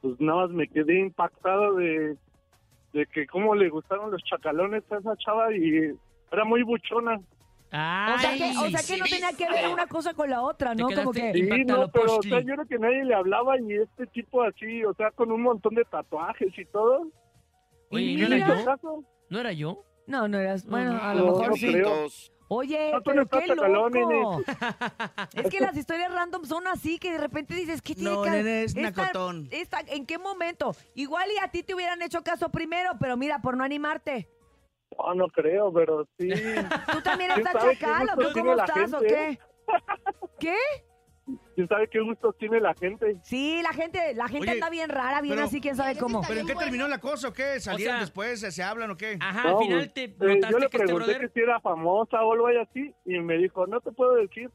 Pues 0.01 0.19
nada 0.19 0.41
más 0.41 0.49
me 0.49 0.67
quedé 0.67 0.99
impactado 0.99 1.75
de, 1.75 2.17
de 2.93 3.05
que 3.07 3.27
cómo 3.27 3.55
le 3.55 3.69
gustaron 3.69 4.11
los 4.11 4.23
chacalones 4.23 4.83
a 4.91 4.97
esa 4.97 5.15
chava 5.17 5.53
y 5.55 5.91
era 6.31 6.45
muy 6.45 6.63
buchona. 6.63 7.15
O 7.15 7.75
sea, 7.75 8.17
Ay, 8.29 8.37
que, 8.37 8.57
o 8.57 8.69
sea 8.69 8.81
que 8.87 8.97
no 8.97 9.05
tenía 9.05 9.31
que 9.35 9.49
ver 9.51 9.67
una 9.73 9.87
cosa 9.87 10.13
con 10.13 10.29
la 10.29 10.43
otra, 10.43 10.75
¿no? 10.75 10.87
Como 10.89 11.11
que... 11.11 11.33
Sí, 11.33 11.65
no, 11.65 11.87
pero 11.91 12.17
o 12.17 12.21
sea, 12.21 12.39
yo 12.41 12.53
creo 12.53 12.65
que 12.67 12.77
nadie 12.77 13.03
le 13.03 13.15
hablaba 13.15 13.59
y 13.59 13.73
este 13.73 14.05
tipo 14.07 14.43
así, 14.43 14.85
o 14.85 14.93
sea, 14.93 15.09
con 15.09 15.31
un 15.31 15.41
montón 15.41 15.73
de 15.73 15.83
tatuajes 15.85 16.55
y 16.55 16.65
todo. 16.65 17.07
Oye, 17.89 18.03
Y 18.05 18.15
¿no 18.17 18.27
era 18.27 18.37
yo? 18.47 19.05
¿No 19.29 19.39
era 19.39 19.51
yo? 19.53 19.83
No, 20.05 20.27
no 20.27 20.37
eras. 20.37 20.67
Bueno, 20.67 20.99
a 21.01 21.15
lo 21.15 21.25
No, 21.25 21.31
mejor 21.31 21.47
no 21.49 21.55
sí. 21.55 21.71
creo. 21.71 22.07
Oye, 22.49 22.91
No, 22.91 23.01
pero 23.01 23.23
no 23.23 23.89
qué 23.89 23.99
loco. 24.01 24.41
Es 25.33 25.49
que 25.49 25.59
las 25.59 25.75
historias 25.75 26.11
random 26.13 26.45
son 26.45 26.67
así 26.67 26.99
que 26.99 27.11
de 27.11 27.17
repente 27.17 27.55
dices, 27.55 27.81
¿qué 27.81 27.95
tiene 27.95 28.11
No, 28.11 28.21
que 28.21 28.29
nene, 28.29 28.63
es 28.63 28.75
esta- 28.75 29.01
nacotón. 29.03 29.47
esta- 29.51 29.79
¿En 29.87 30.05
qué 30.05 30.17
momento? 30.17 30.75
Igual 30.95 31.29
y 31.35 31.43
a 31.43 31.47
ti 31.49 31.63
te 31.63 31.73
hubieran 31.73 32.01
hecho 32.01 32.23
caso 32.23 32.49
primero, 32.49 32.91
pero 32.99 33.17
mira, 33.17 33.41
por 33.41 33.57
no 33.57 33.63
animarte. 33.63 34.29
No, 34.97 35.15
no 35.15 35.27
creo, 35.29 35.73
pero 35.73 36.05
sí. 36.19 36.29
¿Tú 36.91 37.01
también 37.01 37.31
¿Quién 37.33 37.47
estás 37.47 37.63
qué 37.63 37.77
chacal 37.79 38.09
o 38.13 38.17
qué? 38.17 38.39
¿Cómo 38.39 38.51
estás 38.53 38.93
o 38.93 38.99
gente, 38.99 39.07
qué? 39.07 39.29
eh? 39.29 39.39
¿Qué? 40.39 40.55
¿Quién 41.55 41.67
sabe 41.67 41.87
qué 41.87 42.01
gustos 42.01 42.35
tiene 42.37 42.59
la 42.59 42.73
gente? 42.73 43.15
Sí, 43.23 43.61
la 43.63 43.71
gente, 43.73 44.13
la 44.15 44.27
gente 44.27 44.41
Oye, 44.49 44.51
anda 44.51 44.69
bien 44.69 44.89
rara, 44.89 45.21
bien 45.21 45.35
pero- 45.35 45.45
así, 45.47 45.61
quién 45.61 45.75
sabe 45.75 45.97
cómo. 45.97 46.21
¿Pero 46.27 46.41
en 46.41 46.47
qué 46.47 46.55
terminó 46.55 46.87
la 46.87 46.97
cosa 46.99 47.29
o 47.29 47.33
qué? 47.33 47.59
¿Salieron 47.59 47.95
sea- 47.95 48.01
después? 48.01 48.39
¿Se, 48.41 48.51
se 48.51 48.61
hablan 48.63 48.91
o 48.91 48.97
qué? 48.97 49.17
Ajá, 49.21 49.43
No, 49.51 49.59
al 49.59 49.63
final 49.65 49.79
pues, 49.79 49.93
te 49.93 50.03
eh, 50.03 50.15
yo 50.19 50.25
le 50.25 50.35
notaste 50.35 50.57
que 50.57 50.65
este 50.65 50.77
pregunté 50.79 50.95
brother... 51.05 51.21
que 51.21 51.33
si 51.33 51.39
era 51.39 51.59
famosa 51.61 52.21
o 52.23 52.33
algo 52.33 52.47
así 52.47 52.93
y 53.05 53.19
me 53.19 53.37
dijo, 53.37 53.65
no 53.67 53.79
te 53.81 53.91
puedo 53.91 54.15
decir. 54.15 54.49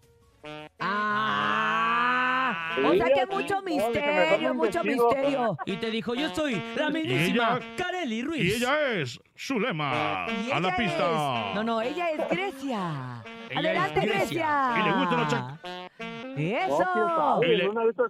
Ah, 0.80 2.72
Sí, 2.74 2.82
o 2.84 2.94
sea 2.94 3.06
que 3.14 3.26
mucho 3.26 3.60
misterio, 3.62 4.54
mucho 4.54 4.84
misterio. 4.84 5.58
Y 5.66 5.76
te 5.76 5.90
dijo, 5.90 6.14
yo 6.14 6.34
soy 6.34 6.62
la 6.76 6.88
mismísima 6.90 7.58
ella- 7.58 7.76
Kareli 7.76 8.22
Ruiz. 8.22 8.44
Y 8.44 8.52
ella 8.62 8.92
es 8.92 9.20
Zulema. 9.36 10.26
Y 10.46 10.50
A 10.52 10.60
la 10.60 10.76
pista. 10.76 11.48
es- 11.50 11.54
No, 11.56 11.64
no, 11.64 11.82
ella 11.82 12.10
es 12.10 12.28
Grecia. 12.30 13.22
Ella 13.50 13.58
Adelante, 13.60 14.00
es 14.00 14.06
Grecia. 14.06 14.72
Grecia. 14.74 14.80
Y 14.80 14.82
le 14.84 14.92
gustan 14.98 15.18
los 15.20 15.28
quién 15.28 16.56
Eso. 16.56 17.40
Y 17.42 17.46
le- 17.56 17.64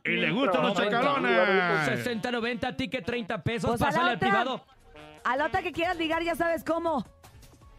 y 0.05 0.16
le 0.20 0.30
gustan 0.32 0.62
los 0.62 0.74
trabaja, 0.74 0.91
chacalones. 0.91 1.84
60, 1.86 2.30
90, 2.30 2.76
ticket 2.76 3.05
30 3.05 3.43
pesos, 3.43 3.70
Pues 3.70 3.80
a 3.82 3.84
la 3.86 3.91
pásale 3.91 4.11
al 4.11 4.16
otra. 4.16 4.28
privado. 4.28 4.64
A 5.24 5.36
la 5.36 5.47
otra 5.47 5.62
que 5.62 5.72
quieras 5.72 5.97
ligar, 5.97 6.22
ya 6.22 6.34
sabes 6.34 6.62
cómo. 6.64 7.05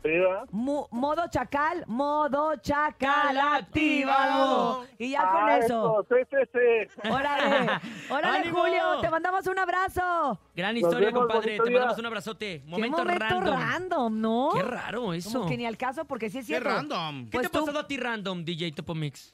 Sí, 0.01 0.07
¿verdad? 0.09 0.45
Mu- 0.51 0.87
modo 0.91 1.23
chacal, 1.29 1.83
modo 1.87 2.55
chacal 2.57 3.37
activado. 3.37 4.85
Y 4.97 5.11
ya 5.11 5.19
con 5.31 5.49
Ah, 5.49 5.57
eso. 5.57 6.05
Sí, 6.09 6.15
sí, 6.29 6.37
sí. 6.53 7.09
Órale, 7.09 7.69
órale, 8.09 8.37
¡Ánimo! 8.39 8.65
Nos 8.67 9.01
te 9.01 9.09
mandamos 9.09 9.45
un 9.47 9.59
abrazo. 9.59 10.39
Gran 10.55 10.75
Nos 10.75 10.83
historia, 10.83 11.07
vemos, 11.07 11.21
compadre. 11.23 11.41
bonito 11.57 11.63
Te 11.63 11.69
día. 11.69 11.79
mandamos 11.79 11.99
un 11.99 12.05
abrazote. 12.05 12.61
Qué 12.61 12.67
Momento, 12.69 12.97
momento 12.99 13.25
random. 13.41 13.59
random, 13.59 14.21
¿no? 14.21 14.49
Qué 14.53 14.63
raro 14.63 15.13
eso. 15.13 15.37
Como 15.39 15.49
que 15.49 15.57
ni 15.57 15.65
al 15.65 15.77
caso, 15.77 16.05
porque 16.05 16.29
sí 16.29 16.37
es 16.39 16.45
¡Qué 16.45 16.53
cierto. 16.53 16.69
random! 16.69 17.25
¿Qué 17.25 17.31
Pues 17.31 17.41
te 17.51 17.57
ha 17.57 17.59
tú- 17.59 17.65
pasado 17.65 17.79
a 17.79 17.87
ti 17.87 17.97
random, 17.97 18.45
DJ 18.45 18.71
Topo 18.71 18.95
Mix? 18.95 19.33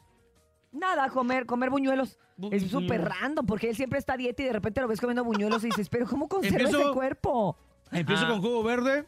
Nada, 0.71 1.09
comer, 1.09 1.45
comer 1.45 1.69
buñuelos. 1.69 2.17
Bu- 2.37 2.51
Es 2.51 2.63
súper 2.63 2.99
buñuelos. 3.01 3.19
random, 3.21 3.45
porque 3.45 3.69
él 3.69 3.75
siempre 3.75 3.99
está 3.99 4.13
a 4.13 4.17
dieta 4.17 4.41
y 4.41 4.45
de 4.45 4.53
repente 4.53 4.81
lo 4.81 4.87
ves 4.87 4.99
comiendo 4.99 5.23
buñuelos 5.23 5.63
y 5.63 5.67
dices, 5.67 5.87
pero 5.89 6.05
¿cómo 6.07 6.27
conserva 6.27 6.57
Empiezo- 6.57 6.81
ese 6.81 6.91
cuerpo? 6.91 7.55
Empiezo 7.91 8.25
Ah. 8.25 8.29
con 8.29 8.41
jugo 8.41 8.63
verde, 8.63 9.05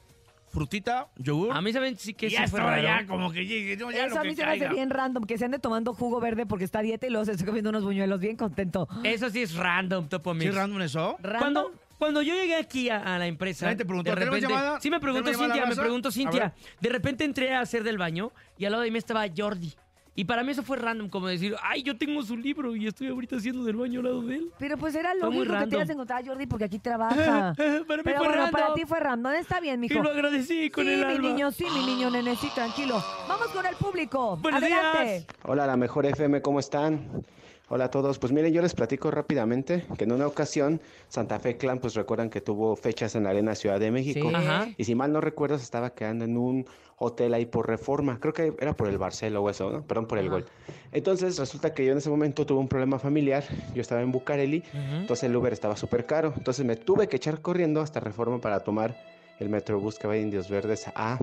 frutita, 0.58 1.08
yogur. 1.18 1.52
A 1.56 1.62
mí 1.62 1.72
saben 1.72 1.98
sí 1.98 2.14
que 2.16 2.30
sí 2.30 2.36
ya 2.36 2.48
fue 2.48 2.60
estaba 2.60 2.72
raro. 2.78 2.84
ya 2.84 3.06
como 3.06 3.32
que 3.32 3.46
llegue, 3.46 3.78
no, 3.78 3.92
ya 3.92 4.06
Eso 4.06 4.16
lo 4.16 4.20
a 4.22 4.24
que 4.24 4.30
mí 4.30 4.36
se 4.36 4.44
me 4.44 4.50
hace 4.52 4.60
caiga. 4.60 4.74
bien 4.74 4.90
random, 4.90 5.24
que 5.26 5.38
se 5.38 5.46
ande 5.46 5.60
tomando 5.60 5.94
jugo 5.94 6.20
verde 6.20 6.46
porque 6.46 6.64
está 6.66 6.80
a 6.80 6.82
dieta 6.82 7.06
y 7.06 7.10
luego 7.12 7.26
se 7.26 7.34
está 7.34 7.46
comiendo 7.46 7.70
unos 7.70 7.84
buñuelos 7.84 8.20
bien 8.20 8.36
contento. 8.36 8.88
Eso 9.04 9.30
sí 9.30 9.42
es 9.44 9.54
random, 9.56 10.08
Topo 10.10 10.34
¿Sí 10.34 10.40
Mix. 10.40 10.50
es 10.50 10.56
random 10.56 10.82
eso? 10.82 11.18
¿Random? 11.22 11.40
Cuando, 11.40 11.72
cuando 12.00 12.22
yo 12.24 12.34
llegué 12.34 12.56
aquí 12.56 12.90
a, 12.90 12.98
a 13.16 13.20
la 13.20 13.28
empresa, 13.28 13.66
Nadie 13.66 13.78
te 13.78 13.86
preguntó, 13.86 14.10
de 14.12 14.16
¿tenemos 14.18 14.36
repente, 14.40 14.54
llamada? 14.54 14.80
sí 14.82 14.90
me 14.90 15.00
preguntó 15.00 15.26
¿Tenemos 15.26 15.42
llamada, 15.48 15.54
Cintia, 15.54 15.66
me 15.66 15.70
raza? 15.76 15.82
preguntó 15.82 16.10
A 16.10 16.12
Cintia. 16.12 16.40
ver. 16.42 16.52
De 16.82 16.90
repente 16.90 17.24
entré 17.24 17.54
a 17.54 17.60
hacer 17.62 17.84
del 17.84 17.98
baño 17.98 18.32
y 18.58 18.66
al 18.66 18.72
lado 18.72 18.84
de 18.84 18.92
mí 18.92 18.98
estaba 18.98 19.26
Jordi. 19.36 19.74
Y 20.20 20.26
para 20.26 20.44
mí 20.44 20.52
eso 20.52 20.64
fue 20.64 20.78
random, 20.78 21.10
como 21.10 21.28
decir, 21.28 21.56
ay, 21.62 21.84
yo 21.84 21.96
tengo 21.96 22.24
su 22.24 22.36
libro 22.36 22.76
y 22.76 22.88
estoy 22.88 23.08
ahorita 23.08 23.36
haciendo 23.36 23.64
del 23.64 23.76
baño 23.76 24.00
al 24.00 24.06
lado 24.08 24.22
de 24.24 24.36
él. 24.38 24.52
Pero 24.58 24.76
pues 24.76 24.96
era 24.96 25.12
Fue 25.20 25.30
muy 25.30 25.46
lógico 25.46 25.46
que 25.46 25.48
te 25.54 25.54
random. 25.60 25.78
ibas 25.78 25.90
a 25.90 25.94
encontrar 25.94 26.26
Jordi 26.28 26.48
porque 26.48 26.66
aquí 26.66 26.80
trabaja. 26.80 27.54
para 27.56 27.68
mí 27.78 27.84
Pero 27.86 28.04
fue 28.04 28.18
bueno, 28.18 28.32
random. 28.34 28.52
para 28.52 28.74
ti 28.74 28.82
fue 28.86 29.00
random. 29.00 29.34
Está 29.34 29.60
bien, 29.60 29.80
mijo. 29.80 29.94
Y 30.00 30.02
lo 30.02 30.10
agradecí 30.10 30.72
con 30.72 30.86
sí, 30.86 30.92
el 30.92 30.98
mi 30.98 31.04
alma. 31.14 31.30
niño, 31.30 31.52
sí, 31.52 31.66
mi 31.72 31.86
niño, 31.86 32.10
nene, 32.10 32.36
sí, 32.36 32.50
tranquilo. 32.56 32.96
Vamos 33.30 33.48
con 33.50 33.64
el 33.68 33.76
público. 33.76 34.38
Buenos 34.42 34.64
Adelante. 34.64 35.04
días. 35.12 35.26
Hola, 35.44 35.68
la 35.68 35.78
mejor 35.78 36.08
FM, 36.08 36.42
¿cómo 36.42 36.60
están? 36.60 37.24
Hola 37.70 37.84
a 37.86 37.92
todos. 37.92 38.18
Pues 38.18 38.32
miren, 38.34 38.52
yo 38.54 38.62
les 38.64 38.74
platico 38.74 39.12
rápidamente 39.12 39.86
que 40.00 40.06
en 40.06 40.14
una 40.14 40.26
ocasión 40.26 40.82
Santa 41.10 41.38
Fe 41.38 41.58
Clan, 41.58 41.78
pues 41.78 41.94
recuerdan 41.94 42.32
que 42.32 42.42
tuvo 42.42 42.76
fechas 42.76 43.14
en 43.16 43.26
la 43.26 43.30
Arena 43.32 43.54
Ciudad 43.54 43.80
de 43.80 43.92
México. 43.92 44.30
Sí. 44.30 44.36
Ajá. 44.36 44.68
Y 44.78 44.84
si 44.86 44.96
mal 44.96 45.12
no 45.14 45.22
recuerdo, 45.22 45.58
se 45.60 45.66
estaba 45.66 45.92
quedando 45.92 46.26
en 46.26 46.38
un 46.38 46.66
hotel 46.98 47.34
ahí 47.34 47.46
por 47.46 47.68
reforma. 47.68 48.20
Creo 48.20 48.34
que 48.34 48.54
era 48.60 48.74
por 48.76 48.88
el 48.88 48.98
Barcelo 48.98 49.42
o 49.44 49.50
eso, 49.50 49.70
¿no? 49.70 49.84
Perdón 49.84 50.08
por 50.08 50.18
el 50.18 50.26
Ajá. 50.28 50.36
gol. 50.36 50.46
Entonces 50.92 51.38
resulta 51.38 51.74
que 51.74 51.86
yo 51.86 51.92
en 51.92 52.00
ese 52.00 52.10
momento 52.10 52.46
tuve 52.46 52.60
un 52.60 52.68
problema 52.68 52.98
familiar. 53.00 53.44
Yo 53.74 53.82
estaba 53.82 54.02
en 54.02 54.12
Bucareli, 54.12 54.64
entonces 54.74 55.24
el 55.26 55.36
Uber 55.36 55.54
estaba 55.54 55.76
súper 55.78 56.06
caro. 56.06 56.34
Entonces 56.36 56.66
me 56.66 56.76
tuve 56.76 57.08
que 57.08 57.18
echar 57.18 57.42
corriendo 57.42 57.82
hasta 57.82 58.00
reforma 58.00 58.40
para 58.42 58.62
tomar 58.62 58.96
el 59.40 59.50
Metrobús 59.50 60.00
que 60.00 60.08
va 60.08 60.14
de 60.14 60.22
Indios 60.22 60.50
Verdes 60.50 60.88
a, 60.96 61.20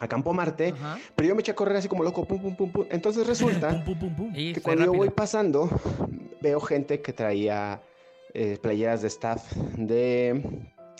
a 0.00 0.08
Campo 0.08 0.32
Marte. 0.32 0.68
Ajá. 0.68 0.98
Pero 1.14 1.28
yo 1.28 1.34
me 1.34 1.42
eché 1.42 1.52
a 1.52 1.54
correr 1.54 1.76
así 1.76 1.88
como 1.88 2.02
loco, 2.02 2.24
pum, 2.24 2.40
pum, 2.40 2.56
pum, 2.56 2.70
pum. 2.72 2.86
Entonces 2.90 3.26
resulta 3.26 3.68
Pum, 3.84 3.98
pum, 3.98 3.98
pum, 3.98 4.16
pum. 4.16 4.32
Y 4.34 4.54
que 4.54 4.62
cuando 4.62 4.84
yo 4.86 4.94
voy 4.94 5.10
pasando, 5.10 5.68
veo 6.40 6.60
gente 6.60 7.02
que 7.02 7.12
traía 7.12 7.82
eh, 8.32 8.58
playeras 8.60 9.02
de 9.02 9.08
staff 9.08 9.52
de 9.76 10.42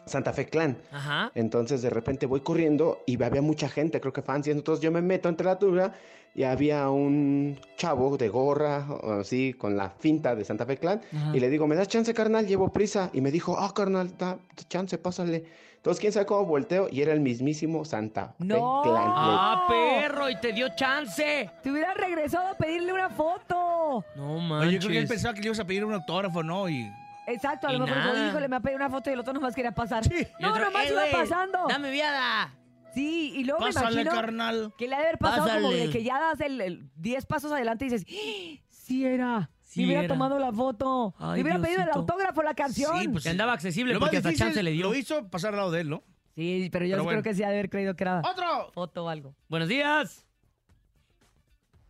Santa 0.07 0.33
Fe 0.33 0.47
Clan. 0.47 0.77
Ajá. 0.93 1.31
Entonces 1.35 1.83
de 1.83 1.91
repente 1.91 2.27
voy 2.27 2.41
corriendo 2.41 3.03
y 3.07 3.23
había 3.23 3.43
mucha 3.43 3.69
gente, 3.69 4.01
creo 4.01 4.13
que 4.13 4.23
fans, 4.23 4.47
y 4.47 4.51
entonces 4.51 4.83
yo 4.83 4.91
me 4.93 5.03
meto 5.03 5.29
entre 5.29 5.47
la 5.47 5.59
turba 5.59 5.93
y 6.35 6.43
había 6.43 6.91
un 6.91 7.59
chavo 7.77 8.17
de 8.17 8.29
gorra, 8.29 8.85
o 8.91 9.13
así, 9.21 9.53
con 9.55 9.77
la 9.77 9.91
finta 9.91 10.35
de 10.35 10.45
Santa 10.45 10.67
Fe 10.67 10.77
Clan, 10.79 11.01
Ajá. 11.17 11.31
y 11.37 11.39
le 11.41 11.49
digo, 11.49 11.67
¿me 11.69 11.77
das 11.77 11.87
chance, 11.89 12.13
carnal? 12.13 12.47
Llevo 12.47 12.73
prisa. 12.73 13.09
Y 13.13 13.21
me 13.21 13.31
dijo, 13.31 13.57
ah, 13.57 13.73
carnal, 13.73 14.17
da 14.19 14.39
chance, 14.69 14.99
pásale. 14.99 15.45
Entonces, 15.77 16.01
quién 16.01 16.13
sabe 16.13 16.27
cómo 16.27 16.45
volteo, 16.47 16.89
y 16.91 17.03
era 17.03 17.13
el 17.13 17.21
mismísimo 17.21 17.85
Santa 17.85 18.35
Fe 18.39 18.45
No. 18.47 18.81
Clan. 18.83 19.05
¡Ah, 19.07 19.65
perro! 19.69 20.29
Y 20.29 20.41
te 20.41 20.53
dio 20.53 20.67
chance. 20.75 21.49
Te 21.63 21.71
hubieras 21.71 21.97
regresado 21.97 22.49
a 22.49 22.55
pedirle 22.55 22.93
una 22.93 23.11
foto. 23.11 24.05
No 24.17 24.35
Oye, 24.37 24.49
manches. 24.49 24.73
yo 24.73 24.79
creo 24.81 24.91
que 24.93 24.99
él 24.99 25.07
pensaba 25.09 25.35
que 25.35 25.41
le 25.41 25.47
ibas 25.47 25.61
a 25.61 25.65
pedir 25.67 25.85
un 25.85 25.93
autógrafo, 25.95 26.43
¿no? 26.43 26.69
Y 26.69 26.91
Exacto, 27.27 27.67
a 27.69 27.73
lo 27.73 27.79
Y 27.79 27.81
mejor 27.81 27.97
dijo, 27.97 28.13
nada. 28.15 28.29
híjole, 28.29 28.49
me 28.49 28.57
ha 28.57 28.61
pedido 28.61 28.77
una 28.77 28.91
foto 28.91 29.11
y 29.11 29.13
el 29.15 29.21
otro 29.21 29.33
nomás 29.33 29.55
quería 29.55 29.73
pasar. 29.73 30.03
Y 30.13 30.43
No, 30.43 30.51
otro, 30.51 30.65
nomás 30.67 30.85
"Eh, 30.85 30.89
iba 30.91 31.01
güey, 31.01 31.13
pasando. 31.13 31.59
Dame 31.69 31.91
viada. 31.91 32.55
Sí, 32.95 33.33
y 33.35 33.45
luego 33.45 33.61
me 33.61 33.73
pásale, 33.73 34.03
imagino 34.03 34.11
carnal. 34.13 34.73
que 34.79 34.87
le 34.89 34.95
ha 34.95 34.99
de 35.01 35.05
haber 35.07 35.19
pasado 35.19 35.49
como 35.49 35.69
Pásale. 35.69 35.87
de 35.87 35.91
que 35.93 36.05
ya 36.05 36.21
das 36.21 36.41
el 36.41 36.89
10 36.97 37.27
pasos 37.27 37.51
adelante 37.51 37.87
y 37.87 37.89
dices, 37.89 38.07
¡Ah! 38.09 38.63
sí 38.69 39.05
era. 39.05 39.51
Sí 39.63 39.81
me 39.81 39.87
hubiera 39.87 40.03
era. 40.05 40.15
tomado 40.15 40.39
la 40.39 40.53
foto. 40.53 41.13
Ay, 41.19 41.43
me 41.43 41.43
hubiera 41.43 41.59
pedido 41.59 41.81
el 41.81 41.87
Diosito. 41.87 41.99
autógrafo, 41.99 42.43
la 42.45 42.55
canción. 42.55 42.97
Sí, 43.01 43.09
pues 43.09 43.25
Que 43.25 43.31
andaba 43.31 43.53
accesible 43.55 43.93
Lo 43.95 43.99
más 43.99 44.07
porque 44.09 44.19
hasta 44.19 44.29
difícil 44.29 44.47
chance 44.47 44.63
le 44.63 44.71
dio. 44.71 44.85
lo 44.89 44.95
hizo 44.95 45.29
pasar 45.29 45.51
al 45.55 45.57
lado 45.57 45.71
de 45.73 45.81
él, 45.81 45.91
¿no? 45.91 46.05
Sí, 46.37 46.69
pero 46.71 46.85
yo 46.85 46.91
Pero 46.93 47.03
creo 47.03 47.05
bueno. 47.05 47.23
que 47.25 47.35
sí 47.35 47.43
ha 47.43 47.49
de 47.49 47.55
haber 47.55 47.71
creído 47.71 47.97
que 47.97 48.05
era 48.05 48.21
¡Otro! 48.21 48.71
foto 48.73 49.07
o 49.07 49.09
algo. 49.09 49.35
Buenos 49.49 49.69
días. 49.69 50.24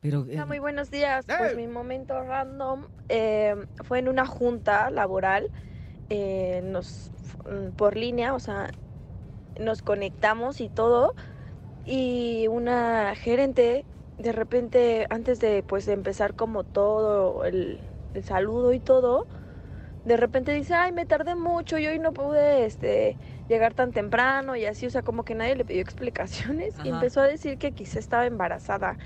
Pero, 0.05 0.27
eh, 0.29 0.33
Hola, 0.35 0.45
muy 0.45 0.59
buenos 0.59 0.91
días. 0.91 1.25
¡Eh! 1.31 1.35
Pues 1.39 1.57
mi 1.57 1.67
momento 1.67 2.23
random 2.23 2.89
eh, 3.09 3.55
fue 3.85 4.01
en 4.01 4.09
una 4.09 4.27
junta 4.27 4.91
laboral 4.91 5.51
eh, 6.11 6.61
nos, 6.63 7.11
mm, 7.47 7.71
por 7.71 7.97
línea, 7.97 8.35
o 8.35 8.39
sea, 8.39 8.71
nos 9.59 9.81
conectamos 9.81 10.61
y 10.61 10.69
todo. 10.69 11.15
Y 11.87 12.49
una 12.49 13.15
gerente, 13.17 13.87
de 14.19 14.33
repente, 14.33 15.07
antes 15.09 15.41
de, 15.41 15.63
pues, 15.63 15.87
de 15.87 15.95
empezar 15.95 16.35
como 16.35 16.65
todo 16.65 17.47
el, 17.47 17.81
el 18.13 18.25
saludo 18.25 18.75
y 18.75 18.81
todo, 18.81 19.27
de 20.05 20.17
repente 20.19 20.53
dice, 20.53 20.75
ay, 20.75 20.93
me 20.93 21.07
tardé 21.07 21.35
mucho 21.35 21.79
y 21.79 21.87
hoy 21.87 21.99
no 21.99 22.13
pude 22.13 22.67
este, 22.67 23.19
llegar 23.49 23.75
tan 23.75 23.93
temprano 23.93 24.57
y 24.57 24.65
así, 24.67 24.87
o 24.87 24.91
sea, 24.91 25.03
como 25.03 25.25
que 25.25 25.35
nadie 25.35 25.55
le 25.57 25.65
pidió 25.65 25.83
explicaciones 25.83 26.75
y 26.83 26.89
empezó 26.89 27.21
a 27.21 27.27
decir 27.29 27.59
que 27.59 27.73
quizá 27.73 27.99
estaba 27.99 28.27
embarazada 28.27 28.97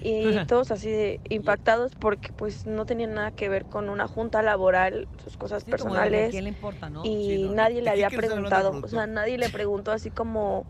y 0.00 0.40
todos 0.46 0.70
así 0.70 0.90
de 0.90 1.20
impactados 1.28 1.92
porque 1.96 2.32
pues 2.32 2.66
no 2.66 2.86
tenían 2.86 3.14
nada 3.14 3.30
que 3.32 3.48
ver 3.48 3.66
con 3.66 3.88
una 3.90 4.08
junta 4.08 4.42
laboral, 4.42 5.08
sus 5.22 5.36
cosas 5.36 5.64
sí, 5.64 5.70
como 5.72 5.94
de, 5.94 6.00
¿a 6.00 6.06
personales 6.10 6.30
quién 6.30 6.44
le 6.44 6.48
importa, 6.50 6.88
no? 6.90 7.04
y 7.04 7.16
Sí, 7.26 7.38
no. 7.38 7.52
nadie 7.54 7.76
¿De 7.76 7.82
le 7.82 7.90
había 7.90 8.10
preguntado, 8.10 8.70
o 8.82 8.88
sea, 8.88 9.06
nadie 9.06 9.38
le 9.38 9.50
preguntó 9.50 9.92
así 9.92 10.10
como 10.10 10.66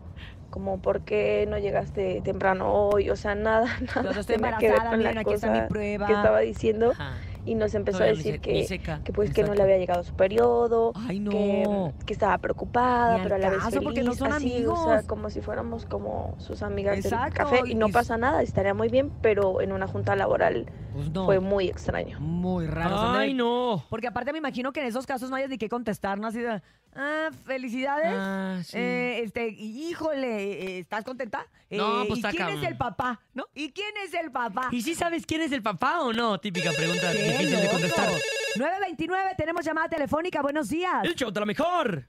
como 0.49 0.79
por 0.79 1.01
qué 1.01 1.45
no 1.49 1.57
llegaste 1.57 2.21
temprano 2.23 2.71
hoy, 2.73 3.09
o 3.09 3.15
sea, 3.15 3.33
nada, 3.33 3.65
nada 3.95 4.13
Yo 4.13 4.19
estoy 4.19 4.35
tenía 4.35 4.53
que 4.53 4.67
ver 4.67 4.75
embarazada, 4.75 4.89
con 4.91 4.99
miren, 4.99 5.15
la 5.15 5.21
aquí 5.21 5.33
está 5.33 5.49
mi 5.49 5.61
prueba. 5.61 6.07
que 6.07 6.13
estaba 6.13 6.39
diciendo 6.41 6.91
Ajá. 6.91 7.15
Y 7.45 7.55
nos 7.55 7.73
empezó 7.75 7.97
Todavía 7.99 8.13
a 8.13 8.17
decir 8.17 8.39
que, 8.39 8.63
seca. 8.65 9.01
que 9.03 9.11
pues 9.11 9.33
que 9.33 9.43
no 9.43 9.53
le 9.53 9.61
había 9.63 9.77
llegado 9.77 10.03
su 10.03 10.13
periodo, 10.15 10.93
Ay, 10.95 11.19
no. 11.19 11.31
que, 11.31 11.93
que 12.05 12.13
estaba 12.13 12.37
preocupada, 12.37 13.19
pero 13.21 13.35
a 13.35 13.37
la 13.37 13.49
vez 13.49 13.63
feliz, 13.63 13.79
porque 13.83 14.03
no 14.03 14.13
son 14.13 14.31
así, 14.33 14.51
amigos. 14.53 14.79
o 14.79 14.87
sea, 14.89 15.03
como 15.03 15.29
si 15.29 15.41
fuéramos 15.41 15.85
como 15.85 16.35
sus 16.37 16.63
amigas 16.63 16.97
Exacto, 16.97 17.25
del 17.25 17.33
café 17.59 17.71
y 17.71 17.75
no 17.75 17.89
pasa 17.89 18.17
nada, 18.17 18.41
estaría 18.41 18.73
muy 18.73 18.87
bien, 18.89 19.11
pero 19.21 19.61
en 19.61 19.71
una 19.73 19.87
junta 19.87 20.15
laboral 20.15 20.65
Pues 20.93 21.09
no. 21.11 21.25
fue 21.25 21.39
muy 21.39 21.67
extraño. 21.67 22.19
Muy 22.19 22.65
raro. 22.67 22.95
o 22.95 22.99
sea, 22.99 23.19
Ay, 23.19 23.33
no. 23.33 23.83
Porque 23.89 24.07
aparte 24.07 24.31
me 24.31 24.37
imagino 24.37 24.71
que 24.71 24.79
en 24.81 24.87
esos 24.87 25.05
casos 25.05 25.29
no 25.29 25.35
hayas 25.35 25.49
ni 25.49 25.57
qué 25.57 25.67
contestar, 25.69 26.17
¿no? 26.19 26.27
Así 26.27 26.39
de, 26.39 26.61
ah, 26.95 27.29
felicidades. 27.45 28.13
Ah, 28.15 28.59
sí. 28.63 28.77
Eh, 28.77 29.21
este, 29.23 29.47
híjole, 29.49 30.53
eh, 30.53 30.79
¿estás 30.79 31.03
contenta? 31.03 31.45
No, 31.69 32.03
Eh, 32.03 32.05
pues 32.07 32.19
¿Y 32.19 32.23
quién 32.23 32.49
es 32.49 32.63
el 32.63 32.77
papá? 32.77 33.19
¿No? 33.33 33.45
¿Y 33.55 33.71
quién 33.71 33.93
es 34.05 34.13
el 34.13 34.31
papá? 34.31 34.69
¿Y 34.71 34.81
si 34.81 34.95
sabes 34.95 35.25
quién 35.25 35.41
es 35.41 35.51
el 35.51 35.61
papá 35.63 36.01
o 36.01 36.13
no? 36.13 36.39
Típica 36.39 36.71
pregunta 36.71 37.11
¡Qué 37.11 37.23
difícil 37.23 37.61
de 37.61 37.69
contestar. 37.69 38.09
929, 38.57 39.31
tenemos 39.37 39.65
llamada 39.65 39.89
telefónica. 39.89 40.41
Buenos 40.41 40.69
días. 40.69 41.03
El 41.03 41.15
show 41.15 41.31
de 41.31 41.39
la 41.39 41.45
mejor. 41.45 42.07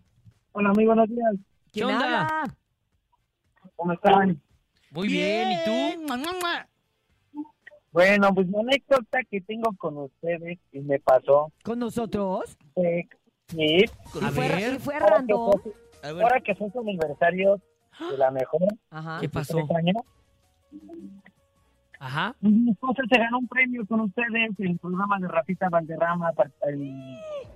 Hola, 0.52 0.72
muy 0.74 0.84
buenos 0.86 1.08
días. 1.08 1.34
¿Quién 1.72 1.88
¿Qué 1.88 1.94
onda? 1.94 2.20
habla? 2.40 2.54
¿Cómo 3.76 3.92
están? 3.92 4.40
Muy 4.90 5.08
bien, 5.08 5.50
¿y 5.52 5.64
tú? 5.64 6.02
Mua, 6.02 6.16
mua, 6.16 6.32
mua. 6.32 6.68
Bueno, 7.90 8.34
pues 8.34 8.48
la 8.48 8.60
anécdota 8.60 9.20
que 9.30 9.40
tengo 9.40 9.72
con 9.76 9.96
ustedes 9.98 10.58
y 10.72 10.80
me 10.80 10.98
pasó 10.98 11.52
¿Con 11.62 11.78
nosotros? 11.78 12.56
fue 12.74 13.08
sí, 13.48 13.84
A 14.22 14.28
¿Y 14.28 14.32
fue, 14.32 14.48
ver. 14.48 14.74
y 14.74 14.78
fue 14.78 14.98
random? 14.98 15.52
fue- 15.62 15.72
A 16.02 16.12
ver. 16.12 16.22
ahora 16.22 16.40
que 16.40 16.54
fue 16.54 16.70
su 16.70 16.80
aniversario 16.80 17.60
de 18.10 18.18
la 18.18 18.30
mejor, 18.30 18.62
Ajá. 18.90 19.18
¿Qué 19.20 19.28
pasó? 19.28 19.58
años, 19.76 19.96
Ajá. 22.00 22.34
mi 22.40 22.70
esposa 22.70 23.02
se 23.10 23.18
ganó 23.18 23.38
un 23.38 23.48
premio 23.48 23.86
con 23.86 24.00
ustedes 24.00 24.28
en 24.58 24.66
el 24.66 24.78
programa 24.78 25.18
de 25.18 25.28
Rafita 25.28 25.68
Valderrama. 25.68 26.32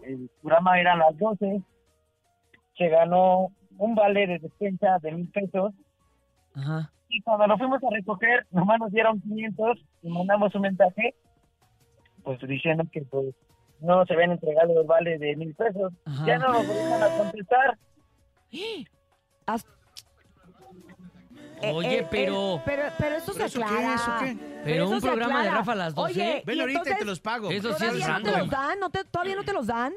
el 0.03 0.31
programa 0.41 0.81
era 0.81 0.93
a 0.95 0.97
las 0.97 1.19
12. 1.19 1.61
Se 2.77 2.89
ganó 2.89 3.49
un 3.77 3.95
vale 3.95 4.27
de 4.27 4.39
despensa 4.39 4.99
de 5.01 5.13
mil 5.13 5.29
pesos. 5.29 5.75
Ajá. 6.55 6.91
Y 7.11 7.21
cuando 7.23 7.47
lo 7.47 7.59
fuimos 7.59 7.83
a 7.83 7.91
recoger, 7.91 8.47
nomás 8.51 8.79
nos 8.79 8.93
dieron 8.93 9.21
500 9.21 9.79
y 10.03 10.09
mandamos 10.11 10.55
un 10.55 10.63
mensaje, 10.63 11.15
pues 12.23 12.39
diciendo 12.47 12.85
que 12.93 13.03
pues 13.03 13.35
no 13.81 14.05
se 14.07 14.15
habían 14.15 14.33
entregado 14.33 14.81
el 14.81 14.87
vale 14.87 15.19
de 15.19 15.37
mil 15.37 15.55
pesos. 15.55 15.93
Ajá. 16.05 16.27
Ya 16.27 16.39
no 16.39 16.49
nos 16.53 16.67
volvieron 16.67 17.03
a 17.03 17.09
contestar. 17.19 17.79
Haz- 19.47 19.67
Eh, 21.61 21.73
Oye, 21.75 21.99
eh, 22.01 22.07
pero... 22.09 22.57
eh, 22.57 22.63
pero, 22.65 22.83
pero 22.99 23.17
eso 23.17 23.33
se 23.33 23.39
¿Pero 23.39 23.47
eso 23.47 23.59
qué? 23.59 23.65
aclara. 23.65 23.95
¿Eso 23.97 24.13
qué? 24.21 24.37
Pero 24.65 24.89
un 24.89 24.97
eso 24.99 25.07
programa 25.09 25.43
de. 25.43 25.51
Rafa 25.51 25.73
a 25.73 25.75
las 25.75 25.95
12. 25.95 26.13
Oye, 26.13 26.43
Ven 26.47 26.57
¿y 26.57 26.61
ahorita 26.61 26.83
y 26.91 26.95
te 26.99 27.05
los 27.05 27.19
pago. 27.21 27.51
Eso 27.51 27.69
sí 27.71 27.75
es 27.75 27.79
¿Todavía 27.79 28.07
no 28.07 28.23
te 28.23 28.31
random. 28.31 28.39
los 28.39 28.51
dan? 28.51 28.81
¿No 28.81 28.91
te- 28.91 29.05
¿Todavía 29.05 29.35
no 29.37 29.43
te 29.45 29.53
los 29.53 29.67
dan? 29.67 29.93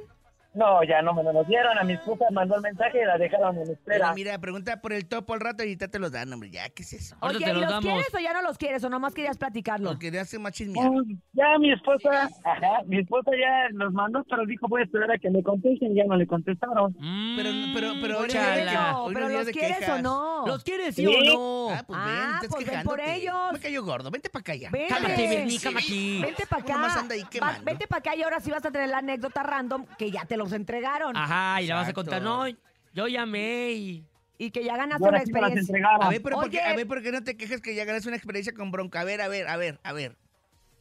No, 0.53 0.83
ya 0.83 1.01
no 1.01 1.13
me 1.13 1.23
lo 1.23 1.43
dieron. 1.45 1.77
A 1.77 1.83
mi 1.83 1.93
esposa 1.93 2.25
mandó 2.31 2.55
el 2.55 2.61
mensaje 2.61 3.01
y 3.01 3.05
la 3.05 3.17
dejaron 3.17 3.55
en 3.57 3.71
espera. 3.71 3.99
Pero 4.07 4.13
mira, 4.15 4.37
pregunta 4.39 4.81
por 4.81 4.91
el 4.91 5.07
topo 5.07 5.33
al 5.33 5.39
rato 5.39 5.63
y 5.63 5.67
ahorita 5.67 5.87
te 5.87 5.97
los 5.97 6.11
dan, 6.11 6.31
hombre. 6.33 6.49
Ya, 6.51 6.67
¿qué 6.69 6.83
es 6.83 6.91
eso? 6.93 7.15
Oye, 7.21 7.37
te 7.39 7.49
¿y 7.49 7.53
los 7.53 7.61
los 7.61 7.69
damos. 7.69 7.83
quieres 7.85 8.13
o 8.13 8.19
ya 8.19 8.33
no 8.33 8.41
los 8.41 8.57
quieres? 8.57 8.83
¿O 8.83 8.89
nomás 8.89 9.13
querías 9.13 9.37
platicarlo? 9.37 9.91
Porque 9.91 10.09
hace 10.19 10.37
más 10.39 10.51
chismear. 10.51 10.89
Pues, 10.91 11.07
ya 11.31 11.57
mi 11.57 11.71
esposa, 11.71 12.29
ajá, 12.43 12.81
mi 12.85 12.99
esposa 12.99 13.31
ya 13.39 13.69
los 13.71 13.93
mandó, 13.93 14.25
pero 14.29 14.45
dijo 14.45 14.67
voy 14.67 14.81
a 14.81 14.83
esperar 14.83 15.11
a 15.11 15.17
que 15.17 15.29
me 15.29 15.41
contesten. 15.41 15.95
Ya 15.95 16.03
no 16.05 16.17
le 16.17 16.27
contestaron. 16.27 16.95
Mm, 16.99 17.35
Pero, 17.37 17.49
pero, 17.73 17.93
pero 18.01 18.17
hoy 18.19 18.27
no 18.27 18.33
chala. 18.33 18.97
hoy 18.99 19.13
pero 19.13 19.29
los 19.29 19.47
quieres 19.47 19.77
quejas. 19.77 19.99
o 19.99 20.01
no. 20.01 20.47
¿Los 20.47 20.63
quieres 20.65 20.95
sí, 20.95 21.05
Sí. 21.05 21.29
o 21.29 21.69
no? 21.69 21.73
Ah, 21.75 21.83
pues 21.87 21.99
Ah, 22.01 22.05
ven, 22.05 22.35
estás 22.35 22.49
pues 22.49 22.65
ven 22.67 22.83
por 22.83 22.99
ellos. 22.99 23.35
Me 23.53 23.59
cayó 23.59 23.83
gordo. 23.85 24.11
Vente 24.11 24.29
para 24.29 24.41
acá 24.41 24.55
ya. 24.55 24.69
Vente. 24.69 24.93
Cálmate, 24.93 25.47
cálmate 25.63 25.85
aquí. 25.85 26.21
Vente 26.21 26.45
para 26.45 26.61
acá. 26.61 26.73
Nomás 26.73 26.97
anda 26.97 27.15
ahí 27.15 27.23
Va- 27.41 27.57
vente 27.63 27.87
para 27.87 27.99
acá 27.99 28.15
y 28.17 28.21
ahora 28.23 28.41
sí 28.41 28.51
vas 28.51 28.65
a 28.65 28.71
tener 28.71 28.89
la 28.89 28.97
anécdota 28.97 29.43
random 29.43 29.85
que 29.97 30.11
ya 30.11 30.25
te 30.25 30.40
los 30.43 30.53
entregaron. 30.53 31.15
Ajá, 31.15 31.61
y 31.61 31.67
la 31.67 31.75
vas 31.75 31.89
a 31.89 31.93
contar. 31.93 32.21
No, 32.21 32.45
yo 32.93 33.07
llamé 33.07 33.71
y... 33.71 34.05
Y 34.37 34.49
que 34.49 34.63
ya 34.63 34.75
ganaste 34.75 35.07
una 35.07 35.19
experiencia. 35.19 35.75
A 36.01 36.09
ver, 36.09 36.21
pero 36.23 36.37
¿por 36.37 36.49
qué, 36.49 36.57
Oye. 36.57 36.67
a 36.67 36.75
ver, 36.75 36.87
¿por 36.87 37.03
qué 37.03 37.11
no 37.11 37.23
te 37.23 37.37
quejas 37.37 37.61
que 37.61 37.75
ya 37.75 37.85
ganas 37.85 38.07
una 38.07 38.15
experiencia 38.15 38.53
con 38.55 38.71
bronca? 38.71 39.01
A 39.01 39.03
ver, 39.03 39.21
a 39.21 39.27
ver, 39.27 39.47
a 39.47 39.55
ver, 39.55 39.79
a 39.83 39.93
ver. 39.93 40.17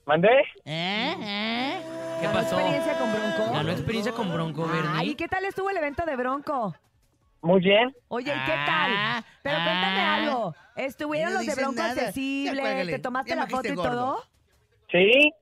¿Mandé? 0.07 0.29
¿Eh? 0.65 1.15
¿Eh? 1.21 1.81
¿Qué 2.21 2.27
¿Ganó 2.27 2.39
pasó? 2.41 2.57
experiencia 2.59 2.99
con 2.99 3.13
Bronco? 3.13 3.53
Ganó 3.53 3.71
experiencia 3.71 4.13
con 4.13 4.33
Bronco, 4.33 4.67
Bernie. 4.67 4.91
Ay, 4.95 5.11
¿y 5.11 5.15
qué 5.15 5.29
tal 5.29 5.45
estuvo 5.45 5.69
el 5.69 5.77
evento 5.77 6.07
de 6.07 6.17
Bronco? 6.17 6.75
Muy 7.43 7.61
bien. 7.61 7.95
Oye, 8.09 8.33
¿y 8.35 8.45
qué 8.47 8.53
Ah, 8.53 8.67
tal? 9.23 9.25
Pero 9.43 9.57
cuéntame 9.57 10.01
ah. 10.01 10.15
algo. 10.17 10.55
¿Estuvieron 10.77 11.35
No 11.35 11.39
los 11.41 11.47
de 11.47 11.55
Bronco 11.55 11.75
nada. 11.83 11.95
Ya 11.95 12.01
accesible? 12.01 12.61
cuélgale. 12.63 12.93
¿Te 12.93 12.99
tomaste 12.99 13.37
la 13.37 13.47
foto 13.47 13.69
y 13.69 13.73
gordo. 13.73 13.91
todo? 13.91 14.25
Sí. 14.91 15.33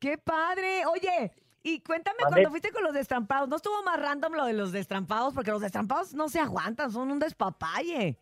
¡Qué 0.00 0.18
padre! 0.18 0.86
Oye, 0.86 1.32
y 1.62 1.80
cuéntame 1.80 2.18
cuando 2.28 2.50
fuiste 2.50 2.70
con 2.72 2.82
los 2.84 2.94
destrampados, 2.94 3.48
¿no 3.48 3.56
estuvo 3.56 3.82
más 3.82 4.00
random 4.00 4.34
lo 4.34 4.44
de 4.46 4.52
los 4.52 4.72
destrampados? 4.72 5.34
Porque 5.34 5.50
los 5.50 5.60
destrampados 5.60 6.14
no 6.14 6.28
se 6.28 6.40
aguantan, 6.40 6.90
son 6.90 7.10
un 7.10 7.18
despapalle. 7.18 8.16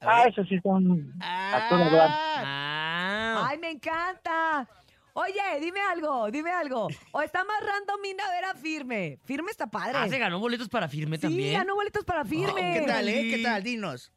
Ah, 0.00 0.24
eso 0.28 0.44
sí 0.44 0.58
son 0.62 1.14
a 1.20 1.66
todo 1.68 1.90
dar. 1.90 2.10
Ah. 2.10 3.48
¡Ay, 3.48 3.58
me 3.58 3.70
encanta! 3.70 4.68
Oye, 5.14 5.40
dime 5.60 5.80
algo, 5.80 6.30
dime 6.30 6.50
algo. 6.50 6.88
¿O 7.12 7.22
está 7.22 7.42
más 7.42 7.58
random 7.64 8.00
Mina 8.02 8.22
Vera 8.30 8.54
Firme? 8.54 9.18
Firme 9.24 9.50
está 9.50 9.66
padre. 9.66 9.94
Ah, 9.96 10.06
se 10.08 10.18
ganó 10.18 10.38
boletos 10.38 10.68
para 10.68 10.88
firme 10.88 11.16
sí, 11.16 11.22
también. 11.22 11.54
ganó 11.54 11.74
boletos 11.74 12.04
para 12.04 12.22
Firme. 12.24 12.80
¿Qué 12.80 12.86
tal, 12.86 13.08
eh? 13.08 13.30
¿Qué 13.30 13.42
tal? 13.42 13.62
Dinos. 13.62 14.12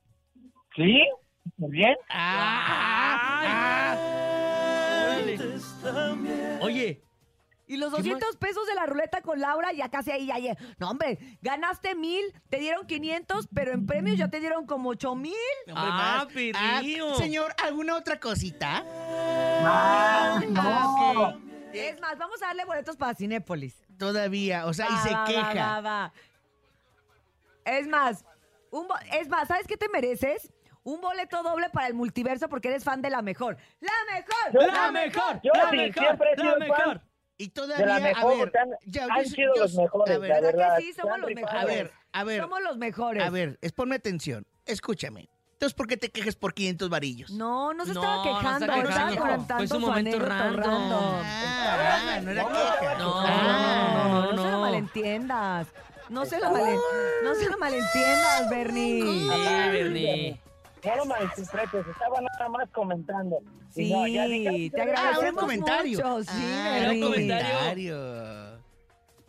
Sí, 0.75 0.99
muy 1.55 1.71
bien. 1.71 1.95
Ah, 2.09 3.95
órale. 5.05 5.39
Oye, 6.61 7.01
Y 7.69 7.77
los 7.77 7.91
¿Qué 7.91 7.97
200 7.97 8.35
pesos 8.37 8.65
de 8.67 8.73
la 8.73 8.87
ruleta 8.87 9.21
con 9.21 9.39
Laura 9.39 9.71
ya 9.71 9.89
casi 9.89 10.09
ahí, 10.11 10.25
ya, 10.25 10.39
ya. 10.39 10.57
No, 10.79 10.89
hombre, 10.89 11.19
ganaste 11.41 11.93
mil, 11.93 12.23
te 12.49 12.57
dieron 12.57 12.87
500, 12.87 13.47
pero 13.53 13.71
en 13.73 13.85
premios 13.85 14.17
ya 14.17 14.27
te 14.27 14.39
dieron 14.39 14.65
como 14.65 14.89
8 14.89 15.13
mil. 15.15 15.33
Ah, 15.75 16.25
perrillo. 16.33 17.13
señor, 17.15 17.53
¿alguna 17.63 17.95
otra 17.95 18.19
cosita? 18.19 18.83
Ah, 19.61 20.41
no. 20.49 21.39
Es 21.71 21.99
más, 22.01 22.17
vamos 22.17 22.41
a 22.41 22.47
darle 22.47 22.65
boletos 22.65 22.97
para 22.97 23.13
Cinépolis. 23.13 23.75
Todavía, 23.99 24.65
o 24.65 24.73
sea, 24.73 24.87
y 24.89 25.07
se 25.07 25.13
va, 25.13 25.25
queja. 25.25 25.53
va, 25.53 25.81
va. 25.81 26.13
Es 27.65 27.87
más, 27.87 28.25
un 28.71 28.87
bo- 28.87 28.95
es 29.13 29.27
más, 29.29 29.47
¿sabes 29.47 29.67
qué 29.67 29.77
te 29.77 29.89
mereces? 29.89 30.51
Un 30.83 31.01
boleto 31.01 31.43
doble 31.43 31.69
para 31.69 31.85
el 31.87 31.93
multiverso 31.93 32.49
porque 32.49 32.69
eres 32.69 32.83
fan 32.83 33.01
de 33.03 33.11
la 33.11 33.21
mejor. 33.21 33.57
¡La 33.79 33.91
mejor! 34.15 34.73
la 34.73 34.91
mejor, 34.91 35.39
Yo 35.43 35.51
la 35.53 35.69
sí, 35.69 35.75
mejor, 35.77 36.03
siempre 36.03 36.29
he 36.31 36.37
la 36.37 36.43
sido 36.43 36.57
mejor. 36.59 36.77
fan. 36.99 37.01
Y 37.41 37.45
De 37.45 37.51
todavía, 37.53 37.95
a 37.95 37.99
mejor, 38.01 38.29
ver, 38.31 38.39
porque 38.39 38.57
han, 38.59 38.69
ya, 38.85 39.03
han 39.09 39.23
yo- 39.23 39.29
sido 39.29 39.55
yo- 39.55 39.61
los 39.61 39.73
mejores, 39.73 40.15
a 40.15 40.19
ver, 40.19 40.29
la 40.29 40.41
¿Verdad 40.41 40.77
que 40.77 40.83
sí? 40.83 40.93
Somos 40.93 41.19
los 41.19 41.29
rifado. 41.29 41.47
a 41.47 41.53
mejores. 41.53 41.75
ver, 41.77 41.91
a 42.11 42.23
ver, 42.25 42.41
Somos 42.41 42.61
los 42.61 42.77
mejores. 42.77 43.23
a 43.23 43.29
ver, 43.29 43.57
es 43.61 43.71
ponme 43.71 43.95
atención. 43.95 44.45
Escúchame. 44.65 45.29
Entonces, 45.53 45.73
¿por 45.73 45.87
qué 45.87 45.95
te 45.97 46.09
quejas 46.11 46.35
por 46.35 46.53
500 46.53 46.89
varillos? 46.89 47.31
No, 47.31 47.73
no 47.73 47.85
se 47.85 47.93
No, 47.93 48.01
estaba 48.01 48.17
no 48.17 48.23
quejando, 48.23 48.65
está 48.65 48.77
estaba 48.89 49.09
quejando. 49.11 49.35
contando 49.37 49.67
Fue 49.67 49.67
su 49.67 49.79
momento 49.79 50.19
random. 50.19 51.21
Ah, 51.23 52.19
no 52.23 52.31
era 52.31 52.43
queja. 52.45 52.97
No, 52.97 53.23
No, 53.23 53.23
no, 53.23 54.03
no, 54.03 54.31
no, 54.33 54.43
se 54.43 54.49
lo 54.49 54.51
no. 54.51 54.59
malentiendas. 54.61 55.67
No 56.09 56.25
se 56.25 56.39
lo, 56.39 56.49
malen- 56.51 56.79
no 57.23 57.35
se 57.35 57.49
lo 57.49 57.57
malentiendas, 57.57 58.49
Bernie. 58.49 59.01
Sí, 59.01 59.29
Bernie. 59.71 60.41
No 60.85 60.95
lo 60.95 61.05
malinterpretes, 61.05 61.87
estaba 61.87 62.21
nada 62.21 62.49
más 62.49 62.69
comentando. 62.71 63.37
Sí, 63.69 63.91
no, 63.93 64.07
ya 64.07 64.25
dije, 64.25 64.69
te 64.71 64.81
Ah, 64.81 64.83
agradecemos 64.83 65.29
un 65.33 65.35
comentario. 65.39 65.97
mucho. 65.97 66.23
Sí, 66.23 66.29
Ah, 66.33 66.77
era 66.77 66.91
un 66.91 66.99
Bernie. 66.99 67.03
comentario. 67.03 68.59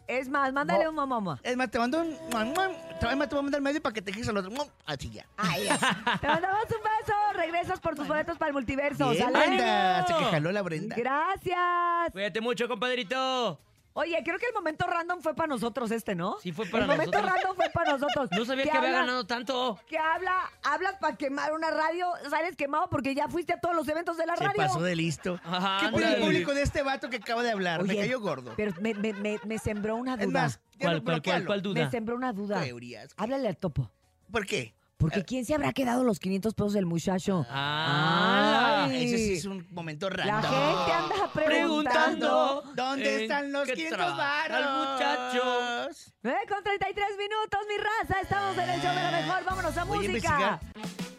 Es 0.07 0.29
más, 0.29 0.53
mándale 0.53 0.89
un 0.89 0.95
mamá. 0.97 1.39
Es 1.43 1.57
más, 1.57 1.71
te 1.71 1.79
mando 1.79 2.01
un... 2.01 2.09
mua, 2.33 2.43
Es 2.43 3.17
más, 3.17 3.29
te 3.29 3.35
voy 3.35 3.39
a 3.39 3.43
mandar 3.43 3.61
medio 3.61 3.81
para 3.81 3.93
que 3.93 4.03
te 4.03 4.11
quejes 4.11 4.29
al 4.29 4.37
otro. 4.39 4.51
Así 4.85 5.09
ya. 5.11 5.25
Ay, 5.37 5.65
ya. 5.67 5.79
Te 6.21 6.27
mandamos 6.27 6.63
un 6.65 6.83
beso. 6.83 7.13
Regresas 7.35 7.79
por 7.81 7.95
tus 7.95 8.09
boletos 8.09 8.37
para 8.37 8.49
el 8.49 8.55
multiverso. 8.55 9.11
Bien, 9.11 9.23
¿sale? 9.33 9.39
Brenda. 9.47 10.05
Se 10.07 10.15
que 10.15 10.25
jaló 10.25 10.51
la 10.51 10.63
Brenda. 10.63 10.97
Gracias. 10.97 12.11
Cuídate 12.13 12.41
mucho, 12.41 12.67
compadrito. 12.67 13.61
Oye, 14.01 14.19
creo 14.25 14.39
que 14.39 14.47
el 14.47 14.55
momento 14.55 14.87
random 14.87 15.21
fue 15.21 15.35
para 15.35 15.47
nosotros 15.49 15.91
este, 15.91 16.15
¿no? 16.15 16.39
Sí, 16.41 16.53
fue 16.53 16.65
para 16.67 16.85
el 16.85 16.91
momento 16.91 17.13
nosotros. 17.13 17.35
random 17.37 17.57
fue 17.57 17.71
para 17.71 17.93
nosotros. 17.93 18.31
No 18.39 18.45
sabía 18.47 18.65
Que 18.65 18.71
que 18.71 18.79
había 18.79 18.91
ganado 18.93 19.27
tanto. 19.27 19.79
Que 19.87 19.99
habla, 19.99 20.51
hablas 20.63 20.95
para 21.01 21.17
quemar 21.17 21.53
una 21.53 21.71
radio, 21.71 22.07
sales 22.31 22.57
quemado 22.57 22.89
porque 22.89 23.15
ya 23.15 23.29
fuiste 23.29 23.53
a 23.53 23.61
todos 23.61 23.77
los 23.77 23.87
eventos 23.89 24.17
de 24.17 24.25
la 24.27 24.37
Se 24.37 24.45
radio. 24.45 24.57
pasó 24.57 24.81
de 24.81 24.97
listo. 24.97 25.39
Ajá, 25.45 25.79
¿Qué 25.87 25.93
pone 25.93 26.15
el 26.15 26.21
público 26.23 26.55
de 26.55 26.63
este 26.63 26.83
vato 26.83 27.11
que 27.11 27.17
acaba 27.17 27.43
de 27.43 27.51
hablar? 27.51 27.83
Me 27.83 27.91
Oye, 27.93 28.01
cayó 28.01 28.21
gordo. 28.21 28.55
Pero 28.57 28.73
me, 28.81 28.95
me, 28.95 29.13
me, 29.13 29.39
me 29.45 29.59
sembró 29.59 29.97
una 29.97 30.17
duda. 30.17 30.25
Es 30.25 30.31
más, 30.31 30.61
¿Cuál, 30.81 31.05
no- 31.05 31.23
cuál, 31.23 31.45
cuál 31.45 31.59
me 31.59 31.63
duda? 31.63 31.91
sembró 31.91 32.17
una 32.17 32.33
duda. 32.33 32.63
Teorías. 32.63 33.13
Háblale 33.19 33.49
al 33.49 33.57
topo. 33.59 33.91
¿Por 34.33 34.47
qué? 34.47 34.75
Porque 35.01 35.25
¿quién 35.25 35.45
se 35.47 35.55
habrá 35.55 35.73
quedado 35.73 36.05
los 36.05 36.21
500 36.21 36.55
pesos 36.55 36.73
del 36.75 36.85
muchacho? 36.87 37.47
Ah, 37.51 38.85
Ay. 38.89 39.07
Ese 39.07 39.17
sí 39.17 39.33
es 39.35 39.45
un 39.47 39.67
momento 39.73 40.09
La 40.11 40.17
random. 40.41 40.51
gente 40.53 40.93
anda 40.93 41.33
preguntando. 41.33 42.63
Preguntando. 42.63 42.63
¿Dónde 42.77 43.15
¿En 43.17 43.21
están 43.23 43.51
los 43.53 43.65
qué 43.67 43.73
500 43.75 43.99
trabaja 43.99 44.47
el 44.47 44.53
varos? 44.53 44.93
muchacho? 44.93 45.89
9 46.23 46.39
con 46.49 46.63
33 46.63 47.07
minutos, 47.19 47.61
mi 47.69 47.77
raza. 47.79 48.21
Estamos 48.21 48.59
en 48.59 48.71
el 48.71 48.81
show 48.83 48.95
de 48.95 49.03
la 49.03 49.11
mejor. 49.11 49.45
Vámonos 49.45 49.77
a 49.79 49.85
Voy 49.85 50.07
a 50.07 50.11
música. 50.11 50.61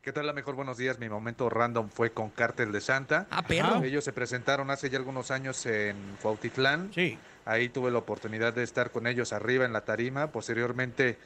¿Qué 0.00 0.14
tal 0.14 0.26
la 0.26 0.32
mejor? 0.32 0.54
Buenos 0.54 0.78
días. 0.78 0.98
Mi 0.98 1.10
momento 1.10 1.50
random 1.50 1.90
fue 1.90 2.12
con 2.12 2.30
Cártel 2.30 2.72
de 2.72 2.80
Santa. 2.80 3.26
Ah, 3.28 3.42
perro. 3.42 3.84
Ellos 3.84 4.02
se 4.02 4.14
presentaron 4.14 4.70
hace 4.70 4.88
ya 4.88 4.96
algunos 4.96 5.30
años 5.30 5.66
en 5.66 5.94
Cuautitlán. 6.22 6.90
Sí. 6.94 7.18
Ahí 7.44 7.68
tuve 7.68 7.90
la 7.90 7.98
oportunidad 7.98 8.54
de 8.54 8.62
estar 8.62 8.92
con 8.92 9.06
ellos 9.06 9.34
arriba 9.34 9.66
en 9.66 9.74
la 9.74 9.82
tarima. 9.82 10.28
Posteriormente 10.28 11.18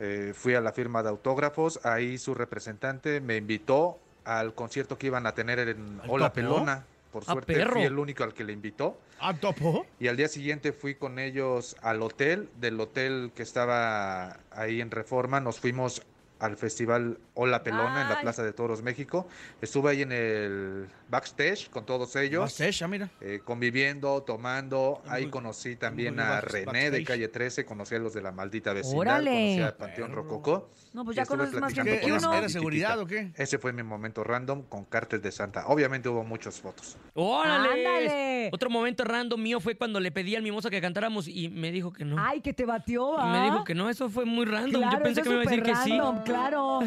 eh, 0.00 0.32
fui 0.34 0.54
a 0.54 0.60
la 0.60 0.72
firma 0.72 1.02
de 1.02 1.08
autógrafos. 1.10 1.80
Ahí 1.84 2.18
su 2.18 2.34
representante 2.34 3.20
me 3.20 3.36
invitó 3.36 3.98
al 4.24 4.54
concierto 4.54 4.96
que 4.98 5.06
iban 5.08 5.26
a 5.26 5.32
tener 5.34 5.58
en 5.60 5.68
¿El 6.02 6.10
Hola 6.10 6.26
Topo? 6.28 6.34
Pelona. 6.34 6.84
Por 7.12 7.22
Ah, 7.28 7.32
suerte 7.32 7.64
fui 7.66 7.82
el 7.82 7.96
único 7.96 8.24
al 8.24 8.34
que 8.34 8.42
le 8.42 8.52
invitó. 8.52 8.98
¿A 9.20 9.32
topo? 9.34 9.86
Y 10.00 10.08
al 10.08 10.16
día 10.16 10.26
siguiente 10.26 10.72
fui 10.72 10.96
con 10.96 11.20
ellos 11.20 11.76
al 11.80 12.02
hotel. 12.02 12.48
Del 12.58 12.80
hotel 12.80 13.30
que 13.36 13.44
estaba 13.44 14.40
ahí 14.50 14.80
en 14.80 14.90
Reforma, 14.90 15.38
nos 15.38 15.60
fuimos 15.60 16.02
al 16.44 16.56
festival 16.56 17.18
Hola 17.34 17.62
Pelona 17.62 18.02
en 18.02 18.08
la 18.08 18.16
Ay. 18.16 18.22
Plaza 18.22 18.42
de 18.42 18.52
Toros 18.52 18.82
México. 18.82 19.26
Estuve 19.62 19.90
ahí 19.92 20.02
en 20.02 20.12
el 20.12 20.86
backstage 21.08 21.70
con 21.70 21.86
todos 21.86 22.14
ellos. 22.16 22.42
Backstage, 22.42 22.82
ah, 22.82 22.88
mira. 22.88 23.10
eh, 23.20 23.40
conviviendo, 23.44 24.22
tomando. 24.22 25.02
Ahí 25.08 25.26
conocí 25.26 25.76
también 25.76 26.20
a 26.20 26.40
René 26.40 26.64
backstage. 26.66 26.90
de 26.92 27.04
Calle 27.04 27.28
13, 27.28 27.64
conocí 27.64 27.94
a 27.94 27.98
los 27.98 28.12
de 28.14 28.22
la 28.22 28.30
maldita 28.32 28.72
vecindad, 28.72 28.98
Órale. 28.98 29.30
conocí 29.30 29.60
a 29.62 29.76
Panteón 29.76 30.12
Rococó. 30.12 30.70
No, 30.92 31.04
pues 31.04 31.16
y 31.16 31.18
ya 31.18 31.26
conoces 31.26 31.54
más 31.54 31.72
platicando 31.72 31.90
gente 31.92 32.06
que 32.06 32.12
uno. 32.12 32.34
¿Era 32.34 32.48
seguridad 32.48 32.98
o 33.00 33.06
qué? 33.06 33.32
Ese 33.36 33.58
fue 33.58 33.72
mi 33.72 33.82
momento 33.82 34.22
random 34.22 34.62
con 34.64 34.84
Cártel 34.84 35.20
de 35.22 35.32
Santa. 35.32 35.66
Obviamente 35.66 36.08
hubo 36.08 36.22
muchas 36.24 36.60
fotos. 36.60 36.96
¡Órale! 37.14 37.86
Ándale. 37.86 38.50
Otro 38.52 38.70
momento 38.70 39.02
random 39.04 39.40
mío 39.42 39.60
fue 39.60 39.76
cuando 39.76 39.98
le 39.98 40.12
pedí 40.12 40.36
al 40.36 40.42
mimoso 40.42 40.70
que 40.70 40.80
cantáramos 40.80 41.26
y 41.26 41.48
me 41.48 41.72
dijo 41.72 41.92
que 41.92 42.04
no. 42.04 42.16
Ay, 42.24 42.40
que 42.42 42.52
te 42.52 42.64
batió, 42.66 43.14
Y 43.14 43.16
¿ah? 43.20 43.32
me 43.32 43.44
dijo 43.44 43.64
que 43.64 43.74
no, 43.74 43.88
eso 43.90 44.08
fue 44.10 44.24
muy 44.24 44.44
random. 44.44 44.82
Claro, 44.82 44.98
Yo 44.98 45.02
pensé 45.02 45.22
que 45.22 45.28
me 45.30 45.36
es 45.36 45.42
iba 45.42 45.50
a 45.50 45.56
decir 45.56 45.62
que 45.64 45.74
súper 45.74 45.84
sí. 45.84 45.98
random, 45.98 46.24
Claro. 46.34 46.80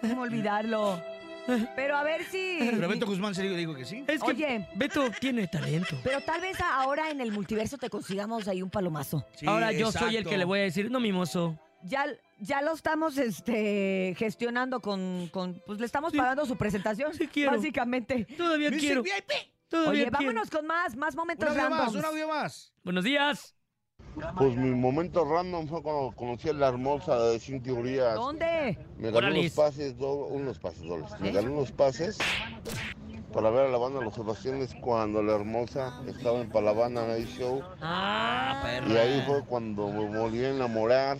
¿Cómo 0.00 0.22
olvidarlo? 0.22 1.02
Pero 1.74 1.96
a 1.96 2.02
ver 2.02 2.24
si... 2.24 2.58
Pero 2.60 2.88
Beto 2.88 3.06
Guzmán 3.06 3.34
se 3.34 3.42
dijo, 3.42 3.74
que 3.74 3.84
sí. 3.84 4.04
Es 4.06 4.22
que 4.22 4.30
Oye. 4.30 4.68
Beto 4.74 5.10
tiene 5.18 5.46
talento. 5.48 5.96
Pero 6.04 6.20
tal 6.20 6.42
vez 6.42 6.60
ahora 6.60 7.10
en 7.10 7.20
el 7.22 7.32
multiverso 7.32 7.78
te 7.78 7.88
consigamos 7.88 8.46
ahí 8.48 8.60
un 8.60 8.68
palomazo. 8.70 9.24
Ahora 9.46 9.72
yo 9.72 9.90
soy 9.90 10.16
el 10.16 10.26
que 10.26 10.36
le 10.36 10.44
voy 10.44 10.60
a 10.60 10.62
decir, 10.64 10.90
no, 10.90 11.00
mimoso. 11.00 11.58
Ya, 11.84 12.04
ya 12.40 12.60
lo 12.60 12.72
estamos 12.72 13.16
este, 13.18 14.14
gestionando 14.18 14.80
con, 14.80 15.28
con- 15.28 15.62
Pues 15.64 15.78
le 15.78 15.86
estamos 15.86 16.12
pagando 16.12 16.44
su 16.44 16.56
presentación. 16.56 17.12
quiero. 17.32 17.52
Básicamente. 17.52 18.26
Todavía 18.36 18.70
quiero. 18.70 19.02
VIP. 19.02 19.30
Todavía 19.68 19.90
Oye, 19.90 20.00
quiero. 20.02 20.18
vámonos 20.18 20.50
con 20.50 20.66
más, 20.66 20.96
más 20.96 21.14
Un 21.14 21.18
momentos 21.18 21.48
audio 21.48 21.70
más, 21.70 21.94
un 21.94 22.04
audio 22.04 22.28
más. 22.28 22.72
Buenos 22.84 23.04
días. 23.04 23.54
Pues 24.36 24.56
mi 24.56 24.70
momento 24.70 25.24
random 25.24 25.66
fue 25.68 25.82
cuando 25.82 26.12
conocí 26.16 26.48
a 26.48 26.52
la 26.52 26.68
hermosa 26.68 27.18
de 27.18 27.38
Cintia 27.38 27.72
Urias. 27.72 28.14
¿Dónde? 28.14 28.78
Me 28.98 29.10
ganó 29.10 29.28
unos 29.28 29.52
pases, 29.52 29.98
do- 29.98 30.26
unos 30.26 30.58
pases 30.58 30.82
dobles. 30.82 31.10
Me 31.20 31.30
ganó 31.32 31.52
unos 31.52 31.72
pases 31.72 32.18
para 33.32 33.50
ver 33.50 33.66
a 33.66 33.68
la 33.68 33.78
banda 33.78 34.00
Los 34.00 34.14
Sebastianes 34.14 34.74
cuando 34.80 35.22
la 35.22 35.34
hermosa 35.34 36.00
estaba 36.08 36.40
en 36.40 36.48
Palavana 36.48 37.06
Night 37.06 37.28
Show. 37.28 37.62
Ah, 37.80 38.62
Y 38.88 38.96
ahí 38.96 39.22
fue 39.26 39.44
cuando 39.44 39.88
me 39.88 40.18
volví 40.18 40.44
a 40.44 40.50
enamorar. 40.50 41.18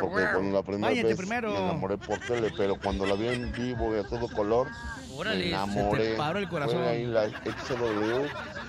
Porque 0.00 0.26
con 0.34 0.52
la 0.52 0.62
primera 0.62 0.88
Váyate 0.88 1.08
vez 1.08 1.16
primero. 1.16 1.50
me 1.50 1.58
enamoré 1.58 1.98
por 1.98 2.18
tele, 2.20 2.52
pero 2.56 2.76
cuando 2.80 3.06
la 3.06 3.14
vi 3.14 3.28
en 3.28 3.52
vivo 3.52 3.94
y 3.94 3.98
a 3.98 4.04
todo 4.04 4.28
color, 4.28 4.68
Órale, 5.16 5.36
me 5.36 5.42
se 5.44 5.48
te 5.50 5.54
enamoré. 5.54 6.14
paró 6.16 6.38
el 6.38 6.48
corazón. 6.48 6.78
Fue 6.78 6.88
ahí 6.88 7.04
la 7.06 7.28
XW. 7.28 8.26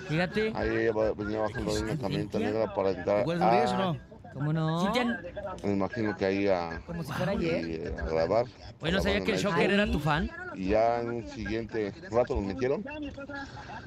Fíjate. 0.08 0.52
Ahí 0.56 0.70
ella 0.70 1.14
venía 1.16 1.40
bajando 1.40 1.74
de 1.76 1.82
una 1.84 1.98
camioneta 1.98 2.40
negra 2.40 2.74
para 2.74 2.90
entrar. 2.90 3.16
¿Te 3.18 3.22
acuerdas 3.22 3.52
de 3.52 3.64
eso 3.64 3.74
a- 3.76 3.78
no? 3.78 4.14
¿Cómo 4.34 4.52
no? 4.52 4.92
Me 5.64 5.74
imagino 5.74 6.18
que 6.18 6.26
ahí 6.26 6.48
a, 6.48 6.82
Como 6.88 7.04
si 7.04 7.12
fuera 7.14 7.34
ayer. 7.34 7.64
ahí, 7.66 7.72
eh, 7.76 7.96
a 8.00 8.04
grabar. 8.04 8.46
bueno, 8.80 8.98
sabía 8.98 9.20
Grabaron 9.20 9.26
que 9.26 9.32
el. 9.34 9.38
Shocker 9.38 9.72
era 9.72 9.86
tu 9.92 10.00
fan. 10.00 10.32
Y 10.56 10.70
ya 10.70 11.02
en 11.02 11.10
un 11.12 11.28
siguiente 11.28 11.94
rato 12.10 12.34
nos 12.36 12.44
metieron 12.44 12.84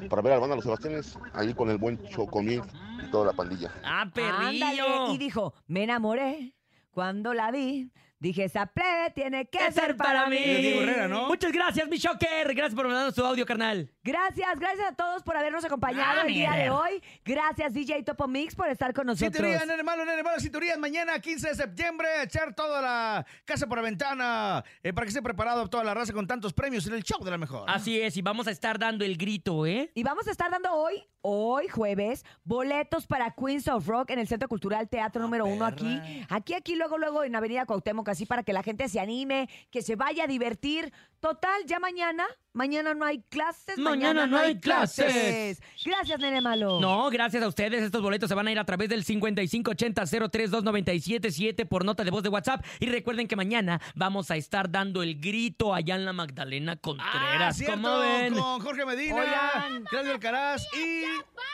para 0.09 0.23
ver 0.23 0.33
a 0.33 0.37
la 0.37 0.41
banda 0.41 0.55
Los 0.55 0.64
Sebastianes, 0.64 1.19
ahí 1.33 1.53
con 1.53 1.69
el 1.71 1.79
buen 1.79 2.01
Chocomil 2.11 2.62
y 3.05 3.11
toda 3.11 3.27
la 3.27 3.33
pandilla. 3.33 3.73
Ah, 3.83 4.03
Ándale. 4.03 4.29
perrillo. 4.53 5.12
Y 5.12 5.19
dijo, 5.19 5.53
me 5.67 5.83
enamoré 5.83 6.55
cuando 6.93 7.35
la 7.35 7.51
vi. 7.51 7.91
Dije, 8.19 8.45
esa 8.45 8.67
plebe 8.67 9.11
tiene 9.14 9.47
que 9.47 9.59
¿Qué 9.59 9.73
ser 9.73 9.97
para 9.97 10.27
mí. 10.29 10.39
Herrera, 10.39 11.07
¿no? 11.09 11.27
Muchas 11.27 11.53
gracias, 11.53 11.87
mi 11.89 11.99
Shocker. 11.99 12.55
Gracias 12.55 12.75
por 12.75 12.87
mandarnos 12.87 13.14
tu 13.14 13.23
audio, 13.25 13.45
carnal. 13.45 13.91
Gracias, 14.07 14.61
gracias 14.61 14.87
a 14.87 14.95
todos 14.95 15.25
por 15.25 15.37
habernos 15.37 15.65
acompañado 15.65 16.21
Ah, 16.21 16.27
el 16.29 16.33
día 16.33 16.53
de 16.53 16.71
hoy. 16.71 17.03
Gracias, 17.25 17.75
DJ 17.75 18.05
Topo 18.05 18.29
Mix, 18.29 18.55
por 18.55 18.69
estar 18.69 18.95
con 18.95 19.05
nosotros. 19.05 19.33
Cinturías, 19.35 19.67
nene 19.67 19.83
malo, 19.83 20.05
nene 20.05 20.23
malo, 20.23 20.39
cinturías. 20.39 20.79
Mañana, 20.79 21.19
15 21.19 21.49
de 21.49 21.55
septiembre, 21.57 22.07
echar 22.23 22.55
toda 22.55 22.81
la 22.81 23.27
casa 23.45 23.67
por 23.67 23.79
la 23.79 23.83
ventana 23.83 24.65
eh, 24.85 24.93
para 24.93 25.07
que 25.07 25.09
esté 25.09 25.23
preparado 25.23 25.67
toda 25.69 25.83
la 25.83 25.93
raza 25.93 26.13
con 26.13 26.25
tantos 26.29 26.53
premios 26.53 26.87
en 26.87 26.95
el 26.95 27.03
show 27.03 27.19
de 27.25 27.33
la 27.33 27.37
mejor. 27.37 27.69
Así 27.69 28.01
es, 28.01 28.17
y 28.17 28.23
vamos 28.23 28.47
a 28.47 28.53
estar 28.53 28.79
dando 28.79 29.05
el 29.05 29.17
grito, 29.17 29.67
¿eh? 29.67 29.91
Y 29.95 30.05
vamos 30.05 30.29
a 30.29 30.31
estar 30.31 30.53
dando 30.53 30.73
hoy, 30.73 31.03
hoy 31.23 31.67
jueves, 31.67 32.25
boletos 32.45 33.09
para 33.09 33.33
Queens 33.33 33.67
of 33.67 33.89
Rock 33.89 34.11
en 34.11 34.21
el 34.21 34.29
Centro 34.29 34.49
Cultural 34.49 34.89
Teatro 34.89 35.21
número 35.21 35.47
uno 35.47 35.67
aquí. 35.67 36.01
Aquí, 36.29 36.55
aquí, 36.55 36.77
luego, 36.77 36.97
luego 36.97 37.25
en 37.25 37.35
Avenida 37.35 37.67
Cuauhtémoc, 37.67 38.09
así 38.09 38.25
para 38.25 38.45
que 38.45 38.53
la 38.53 38.63
gente 38.63 38.89
se 38.89 39.01
anime, 39.01 39.49
que 39.73 39.83
se 39.83 39.97
vaya 39.97 40.25
a 40.25 40.27
divertir. 40.29 40.93
Total, 41.19 41.65
ya 41.65 41.81
mañana, 41.81 42.25
mañana 42.57 42.95
no 42.95 43.05
hay 43.05 43.21
clases. 43.29 43.79
Mañana 43.79 44.27
no 44.27 44.39
hay 44.39 44.59
clases. 44.59 45.61
Gracias, 45.85 46.19
nene 46.19 46.41
malo. 46.41 46.81
No, 46.81 47.09
gracias 47.11 47.43
a 47.43 47.49
ustedes. 47.49 47.83
Estos 47.83 48.03
boletos 48.03 48.29
se 48.29 48.35
van 48.35 48.49
a 48.49 48.53
ir 48.53 48.59
a 48.59 48.65
través 48.65 48.89
del 48.89 49.05
5580-032977 49.05 51.67
por 51.69 51.85
nota 51.85 52.05
de 52.05 52.11
voz 52.11 52.23
de 52.23 52.29
WhatsApp. 52.29 52.65
Y 52.81 52.87
recuerden 52.87 53.29
que 53.29 53.37
mañana 53.37 53.81
vamos 53.95 54.31
a 54.31 54.37
estar 54.37 54.71
dando 54.71 55.03
el 55.03 55.21
grito 55.21 55.75
allá 55.75 55.95
en 55.95 56.05
la 56.05 56.13
Magdalena 56.13 56.73
Ah, 56.73 56.77
Contreras. 56.81 57.57
cierto, 57.57 57.75
¿Cómo 57.81 57.99
ven? 58.01 58.35
con 58.35 58.61
Jorge 58.61 58.85
Medina, 58.87 59.15
Oigan. 59.17 59.85
Claudio 59.85 60.13
Alcaraz 60.13 60.67
y 60.75 61.05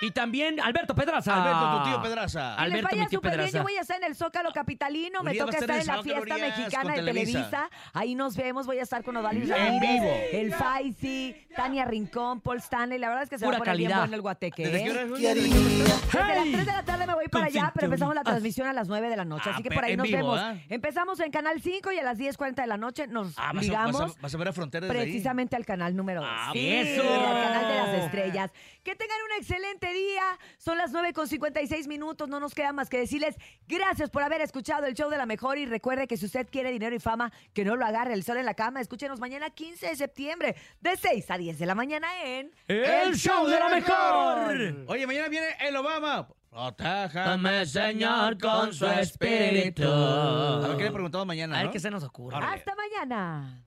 Y 0.06 0.10
también 0.10 0.60
Alberto 0.60 0.94
Pedraza. 0.94 1.42
Alberto, 1.42 1.78
tu 1.78 1.84
tío 1.90 2.02
Pedraza. 2.02 2.56
Que 2.56 2.62
les 2.62 2.72
Alberto, 2.72 2.88
vaya 2.90 3.02
mi 3.02 3.08
tío 3.08 3.18
súper 3.18 3.30
bien. 3.32 3.40
Pedraza. 3.40 3.58
Yo 3.58 3.62
voy 3.64 3.76
a 3.76 3.80
estar 3.80 3.96
en 3.98 4.04
el 4.04 4.16
Zócalo 4.16 4.52
Capitalino. 4.52 5.22
Me 5.22 5.34
toca 5.34 5.58
estar 5.58 5.78
en 5.80 5.86
la 5.86 5.96
en 5.96 6.02
fiesta 6.02 6.20
Urias, 6.20 6.40
mexicana 6.40 6.90
de 6.90 6.96
Televisa. 7.02 7.32
Televisa. 7.32 7.70
Ahí 7.92 8.14
nos 8.14 8.36
vemos. 8.36 8.66
Voy 8.66 8.78
a 8.78 8.82
estar 8.82 9.02
con 9.04 9.16
Odalis 9.16 9.48
En 9.50 9.56
Ramírez, 9.56 10.02
vivo. 10.02 10.14
el 10.32 10.52
Tania 11.54 11.84
Rincón, 11.84 12.40
Paul 12.40 12.58
Stanley. 12.58 12.98
La 12.98 13.08
verdad 13.08 13.24
es 13.24 13.30
que 13.30 13.38
se 13.38 13.44
Pura 13.44 13.58
va 13.58 13.62
a 13.62 13.64
poner 13.64 13.76
bien 13.76 13.88
calidad. 13.90 14.02
bueno 14.02 14.16
el 14.16 14.22
guateque. 14.22 14.64
¿Desde 14.64 14.80
¿eh? 14.80 14.84
qué 14.84 14.90
hora 14.90 15.02
es, 15.02 15.08
güey? 15.10 15.22
Desde 15.22 15.88
las 15.88 16.02
Hey. 16.44 16.50
3 16.52 16.66
de 16.66 16.72
la 16.72 16.84
tarde 16.84 17.06
me 17.06 17.14
voy 17.14 17.28
para 17.28 17.46
allá, 17.46 17.70
pero 17.74 17.86
empezamos 17.86 18.14
la 18.14 18.20
cinturón. 18.20 18.34
transmisión 18.34 18.66
a 18.68 18.72
las 18.72 18.88
9 18.88 19.08
de 19.08 19.16
la 19.16 19.24
noche. 19.24 19.44
Ah, 19.46 19.52
Así 19.54 19.62
que 19.62 19.68
pero 19.70 19.80
por 19.80 19.84
ahí 19.86 19.92
en 19.92 19.98
nos 19.98 20.06
vivo, 20.06 20.18
vemos. 20.18 20.38
¿ah? 20.40 20.56
Empezamos 20.68 21.20
en 21.20 21.30
Canal 21.30 21.60
5 21.62 21.92
y 21.92 21.98
a 21.98 22.02
las 22.02 22.18
10.40 22.18 22.62
de 22.62 22.66
la 22.68 22.76
noche 22.76 23.06
nos 23.06 23.38
Ah, 23.38 23.52
vas 23.52 23.56
a, 23.56 23.60
ligamos. 23.62 24.00
vas 24.00 24.16
a- 24.16 24.20
vas 24.20 24.34
a 24.34 24.38
ver 24.38 24.48
a 24.48 24.52
Frontera 24.52 24.86
desde 24.86 24.98
ahí. 25.00 25.04
Precisamente 25.06 25.56
al 25.56 25.64
canal 25.64 25.96
número 25.96 26.20
2. 26.20 26.30
Ah, 26.30 26.50
sí, 26.52 26.68
eso. 26.68 27.02
al 27.02 27.42
canal 27.42 27.68
de 27.68 27.76
las 27.76 28.04
estrellas. 28.04 28.50
Que 28.82 28.94
tengan 28.96 29.16
un 29.30 29.38
excelente 29.40 29.92
día. 29.92 30.22
Son 30.58 30.76
las 30.76 30.90
9 30.92 31.12
con 31.12 31.28
56 31.28 31.86
minutos. 31.88 32.28
No 32.28 32.40
nos 32.40 32.54
queda 32.54 32.72
más 32.72 32.88
que 32.88 32.98
decirles 32.98 33.36
gracias 33.68 34.10
por 34.10 34.22
haber 34.22 34.40
escuchado 34.40 34.86
el 34.86 34.94
show 34.94 35.08
de 35.10 35.16
la 35.18 35.26
mejor. 35.26 35.56
Y 35.58 35.66
recuerde 35.66 36.06
que 36.06 36.16
si 36.16 36.26
usted 36.26 36.46
quiere 36.50 36.70
dinero 36.72 36.94
y 36.94 36.98
fama, 36.98 37.32
que 37.54 37.64
no 37.64 37.76
lo 37.76 37.86
agarre 37.86 38.12
el 38.14 38.22
sol 38.24 38.36
en 38.38 38.44
la 38.46 38.54
cama. 38.54 38.80
Escúchenos 38.80 39.20
mañana 39.20 39.50
15 39.50 39.86
de 39.88 39.96
septiembre, 39.96 40.56
de 40.82 40.96
6 40.96 41.30
a 41.30 41.38
10 41.38 41.58
de 41.58 41.66
la 41.66 41.74
mañana 41.74 42.08
en 42.24 42.50
El 42.68 43.14
show 43.16 43.46
de 43.46 43.58
la 43.58 43.68
mejor. 43.68 44.84
Oye, 44.88 45.06
mañana 45.06 45.28
viene 45.28 45.46
el 45.60 45.76
Obama. 45.76 46.28
Protéjame, 46.50 47.64
Señor, 47.64 48.36
con 48.38 48.74
su 48.74 48.86
espíritu. 48.86 49.84
A 49.88 50.66
ver 50.68 50.76
qué 50.76 50.82
le 50.82 50.88
he 50.90 50.92
preguntado 50.92 51.24
mañana, 51.24 51.54
A 51.54 51.58
ver 51.60 51.66
¿no? 51.68 51.72
qué 51.72 51.80
se 51.80 51.90
nos 51.90 52.02
ocurre. 52.04 52.36
Hasta 52.36 52.74
mañana. 52.74 53.64